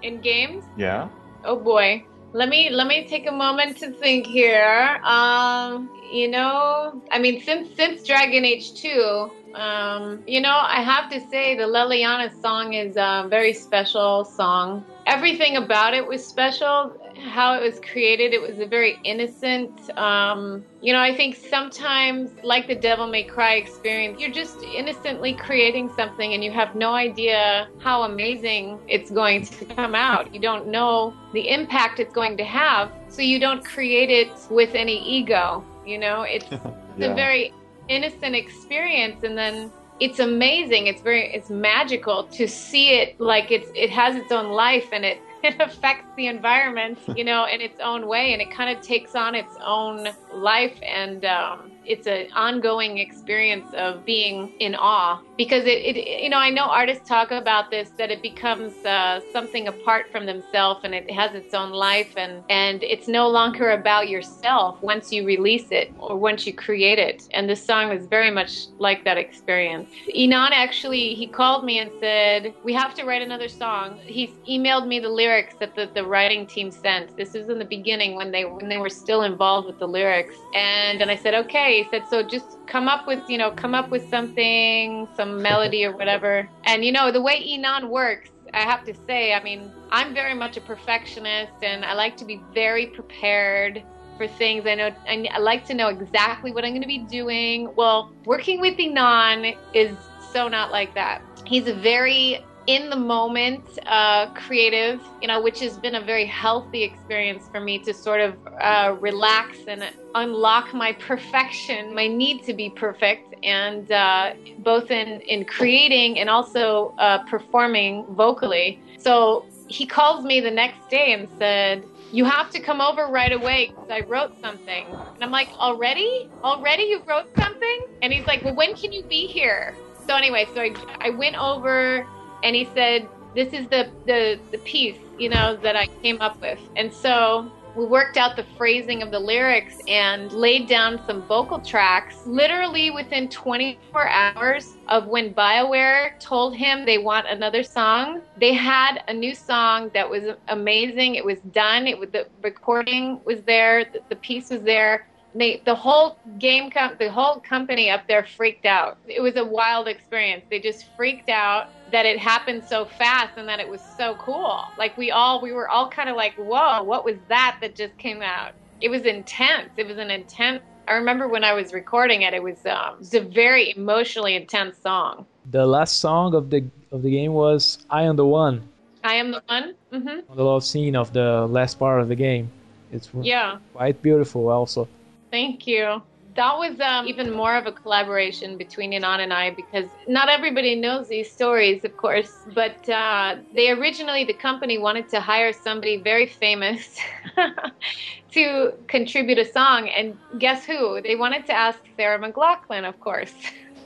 In 0.03 0.21
games? 0.21 0.65
Yeah. 0.77 1.09
Oh 1.45 1.57
boy. 1.57 2.05
Let 2.33 2.49
me 2.49 2.69
let 2.71 2.89
me 2.89 3.07
take 3.07 3.29
a 3.29 3.33
moment 3.33 3.77
to 3.79 3.93
think 3.93 4.27
here. 4.27 4.99
Um, 5.05 5.89
you 6.13 6.29
know, 6.29 7.01
I 7.13 7.19
mean, 7.21 7.41
since 7.43 7.69
since 7.77 8.05
Dragon 8.05 8.45
Age 8.45 8.75
Two, 8.75 9.31
um, 9.55 10.25
you 10.27 10.41
know, 10.41 10.59
I 10.63 10.83
have 10.83 11.09
to 11.11 11.21
say 11.29 11.55
the 11.57 11.63
Leliana 11.63 12.29
song 12.43 12.73
is 12.73 12.97
a 12.97 13.27
very 13.31 13.53
special 13.53 14.25
song. 14.25 14.85
Everything 15.15 15.57
about 15.57 15.95
it 15.95 16.05
was 16.05 16.27
special. 16.27 16.93
How 17.31 17.55
it 17.55 17.63
was 17.63 17.79
created, 17.79 18.33
it 18.35 18.43
was 18.43 18.59
a 18.59 18.67
very 18.67 18.99
innocent. 19.05 19.71
Um, 19.97 20.65
you 20.83 20.93
know, 20.93 20.99
I 21.01 21.15
think 21.15 21.37
sometimes, 21.37 22.31
like 22.43 22.67
the 22.67 22.75
Devil 22.75 23.07
May 23.07 23.23
Cry 23.23 23.55
experience, 23.55 24.21
you're 24.21 24.33
just 24.33 24.61
innocently 24.77 25.33
creating 25.35 25.89
something 25.97 26.35
and 26.35 26.43
you 26.43 26.51
have 26.51 26.75
no 26.75 26.95
idea 26.95 27.69
how 27.79 28.03
amazing 28.03 28.81
it's 28.89 29.09
going 29.13 29.47
to 29.47 29.65
come 29.67 29.95
out. 29.95 30.35
You 30.35 30.41
don't 30.41 30.67
know 30.67 31.15
the 31.33 31.49
impact 31.49 32.01
it's 32.01 32.13
going 32.13 32.37
to 32.39 32.45
have, 32.45 32.91
so 33.09 33.23
you 33.23 33.39
don't 33.39 33.65
create 33.65 34.11
it 34.11 34.33
with 34.51 34.75
any 34.75 34.99
ego. 35.09 35.65
You 35.87 35.99
know, 35.99 36.23
it's, 36.23 36.47
it's 36.51 36.65
Yeah. 36.99 37.13
a 37.13 37.15
very 37.15 37.53
innocent 37.89 38.35
experience 38.35 39.23
and 39.23 39.39
then 39.39 39.71
it's 40.01 40.19
amazing. 40.19 40.87
It's 40.87 41.03
very 41.03 41.33
it's 41.33 41.51
magical 41.51 42.25
to 42.25 42.49
see 42.49 42.95
it 42.95 43.21
like 43.21 43.51
it's 43.51 43.69
it 43.75 43.91
has 43.91 44.17
its 44.17 44.33
own 44.33 44.51
life 44.51 44.89
and 44.93 45.05
it 45.05 45.21
it 45.45 45.61
affects 45.61 46.09
the 46.17 46.27
environment 46.27 46.99
you 47.17 47.23
know 47.23 47.47
in 47.47 47.61
its 47.61 47.79
own 47.81 48.07
way 48.07 48.33
and 48.33 48.41
it 48.41 48.51
kind 48.51 48.75
of 48.75 48.83
takes 48.83 49.15
on 49.15 49.35
its 49.35 49.55
own 49.63 50.09
life 50.33 50.79
and 50.83 51.25
um, 51.27 51.71
it's 51.87 52.07
an 52.07 52.27
ongoing 52.35 52.99
experience 52.99 53.73
of 53.75 54.05
being 54.05 54.53
in 54.61 54.75
awe 54.75 55.21
because 55.37 55.65
it, 55.65 55.97
it 55.97 56.23
you 56.23 56.29
know 56.29 56.39
i 56.39 56.51
know 56.51 56.65
artists 56.65 57.09
talk 57.09 57.31
about 57.31 57.71
this 57.71 57.91
that 57.99 58.11
it 58.11 58.23
becomes 58.23 58.73
uh, 58.85 59.21
something 59.33 59.69
apart 59.69 60.07
from 60.11 60.27
themselves 60.27 60.81
and 60.85 60.95
it 60.95 61.11
has 61.11 61.35
its 61.35 61.55
own 61.55 61.71
life 61.71 62.13
and 62.17 62.43
and 62.49 62.83
it's 62.83 63.09
no 63.09 63.29
longer 63.29 63.71
about 63.71 64.09
yourself 64.09 64.79
once 64.83 65.13
you 65.13 65.27
release 65.27 65.71
it 65.71 65.93
or 65.99 66.17
once 66.17 66.47
you 66.47 66.53
create 66.53 66.99
it. 66.99 67.29
And 67.33 67.49
this 67.49 67.65
song 67.65 67.93
is 67.93 68.07
very 68.07 68.31
much 68.31 68.67
like 68.79 69.05
that 69.05 69.17
experience. 69.17 69.91
Inon 70.15 70.51
actually 70.53 71.15
he 71.15 71.27
called 71.27 71.65
me 71.65 71.79
and 71.79 71.91
said 72.01 72.55
we 72.65 72.73
have 72.73 72.95
to 72.95 73.05
write 73.05 73.23
another 73.23 73.49
song. 73.49 73.99
He's 74.07 74.31
emailed 74.49 74.87
me 74.87 75.01
the 75.01 75.09
lyrics 75.09 75.55
that 75.61 75.75
the, 75.75 75.91
the 75.95 76.05
writing 76.05 76.47
team 76.47 76.71
sent. 76.71 77.17
This 77.17 77.35
was 77.35 77.49
in 77.49 77.59
the 77.59 77.65
beginning 77.65 78.17
when 78.17 78.31
they 78.31 78.45
when 78.45 78.69
they 78.69 78.79
were 78.79 78.91
still 78.91 79.23
involved 79.23 79.67
with 79.67 79.79
the 79.79 79.89
lyrics. 79.89 80.35
And 80.55 81.01
then 81.01 81.11
i 81.11 81.17
said 81.17 81.35
okay 81.35 81.74
said 81.91 82.05
so 82.09 82.23
just 82.23 82.57
come 82.67 82.89
up 82.89 83.07
with 83.07 83.21
you 83.29 83.39
know 83.39 83.51
come 83.51 83.75
up 83.75 83.91
with 83.91 84.09
something 84.09 85.09
some 85.17 85.43
melody 85.43 85.85
or 85.85 85.97
whatever. 85.97 86.49
And 86.65 86.85
you 86.85 86.93
know 86.93 87.11
the 87.11 87.23
way 87.23 87.43
Inon 87.43 87.89
works 87.89 88.31
i 88.55 88.61
have 88.61 88.85
to 88.85 88.95
say 89.07 89.35
i 89.35 89.43
mean 89.43 89.71
i'm 89.91 90.15
very 90.15 90.35
much 90.35 90.57
a 90.57 90.61
perfectionist 90.61 91.53
and 91.63 91.85
i 91.85 91.93
like 91.93 92.17
to 92.17 92.25
be 92.25 92.41
very 92.55 92.87
prepared 92.87 93.83
for 94.17 94.29
things. 94.29 94.65
I 94.65 94.77
know 94.77 94.95
i, 95.09 95.27
I 95.33 95.39
like 95.39 95.67
to 95.67 95.75
know 95.75 95.89
exactly 95.89 96.53
what 96.53 96.65
i'm 96.65 96.71
going 96.71 96.83
to 96.83 96.89
be 96.89 96.99
doing. 96.99 97.75
Well 97.75 98.13
working 98.25 98.61
with 98.61 98.79
Inon 98.79 99.57
is 99.75 99.97
so 100.33 100.49
not 100.49 100.71
like 100.71 100.95
that. 100.95 101.23
He's 101.47 101.69
a 101.69 101.75
very 101.75 102.45
in 102.67 102.89
the 102.89 102.97
moment 102.97 103.63
uh, 103.87 104.33
creative, 104.35 105.01
you 105.21 105.29
know, 105.29 105.41
which 105.43 105.61
has 105.61 105.77
been 105.79 105.97
a 105.97 106.01
very 106.01 106.25
healthy 106.25 106.83
experience 106.83 107.49
for 107.51 107.61
me 107.61 107.79
to 107.81 107.93
sort 107.93 108.21
of 108.21 108.35
uh, 108.61 108.97
relax 109.01 109.59
and 109.69 109.85
unlock 110.15 110.73
my 110.73 110.93
perfection, 110.93 111.95
my 111.95 112.07
need 112.07 112.43
to 112.45 112.55
be 112.55 112.71
perfect, 112.71 113.35
and 113.43 113.91
uh, 113.93 114.33
both 114.59 114.91
in, 114.91 115.21
in 115.23 115.45
creating 115.45 116.19
and 116.19 116.31
also 116.31 116.95
uh, 116.99 117.19
performing 117.25 118.05
vocally. 118.15 118.81
So 118.99 119.45
he 119.69 119.85
calls 119.87 120.25
me 120.25 120.41
the 120.41 120.51
next 120.51 120.89
day 120.89 121.13
and 121.13 121.29
said, 121.39 121.85
you 122.13 122.25
have 122.25 122.49
to 122.51 122.61
come 122.61 122.81
over 122.81 123.07
right 123.07 123.33
away 123.33 123.73
because 123.75 123.91
I 123.91 124.01
wrote 124.01 124.41
something. 124.41 124.87
And 124.87 125.25
I'm 125.25 125.33
like, 125.33 125.49
already? 125.59 126.31
Already 126.45 126.85
you 126.85 127.03
wrote 127.09 127.27
something? 127.37 127.87
And 128.03 128.13
he's 128.13 128.25
like, 128.27 128.45
well, 128.45 128.55
when 128.55 128.77
can 128.77 128.93
you 128.93 129.03
be 129.03 129.27
here? 129.27 129.75
So 130.07 130.15
anyway, 130.15 130.47
so 130.55 130.61
I, 130.61 130.75
I 131.01 131.11
went 131.11 131.37
over 131.37 132.07
and 132.45 132.55
he 132.55 132.69
said, 132.75 133.09
"This 133.35 133.53
is 133.53 133.67
the, 133.69 133.91
the 134.07 134.39
the 134.53 134.59
piece, 134.59 134.99
you 135.19 135.29
know, 135.29 135.57
that 135.57 135.75
I 135.75 135.87
came 136.03 136.21
up 136.21 136.41
with." 136.41 136.61
And 136.77 136.93
so 136.93 137.51
we 137.75 137.85
worked 137.85 138.17
out 138.17 138.37
the 138.37 138.45
phrasing 138.57 139.03
of 139.03 139.11
the 139.11 139.19
lyrics 139.19 139.79
and 139.89 140.31
laid 140.33 140.69
down 140.69 141.01
some 141.07 141.23
vocal 141.23 141.59
tracks. 141.59 142.25
Literally 142.25 142.93
within 142.93 143.29
24 143.29 144.09
hours 144.09 144.77
of 144.89 145.09
when 145.09 145.35
BioWare 145.35 146.19
told 146.21 146.55
him 146.55 146.87
they 146.87 146.99
want 146.99 147.27
another 147.27 147.65
song, 147.65 148.21
they 148.37 148.53
had 148.53 149.03
a 149.09 149.13
new 149.13 149.35
song 149.35 149.91
that 149.93 150.09
was 150.09 150.37
amazing. 150.49 151.17
It 151.17 151.25
was 151.25 151.41
done. 151.51 151.89
It 151.89 151.99
was 151.99 152.11
the 152.11 152.29
recording 152.43 153.21
was 153.25 153.43
there. 153.43 153.87
The, 153.87 154.03
the 154.09 154.17
piece 154.17 154.51
was 154.51 154.63
there 154.63 155.09
they 155.35 155.63
the 155.65 155.75
whole 155.75 156.19
game 156.39 156.71
com- 156.71 156.97
the 156.99 157.11
whole 157.11 157.41
company 157.41 157.91
up 157.91 158.07
there 158.07 158.25
freaked 158.25 158.67
out. 158.67 158.99
It 159.07 159.21
was 159.21 159.37
a 159.37 159.45
wild 159.45 159.89
experience. 159.89 160.45
They 160.51 160.61
just 160.61 160.87
freaked 160.97 161.29
out 161.29 161.69
that 161.91 162.07
it 162.07 162.19
happened 162.19 162.65
so 162.65 162.85
fast 162.85 163.37
and 163.37 163.49
that 163.49 163.61
it 163.61 163.69
was 163.69 163.81
so 163.97 164.15
cool. 164.17 164.65
Like 164.79 164.97
we 164.97 165.11
all 165.11 165.41
we 165.41 165.53
were 165.53 165.69
all 165.69 165.89
kind 165.91 166.09
of 166.09 166.17
like 166.17 166.35
whoa 166.35 166.83
what 166.83 167.05
was 167.05 167.17
that 167.29 167.59
that 167.61 167.75
just 167.75 167.97
came 167.99 168.23
out? 168.23 168.53
It 168.81 168.89
was 168.89 169.03
intense. 169.03 169.71
It 169.77 169.87
was 169.87 169.99
an 169.99 170.11
intense 170.11 170.63
i 170.87 170.93
remember 170.93 171.27
when 171.27 171.43
i 171.43 171.55
was 171.55 171.73
recording 171.73 172.21
it 172.21 172.35
it 172.35 172.43
was 172.43 172.59
um 172.67 172.97
it 172.97 172.99
was 172.99 173.15
a 173.15 173.21
very 173.21 173.73
emotionally 173.75 174.37
intense 174.37 174.77
song. 174.77 175.25
The 175.51 175.65
last 175.67 175.99
song 175.99 176.35
of 176.35 176.51
the 176.51 176.63
of 176.93 177.03
the 177.03 177.11
game 177.11 177.33
was 177.33 177.79
"I 177.89 178.03
Am 178.03 178.17
the 178.17 178.27
One," 178.27 178.69
i 179.03 179.15
am 179.15 179.31
the 179.31 179.43
one? 179.47 179.75
Hmm 179.91 180.21
the 180.35 180.45
love 180.45 180.63
scene 180.63 180.95
of 180.95 181.13
the 181.13 181.47
last 181.47 181.79
part 181.79 182.03
of 182.03 182.09
the 182.09 182.15
game. 182.15 182.51
It's 182.95 183.09
yeah. 183.23 183.59
quite 183.75 184.01
beautiful, 184.03 184.49
also. 184.49 184.89
Thank 185.35 185.67
you. 185.67 186.01
That 186.37 186.59
was 186.59 186.79
um, 186.79 187.09
even 187.09 187.33
more 187.33 187.57
of 187.57 187.67
a 187.67 187.73
collaboration 187.73 188.57
between 188.57 188.93
Inon 188.93 189.19
and 189.19 189.33
I 189.33 189.51
because 189.51 189.91
not 190.07 190.29
everybody 190.29 190.77
knows 190.77 191.09
these 191.09 191.33
stories, 191.33 191.85
of 191.85 191.97
course. 191.97 192.47
But 192.55 192.89
uh, 192.89 193.39
they 193.53 193.71
originally, 193.71 194.23
the 194.25 194.35
company 194.35 194.79
wanted 194.79 195.09
to 195.09 195.21
hire 195.21 195.53
somebody 195.53 196.01
very 196.01 196.27
famous 196.27 196.97
to 198.33 198.73
contribute 198.87 199.39
a 199.39 199.45
song. 199.45 199.89
And 199.89 200.19
guess 200.39 200.65
who? 200.65 201.01
They 201.03 201.17
wanted 201.17 201.47
to 201.47 201.53
ask 201.53 201.81
Sarah 201.97 202.21
McLachlan, 202.21 202.89
of 202.89 203.01
course. 203.01 203.35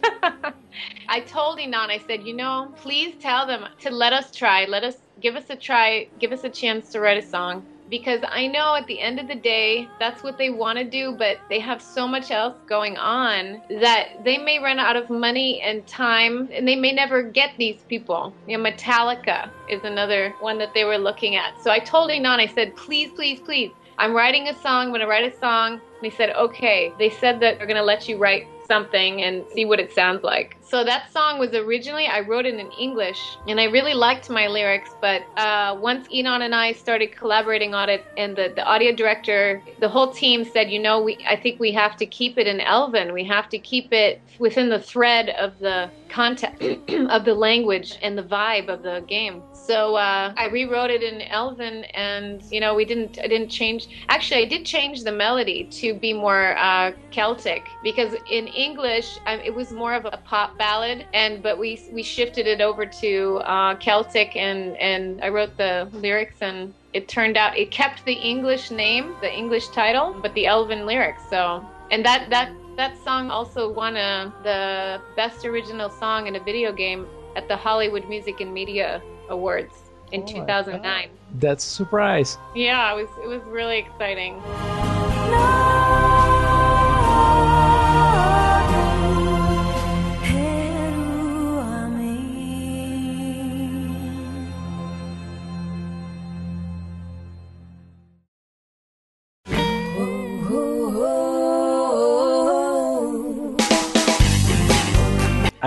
I 1.08 1.20
told 1.20 1.58
Inon, 1.60 1.88
I 1.88 1.98
said, 2.06 2.24
you 2.24 2.34
know, 2.34 2.74
please 2.76 3.14
tell 3.22 3.46
them 3.46 3.64
to 3.80 3.90
let 3.90 4.12
us 4.12 4.32
try, 4.32 4.66
let 4.66 4.84
us 4.84 4.96
give 5.18 5.34
us 5.34 5.48
a 5.48 5.56
try, 5.56 6.08
give 6.20 6.32
us 6.32 6.44
a 6.44 6.50
chance 6.50 6.90
to 6.90 7.00
write 7.00 7.16
a 7.16 7.26
song. 7.26 7.64
Because 7.88 8.20
I 8.28 8.46
know 8.46 8.74
at 8.74 8.86
the 8.86 9.00
end 9.00 9.18
of 9.18 9.28
the 9.28 9.34
day, 9.34 9.88
that's 9.98 10.22
what 10.22 10.36
they 10.36 10.50
want 10.50 10.78
to 10.78 10.84
do, 10.84 11.12
but 11.12 11.38
they 11.48 11.58
have 11.60 11.80
so 11.80 12.06
much 12.06 12.30
else 12.30 12.54
going 12.66 12.96
on 12.96 13.62
that 13.80 14.24
they 14.24 14.36
may 14.38 14.58
run 14.58 14.78
out 14.78 14.96
of 14.96 15.08
money 15.08 15.60
and 15.60 15.86
time, 15.86 16.48
and 16.52 16.68
they 16.68 16.76
may 16.76 16.92
never 16.92 17.22
get 17.22 17.52
these 17.58 17.80
people. 17.88 18.32
You 18.46 18.58
know, 18.58 18.70
Metallica 18.70 19.50
is 19.70 19.84
another 19.84 20.34
one 20.40 20.58
that 20.58 20.74
they 20.74 20.84
were 20.84 20.98
looking 20.98 21.36
at. 21.36 21.62
So 21.62 21.70
I 21.70 21.78
told 21.78 22.10
Inon, 22.10 22.40
I 22.40 22.46
said, 22.46 22.76
please, 22.76 23.10
please, 23.12 23.40
please, 23.40 23.70
I'm 23.98 24.14
writing 24.14 24.48
a 24.48 24.54
song, 24.54 24.86
I'm 24.86 24.88
going 24.90 25.00
to 25.00 25.06
write 25.06 25.24
a 25.32 25.36
song. 25.38 25.72
And 25.72 26.12
he 26.12 26.16
said, 26.16 26.30
okay. 26.36 26.92
They 26.98 27.10
said 27.10 27.40
that 27.40 27.58
they're 27.58 27.66
going 27.66 27.76
to 27.76 27.82
let 27.82 28.08
you 28.08 28.16
write 28.16 28.46
something 28.68 29.22
and 29.22 29.44
see 29.54 29.64
what 29.64 29.80
it 29.80 29.92
sounds 29.92 30.22
like. 30.22 30.56
So 30.60 30.84
that 30.84 31.10
song 31.12 31.38
was 31.38 31.54
originally 31.54 32.06
I 32.06 32.20
wrote 32.20 32.44
it 32.44 32.54
in 32.54 32.70
English, 32.72 33.38
and 33.48 33.58
I 33.58 33.64
really 33.64 33.94
liked 33.94 34.28
my 34.28 34.46
lyrics. 34.46 34.90
But 35.00 35.22
uh, 35.36 35.76
once 35.80 36.06
Inon 36.08 36.42
and 36.42 36.54
I 36.54 36.72
started 36.72 37.16
collaborating 37.16 37.74
on 37.74 37.88
it, 37.88 38.04
and 38.18 38.36
the, 38.36 38.52
the 38.54 38.64
audio 38.64 38.94
director, 38.94 39.62
the 39.80 39.88
whole 39.88 40.12
team 40.12 40.44
said, 40.44 40.70
you 40.70 40.78
know, 40.78 41.00
we 41.02 41.18
I 41.26 41.36
think 41.36 41.58
we 41.58 41.72
have 41.72 41.96
to 41.96 42.06
keep 42.06 42.36
it 42.36 42.46
in 42.46 42.60
Elven. 42.60 43.12
We 43.12 43.24
have 43.24 43.48
to 43.48 43.58
keep 43.58 43.92
it 43.92 44.20
within 44.38 44.68
the 44.68 44.80
thread 44.80 45.30
of 45.30 45.58
the 45.58 45.90
context 46.10 46.62
of 46.88 47.24
the 47.24 47.34
language 47.34 47.98
and 48.02 48.16
the 48.16 48.22
vibe 48.22 48.68
of 48.68 48.82
the 48.82 49.02
game. 49.08 49.42
So 49.68 49.96
uh, 49.96 50.32
I 50.34 50.46
rewrote 50.46 50.90
it 50.90 51.02
in 51.02 51.20
Elven, 51.20 51.84
and 51.92 52.42
you 52.50 52.58
know, 52.58 52.74
we 52.74 52.86
didn't. 52.86 53.18
I 53.18 53.26
didn't 53.26 53.50
change. 53.50 53.86
Actually, 54.08 54.40
I 54.40 54.46
did 54.46 54.64
change 54.64 55.04
the 55.04 55.12
melody 55.12 55.64
to 55.72 55.92
be 55.92 56.14
more 56.14 56.56
uh, 56.56 56.92
Celtic 57.10 57.68
because 57.82 58.14
in 58.30 58.46
English 58.46 59.18
um, 59.26 59.40
it 59.40 59.54
was 59.54 59.70
more 59.70 59.92
of 59.92 60.06
a 60.06 60.18
pop 60.24 60.56
ballad, 60.56 61.04
and 61.12 61.42
but 61.42 61.58
we 61.58 61.78
we 61.92 62.02
shifted 62.02 62.46
it 62.46 62.62
over 62.62 62.86
to 62.86 63.42
uh, 63.44 63.74
Celtic, 63.74 64.34
and 64.36 64.74
and 64.78 65.22
I 65.22 65.28
wrote 65.28 65.54
the 65.58 65.90
lyrics, 65.92 66.40
and 66.40 66.72
it 66.94 67.06
turned 67.06 67.36
out 67.36 67.54
it 67.54 67.70
kept 67.70 68.06
the 68.06 68.14
English 68.14 68.70
name, 68.70 69.16
the 69.20 69.30
English 69.30 69.68
title, 69.68 70.16
but 70.22 70.32
the 70.32 70.46
Elven 70.46 70.86
lyrics. 70.86 71.24
So 71.28 71.62
and 71.90 72.02
that 72.06 72.30
that 72.30 72.52
that 72.78 72.96
song 73.04 73.30
also 73.30 73.70
won 73.70 73.98
a, 73.98 74.32
the 74.44 75.02
best 75.14 75.44
original 75.44 75.90
song 75.90 76.26
in 76.26 76.36
a 76.36 76.40
video 76.40 76.72
game 76.72 77.06
at 77.36 77.48
the 77.48 77.56
Hollywood 77.56 78.08
Music 78.08 78.40
and 78.40 78.54
Media 78.54 79.02
Awards 79.28 79.74
in 80.12 80.22
Oh 80.22 80.24
my 80.24 80.32
2009. 80.32 81.10
That's 81.34 81.64
a 81.64 81.68
surprise. 81.68 82.38
Yeah, 82.54 82.92
it 82.92 82.96
was 82.96 83.08
it 83.22 83.28
was 83.28 83.42
really 83.44 83.78
exciting. 83.78 84.40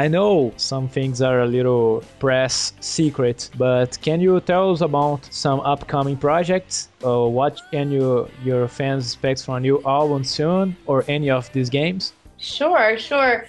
I 0.01 0.07
know 0.07 0.51
some 0.57 0.87
things 0.87 1.21
are 1.21 1.41
a 1.41 1.45
little 1.45 2.03
press 2.17 2.73
secret, 2.79 3.51
but 3.55 4.01
can 4.01 4.19
you 4.19 4.39
tell 4.39 4.71
us 4.71 4.81
about 4.81 5.31
some 5.31 5.59
upcoming 5.59 6.17
projects? 6.17 6.89
Or 7.03 7.31
what 7.31 7.61
can 7.71 7.91
you 7.91 8.27
your 8.43 8.67
fans 8.67 9.03
expect 9.05 9.45
from 9.45 9.55
a 9.57 9.59
new 9.59 9.79
album 9.85 10.23
soon, 10.23 10.75
or 10.87 11.05
any 11.07 11.29
of 11.29 11.53
these 11.53 11.69
games? 11.69 12.13
Sure, 12.39 12.97
sure. 12.97 13.45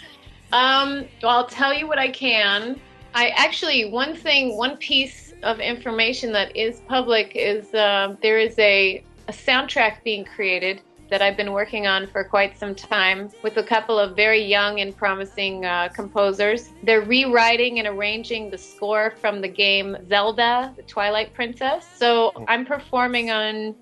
Um, 0.52 1.06
well, 1.22 1.38
I'll 1.38 1.46
tell 1.46 1.72
you 1.72 1.86
what 1.86 1.98
I 1.98 2.10
can. 2.10 2.78
I 3.14 3.28
actually 3.44 3.86
one 3.86 4.14
thing, 4.14 4.54
one 4.58 4.76
piece 4.76 5.32
of 5.42 5.58
information 5.58 6.32
that 6.32 6.54
is 6.54 6.82
public 6.86 7.32
is 7.34 7.72
uh, 7.72 8.14
there 8.20 8.38
is 8.38 8.58
a, 8.58 9.02
a 9.26 9.32
soundtrack 9.32 10.04
being 10.04 10.26
created 10.26 10.82
that 11.12 11.20
I've 11.20 11.36
been 11.36 11.52
working 11.52 11.86
on 11.86 12.06
for 12.06 12.24
quite 12.24 12.58
some 12.58 12.74
time 12.74 13.30
with 13.42 13.58
a 13.58 13.62
couple 13.62 13.98
of 13.98 14.16
very 14.16 14.42
young 14.42 14.80
and 14.80 14.96
promising 14.96 15.66
uh, 15.66 15.90
composers. 15.94 16.70
They're 16.82 17.02
rewriting 17.02 17.78
and 17.78 17.86
arranging 17.86 18.48
the 18.48 18.56
score 18.56 19.12
from 19.20 19.42
the 19.42 19.48
game 19.48 19.94
Zelda, 20.08 20.72
the 20.74 20.82
Twilight 20.84 21.34
Princess. 21.34 21.86
So 21.96 22.32
I'm 22.48 22.64
performing 22.64 23.30
on, 23.30 23.74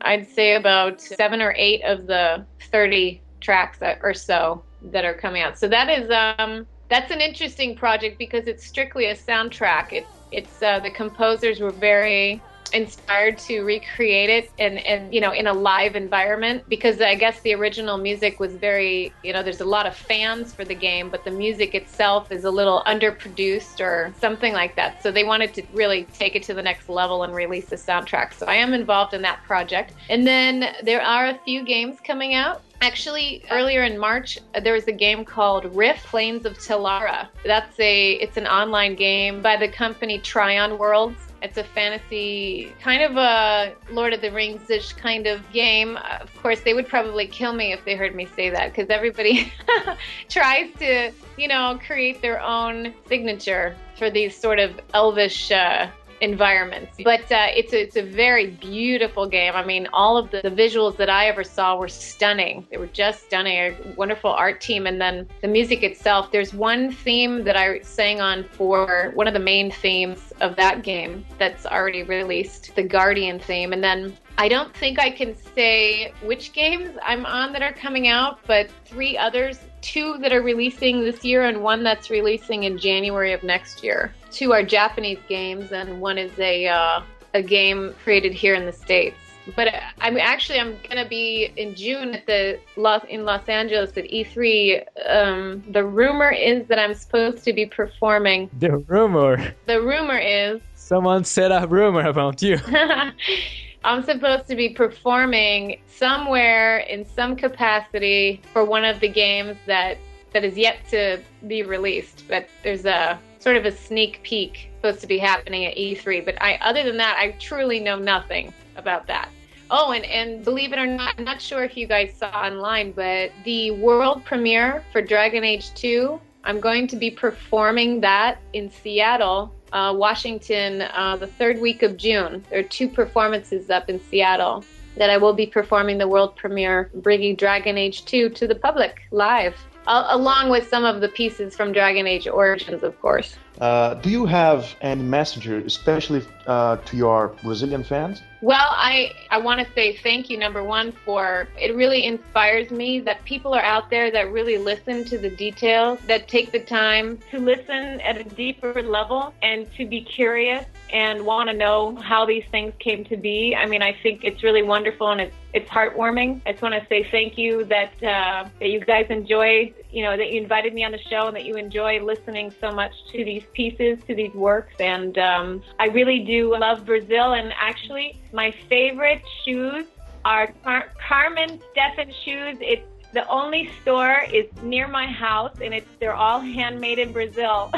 I'd 0.00 0.26
say, 0.26 0.54
about 0.54 0.98
seven 0.98 1.42
or 1.42 1.54
eight 1.58 1.82
of 1.84 2.06
the 2.06 2.46
30 2.70 3.20
tracks 3.42 3.80
or 4.00 4.14
so 4.14 4.62
that 4.84 5.04
are 5.04 5.12
coming 5.12 5.42
out. 5.42 5.58
So 5.58 5.68
that 5.68 5.90
is 5.90 6.10
um, 6.10 6.66
that's 6.88 7.10
an 7.10 7.20
interesting 7.20 7.76
project 7.76 8.16
because 8.16 8.46
it's 8.46 8.64
strictly 8.64 9.06
a 9.06 9.14
soundtrack. 9.14 9.92
It, 9.92 10.06
it's 10.32 10.62
uh, 10.62 10.78
the 10.78 10.90
composers 10.90 11.60
were 11.60 11.70
very 11.70 12.40
inspired 12.72 13.38
to 13.38 13.62
recreate 13.62 14.30
it 14.30 14.50
and 14.58 14.78
and 14.78 15.12
you 15.12 15.20
know 15.20 15.32
in 15.32 15.46
a 15.46 15.52
live 15.52 15.96
environment 15.96 16.64
because 16.68 17.00
I 17.00 17.14
guess 17.14 17.40
the 17.42 17.54
original 17.54 17.98
music 17.98 18.40
was 18.40 18.56
very 18.56 19.14
you 19.22 19.32
know 19.32 19.42
there's 19.42 19.60
a 19.60 19.64
lot 19.64 19.86
of 19.86 19.96
fans 19.96 20.54
for 20.54 20.64
the 20.64 20.74
game 20.74 21.10
but 21.10 21.24
the 21.24 21.30
music 21.30 21.74
itself 21.74 22.30
is 22.30 22.44
a 22.44 22.50
little 22.50 22.82
underproduced 22.86 23.80
or 23.80 24.14
something 24.18 24.52
like 24.52 24.76
that 24.76 25.02
so 25.02 25.10
they 25.10 25.24
wanted 25.24 25.54
to 25.54 25.62
really 25.72 26.04
take 26.04 26.34
it 26.36 26.42
to 26.44 26.54
the 26.54 26.62
next 26.62 26.88
level 26.88 27.22
and 27.22 27.34
release 27.34 27.66
the 27.66 27.76
soundtrack 27.76 28.32
so 28.34 28.46
I 28.46 28.54
am 28.54 28.74
involved 28.74 29.14
in 29.14 29.22
that 29.22 29.42
project 29.44 29.94
and 30.08 30.26
then 30.26 30.74
there 30.82 31.02
are 31.02 31.26
a 31.26 31.38
few 31.44 31.64
games 31.64 31.98
coming 32.04 32.34
out 32.34 32.62
Actually, 32.80 33.42
earlier 33.50 33.82
in 33.82 33.98
March, 33.98 34.38
there 34.62 34.72
was 34.72 34.86
a 34.86 34.92
game 34.92 35.24
called 35.24 35.64
Rift 35.74 36.06
Plains 36.06 36.46
of 36.46 36.56
Telara. 36.58 37.28
That's 37.44 37.78
a 37.80 38.12
it's 38.12 38.36
an 38.36 38.46
online 38.46 38.94
game 38.94 39.42
by 39.42 39.56
the 39.56 39.68
company 39.68 40.20
Trion 40.20 40.78
Worlds. 40.78 41.27
It's 41.42 41.56
a 41.56 41.64
fantasy 41.64 42.72
kind 42.82 43.02
of 43.02 43.16
a 43.16 43.74
Lord 43.90 44.12
of 44.12 44.20
the 44.20 44.30
Rings 44.30 44.68
ish 44.70 44.92
kind 44.94 45.26
of 45.26 45.50
game. 45.52 45.96
Of 46.20 46.34
course, 46.42 46.60
they 46.60 46.74
would 46.74 46.88
probably 46.88 47.26
kill 47.26 47.52
me 47.52 47.72
if 47.72 47.84
they 47.84 47.94
heard 47.94 48.14
me 48.14 48.26
say 48.36 48.50
that 48.50 48.70
because 48.70 48.90
everybody 48.90 49.52
tries 50.28 50.72
to, 50.78 51.12
you 51.36 51.48
know, 51.48 51.78
create 51.86 52.20
their 52.22 52.40
own 52.40 52.92
signature 53.06 53.76
for 53.96 54.10
these 54.10 54.36
sort 54.36 54.58
of 54.58 54.80
elvish 54.94 55.50
uh, 55.50 55.88
environments. 56.20 56.96
But 57.02 57.30
uh, 57.30 57.48
it's 57.54 57.72
a, 57.72 57.80
it's 57.80 57.96
a 57.96 58.02
very 58.02 58.50
beautiful 58.50 59.28
game. 59.28 59.54
I 59.54 59.64
mean, 59.64 59.88
all 59.92 60.16
of 60.16 60.30
the, 60.30 60.40
the 60.42 60.50
visuals 60.50 60.96
that 60.96 61.10
I 61.10 61.26
ever 61.26 61.44
saw 61.44 61.76
were 61.76 61.88
stunning. 61.88 62.66
They 62.70 62.76
were 62.76 62.86
just 62.86 63.24
stunning. 63.24 63.56
A 63.56 63.94
wonderful 63.96 64.30
art 64.30 64.60
team, 64.60 64.86
and 64.86 65.00
then 65.00 65.28
the 65.42 65.48
music 65.48 65.82
itself. 65.82 66.30
There's 66.32 66.52
one 66.52 66.92
theme 66.92 67.44
that 67.44 67.56
I 67.56 67.80
sang 67.80 68.20
on 68.20 68.44
for 68.44 69.12
one 69.14 69.26
of 69.26 69.34
the 69.34 69.40
main 69.40 69.70
themes 69.70 70.32
of 70.40 70.56
that 70.56 70.82
game 70.82 71.24
that's 71.38 71.66
already 71.66 72.02
released, 72.02 72.74
the 72.74 72.82
Guardian 72.82 73.38
theme, 73.38 73.72
and 73.72 73.82
then. 73.82 74.16
I 74.40 74.46
don't 74.46 74.72
think 74.72 75.00
I 75.00 75.10
can 75.10 75.34
say 75.36 76.12
which 76.22 76.52
games 76.52 76.96
I'm 77.02 77.26
on 77.26 77.52
that 77.54 77.62
are 77.62 77.72
coming 77.72 78.06
out, 78.06 78.38
but 78.46 78.70
three 78.84 79.18
others, 79.18 79.58
two 79.80 80.16
that 80.18 80.32
are 80.32 80.42
releasing 80.42 81.00
this 81.00 81.24
year 81.24 81.46
and 81.46 81.60
one 81.60 81.82
that's 81.82 82.08
releasing 82.08 82.62
in 82.62 82.78
January 82.78 83.32
of 83.32 83.42
next 83.42 83.82
year. 83.82 84.14
Two 84.30 84.52
are 84.52 84.62
Japanese 84.62 85.18
games, 85.28 85.72
and 85.72 86.00
one 86.00 86.18
is 86.18 86.36
a 86.38 86.68
uh, 86.68 87.02
a 87.34 87.42
game 87.42 87.94
created 88.04 88.32
here 88.32 88.54
in 88.54 88.66
the 88.66 88.72
states. 88.72 89.16
But 89.56 89.68
uh, 89.68 89.80
I'm 90.00 90.16
actually 90.18 90.60
I'm 90.60 90.76
gonna 90.88 91.08
be 91.08 91.52
in 91.56 91.74
June 91.74 92.14
at 92.14 92.26
the 92.26 92.58
Los 92.76 93.04
in 93.08 93.24
Los 93.24 93.48
Angeles 93.48 93.90
at 93.96 94.04
E3. 94.04 94.84
Um, 95.08 95.62
the 95.70 95.84
rumor 95.84 96.30
is 96.30 96.66
that 96.68 96.78
I'm 96.78 96.94
supposed 96.94 97.44
to 97.44 97.52
be 97.52 97.66
performing. 97.66 98.50
The 98.58 98.78
rumor. 98.78 99.54
The 99.66 99.80
rumor 99.80 100.18
is 100.18 100.60
Someone 100.74 101.24
set 101.24 101.50
a 101.50 101.66
rumor 101.66 102.06
about 102.06 102.42
you. 102.42 102.58
I'm 103.84 104.02
supposed 104.02 104.48
to 104.48 104.56
be 104.56 104.70
performing 104.70 105.80
somewhere 105.86 106.78
in 106.78 107.04
some 107.04 107.36
capacity 107.36 108.40
for 108.52 108.64
one 108.64 108.84
of 108.84 109.00
the 109.00 109.08
games 109.08 109.56
that 109.66 109.98
that 110.32 110.44
is 110.44 110.56
yet 110.56 110.78
to 110.90 111.20
be 111.46 111.62
released. 111.62 112.24
But 112.28 112.48
there's 112.62 112.84
a 112.84 113.18
sort 113.48 113.56
of 113.56 113.64
a 113.64 113.72
sneak 113.72 114.22
peek 114.22 114.68
supposed 114.76 115.00
to 115.00 115.06
be 115.06 115.16
happening 115.16 115.64
at 115.64 115.74
E3. 115.74 116.22
But 116.22 116.34
I, 116.42 116.56
other 116.56 116.82
than 116.82 116.98
that, 116.98 117.16
I 117.18 117.30
truly 117.40 117.80
know 117.80 117.98
nothing 117.98 118.52
about 118.76 119.06
that. 119.06 119.30
Oh, 119.70 119.92
and, 119.92 120.04
and 120.04 120.44
believe 120.44 120.74
it 120.74 120.78
or 120.78 120.84
not, 120.84 121.14
I'm 121.16 121.24
not 121.24 121.40
sure 121.40 121.64
if 121.64 121.74
you 121.74 121.86
guys 121.86 122.12
saw 122.14 122.28
online, 122.28 122.92
but 122.92 123.32
the 123.46 123.70
world 123.70 124.22
premiere 124.26 124.84
for 124.92 125.00
Dragon 125.00 125.44
Age 125.44 125.72
2, 125.76 126.20
I'm 126.44 126.60
going 126.60 126.86
to 126.88 126.96
be 126.96 127.10
performing 127.10 128.02
that 128.02 128.36
in 128.52 128.70
Seattle 128.70 129.54
uh, 129.72 129.94
Washington 129.96 130.82
uh, 130.82 131.16
the 131.16 131.26
third 131.26 131.58
week 131.58 131.82
of 131.82 131.96
June. 131.96 132.44
There 132.50 132.58
are 132.58 132.64
two 132.64 132.86
performances 132.86 133.70
up 133.70 133.88
in 133.88 133.98
Seattle 133.98 134.62
that 134.98 135.08
I 135.08 135.16
will 135.16 135.32
be 135.32 135.46
performing 135.46 135.96
the 135.96 136.08
world 136.08 136.36
premiere, 136.36 136.90
bringing 136.96 137.34
Dragon 137.34 137.78
Age 137.78 138.04
2 138.04 138.28
to 138.28 138.46
the 138.46 138.56
public 138.56 139.00
live, 139.10 139.56
along 139.88 140.50
with 140.50 140.68
some 140.68 140.84
of 140.84 141.00
the 141.00 141.08
pieces 141.08 141.56
from 141.56 141.72
Dragon 141.72 142.06
Age 142.06 142.28
Origins, 142.28 142.82
of 142.82 143.00
course. 143.00 143.36
Uh, 143.60 143.94
do 143.94 144.10
you 144.10 144.24
have 144.24 144.76
any 144.80 145.02
messenger, 145.02 145.58
especially 145.58 146.22
uh, 146.46 146.76
to 146.76 146.96
your 146.96 147.28
Brazilian 147.42 147.82
fans? 147.82 148.22
Well, 148.40 148.68
I, 148.70 149.12
I 149.30 149.38
want 149.38 149.66
to 149.66 149.72
say 149.74 149.96
thank 149.96 150.30
you, 150.30 150.38
number 150.38 150.62
one, 150.62 150.92
for 151.04 151.48
it 151.60 151.74
really 151.74 152.04
inspires 152.04 152.70
me 152.70 153.00
that 153.00 153.24
people 153.24 153.52
are 153.52 153.62
out 153.62 153.90
there 153.90 154.12
that 154.12 154.30
really 154.30 154.58
listen 154.58 155.04
to 155.06 155.18
the 155.18 155.30
details, 155.30 155.98
that 156.06 156.28
take 156.28 156.52
the 156.52 156.60
time 156.60 157.18
to 157.32 157.38
listen 157.38 158.00
at 158.00 158.16
a 158.16 158.22
deeper 158.22 158.80
level 158.80 159.34
and 159.42 159.70
to 159.74 159.86
be 159.86 160.02
curious 160.02 160.64
and 160.92 161.26
want 161.26 161.50
to 161.50 161.56
know 161.56 161.96
how 161.96 162.24
these 162.24 162.44
things 162.52 162.72
came 162.78 163.04
to 163.06 163.16
be. 163.16 163.56
I 163.56 163.66
mean, 163.66 163.82
I 163.82 163.92
think 163.92 164.22
it's 164.22 164.44
really 164.44 164.62
wonderful 164.62 165.10
and 165.10 165.20
it's, 165.20 165.34
it's 165.52 165.68
heartwarming. 165.68 166.40
I 166.46 166.52
just 166.52 166.62
want 166.62 166.80
to 166.80 166.86
say 166.88 167.08
thank 167.10 167.36
you 167.36 167.64
that, 167.64 167.92
uh, 168.02 168.48
that 168.60 168.68
you 168.68 168.80
guys 168.80 169.06
enjoyed, 169.10 169.74
you 169.90 170.04
know, 170.04 170.16
that 170.16 170.30
you 170.30 170.40
invited 170.40 170.74
me 170.74 170.84
on 170.84 170.92
the 170.92 170.98
show 170.98 171.26
and 171.26 171.34
that 171.34 171.44
you 171.44 171.56
enjoy 171.56 172.00
listening 172.00 172.54
so 172.60 172.70
much 172.70 172.92
to 173.10 173.24
these 173.24 173.42
pieces, 173.54 173.98
to 174.06 174.14
these 174.14 174.34
works. 174.34 174.74
And 174.78 175.16
um, 175.18 175.62
I 175.78 175.86
really 175.86 176.20
do 176.20 176.56
love 176.56 176.84
Brazil. 176.84 177.34
And 177.34 177.52
actually, 177.60 178.20
my 178.32 178.54
favorite 178.68 179.22
shoes 179.44 179.86
are 180.24 180.52
Car- 180.64 180.92
Carmen 181.08 181.60
Steffens 181.72 182.14
shoes. 182.24 182.56
It's 182.60 182.82
The 183.12 183.26
only 183.28 183.70
store 183.80 184.24
is 184.30 184.46
near 184.62 184.86
my 184.86 185.06
house, 185.06 185.56
and 185.62 185.72
it's 185.72 185.88
they're 185.98 186.14
all 186.14 186.40
handmade 186.40 186.98
in 186.98 187.10
Brazil. 187.12 187.72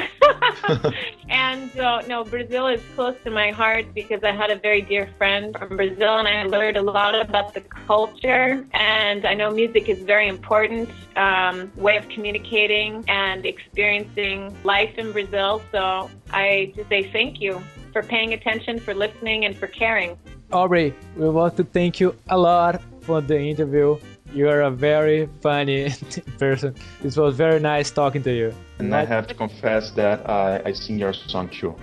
and 1.28 1.78
uh, 1.78 2.02
no, 2.08 2.24
Brazil 2.24 2.66
is 2.66 2.80
close 2.96 3.14
to 3.22 3.30
my 3.30 3.50
heart 3.50 3.94
because 3.94 4.24
I 4.24 4.32
had 4.32 4.50
a 4.50 4.56
very 4.56 4.82
dear 4.82 5.08
friend 5.18 5.56
from 5.56 5.76
Brazil, 5.76 6.18
and 6.18 6.26
I 6.26 6.42
learned 6.44 6.76
a 6.78 6.82
lot 6.82 7.14
about 7.14 7.54
the 7.54 7.60
culture. 7.60 8.66
And 8.72 9.24
I 9.24 9.34
know 9.34 9.52
music 9.52 9.88
is 9.88 10.00
very 10.00 10.26
important 10.26 10.90
um, 11.14 11.70
way 11.76 11.96
of 11.96 12.08
communicating 12.08 13.04
and 13.06 13.46
experiencing 13.46 14.56
life 14.64 14.98
in 14.98 15.12
Brazil. 15.12 15.62
So 15.70 16.10
I 16.32 16.72
just 16.74 16.88
say 16.88 17.10
thank 17.12 17.40
you 17.40 17.62
for 17.92 18.02
paying 18.02 18.32
attention, 18.32 18.80
for 18.80 18.94
listening, 18.94 19.44
and 19.44 19.56
for 19.56 19.68
caring. 19.68 20.18
Aubrey, 20.52 20.92
we 21.16 21.28
want 21.28 21.56
to 21.58 21.64
thank 21.64 22.00
you 22.00 22.16
a 22.28 22.36
lot 22.36 22.82
for 23.02 23.20
the 23.20 23.38
interview. 23.38 23.96
You 24.32 24.48
are 24.48 24.62
a 24.62 24.70
very 24.70 25.28
funny 25.40 25.92
person. 26.38 26.74
It 27.02 27.16
was 27.16 27.36
very 27.36 27.60
nice 27.60 27.90
talking 27.90 28.22
to 28.22 28.32
you. 28.32 28.54
And 28.78 28.94
I 28.94 29.04
have 29.04 29.26
to 29.28 29.34
confess 29.34 29.90
that 29.92 30.28
I, 30.28 30.62
I 30.64 30.72
sing 30.72 30.98
your 30.98 31.12
song 31.12 31.48
too. 31.48 31.74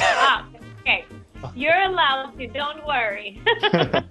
Ah, 0.00 0.46
okay. 0.80 1.04
You're 1.54 1.80
allowed 1.82 2.36
to, 2.38 2.46
don't 2.48 2.86
worry. 2.86 3.40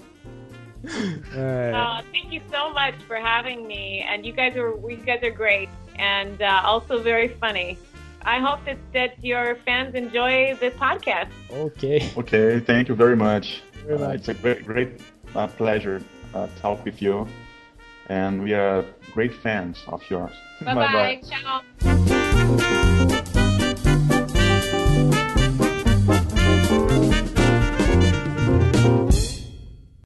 Uh, 1.35 2.01
thank 2.13 2.31
you 2.31 2.41
so 2.51 2.71
much 2.71 2.95
for 3.07 3.17
having 3.17 3.67
me, 3.67 4.05
and 4.07 4.25
you 4.25 4.31
guys 4.31 4.55
are 4.55 4.73
you 4.89 4.97
guys 5.05 5.21
are 5.21 5.31
great, 5.31 5.69
and 5.97 6.41
uh, 6.41 6.61
also 6.63 7.01
very 7.01 7.27
funny. 7.27 7.77
I 8.21 8.39
hope 8.39 8.63
that, 8.65 8.77
that 8.93 9.23
your 9.23 9.55
fans 9.65 9.95
enjoy 9.95 10.55
this 10.55 10.73
podcast. 10.75 11.29
Okay. 11.51 12.11
Okay, 12.17 12.59
thank 12.59 12.89
you 12.89 12.95
very 12.95 13.15
much. 13.15 13.63
Very 13.85 13.95
uh, 13.95 14.07
much. 14.07 14.15
it's 14.15 14.27
a 14.27 14.33
great, 14.33 14.65
great 14.65 15.01
uh, 15.35 15.47
pleasure 15.47 16.01
uh, 16.33 16.47
talk 16.59 16.83
with 16.83 17.01
you, 17.01 17.27
and 18.09 18.41
we 18.41 18.53
are 18.53 18.83
great 19.13 19.33
fans 19.33 19.83
of 19.87 20.01
yours. 20.09 20.31
Bye 20.63 20.73
bye. 20.73 21.21
Ciao. 21.29 22.16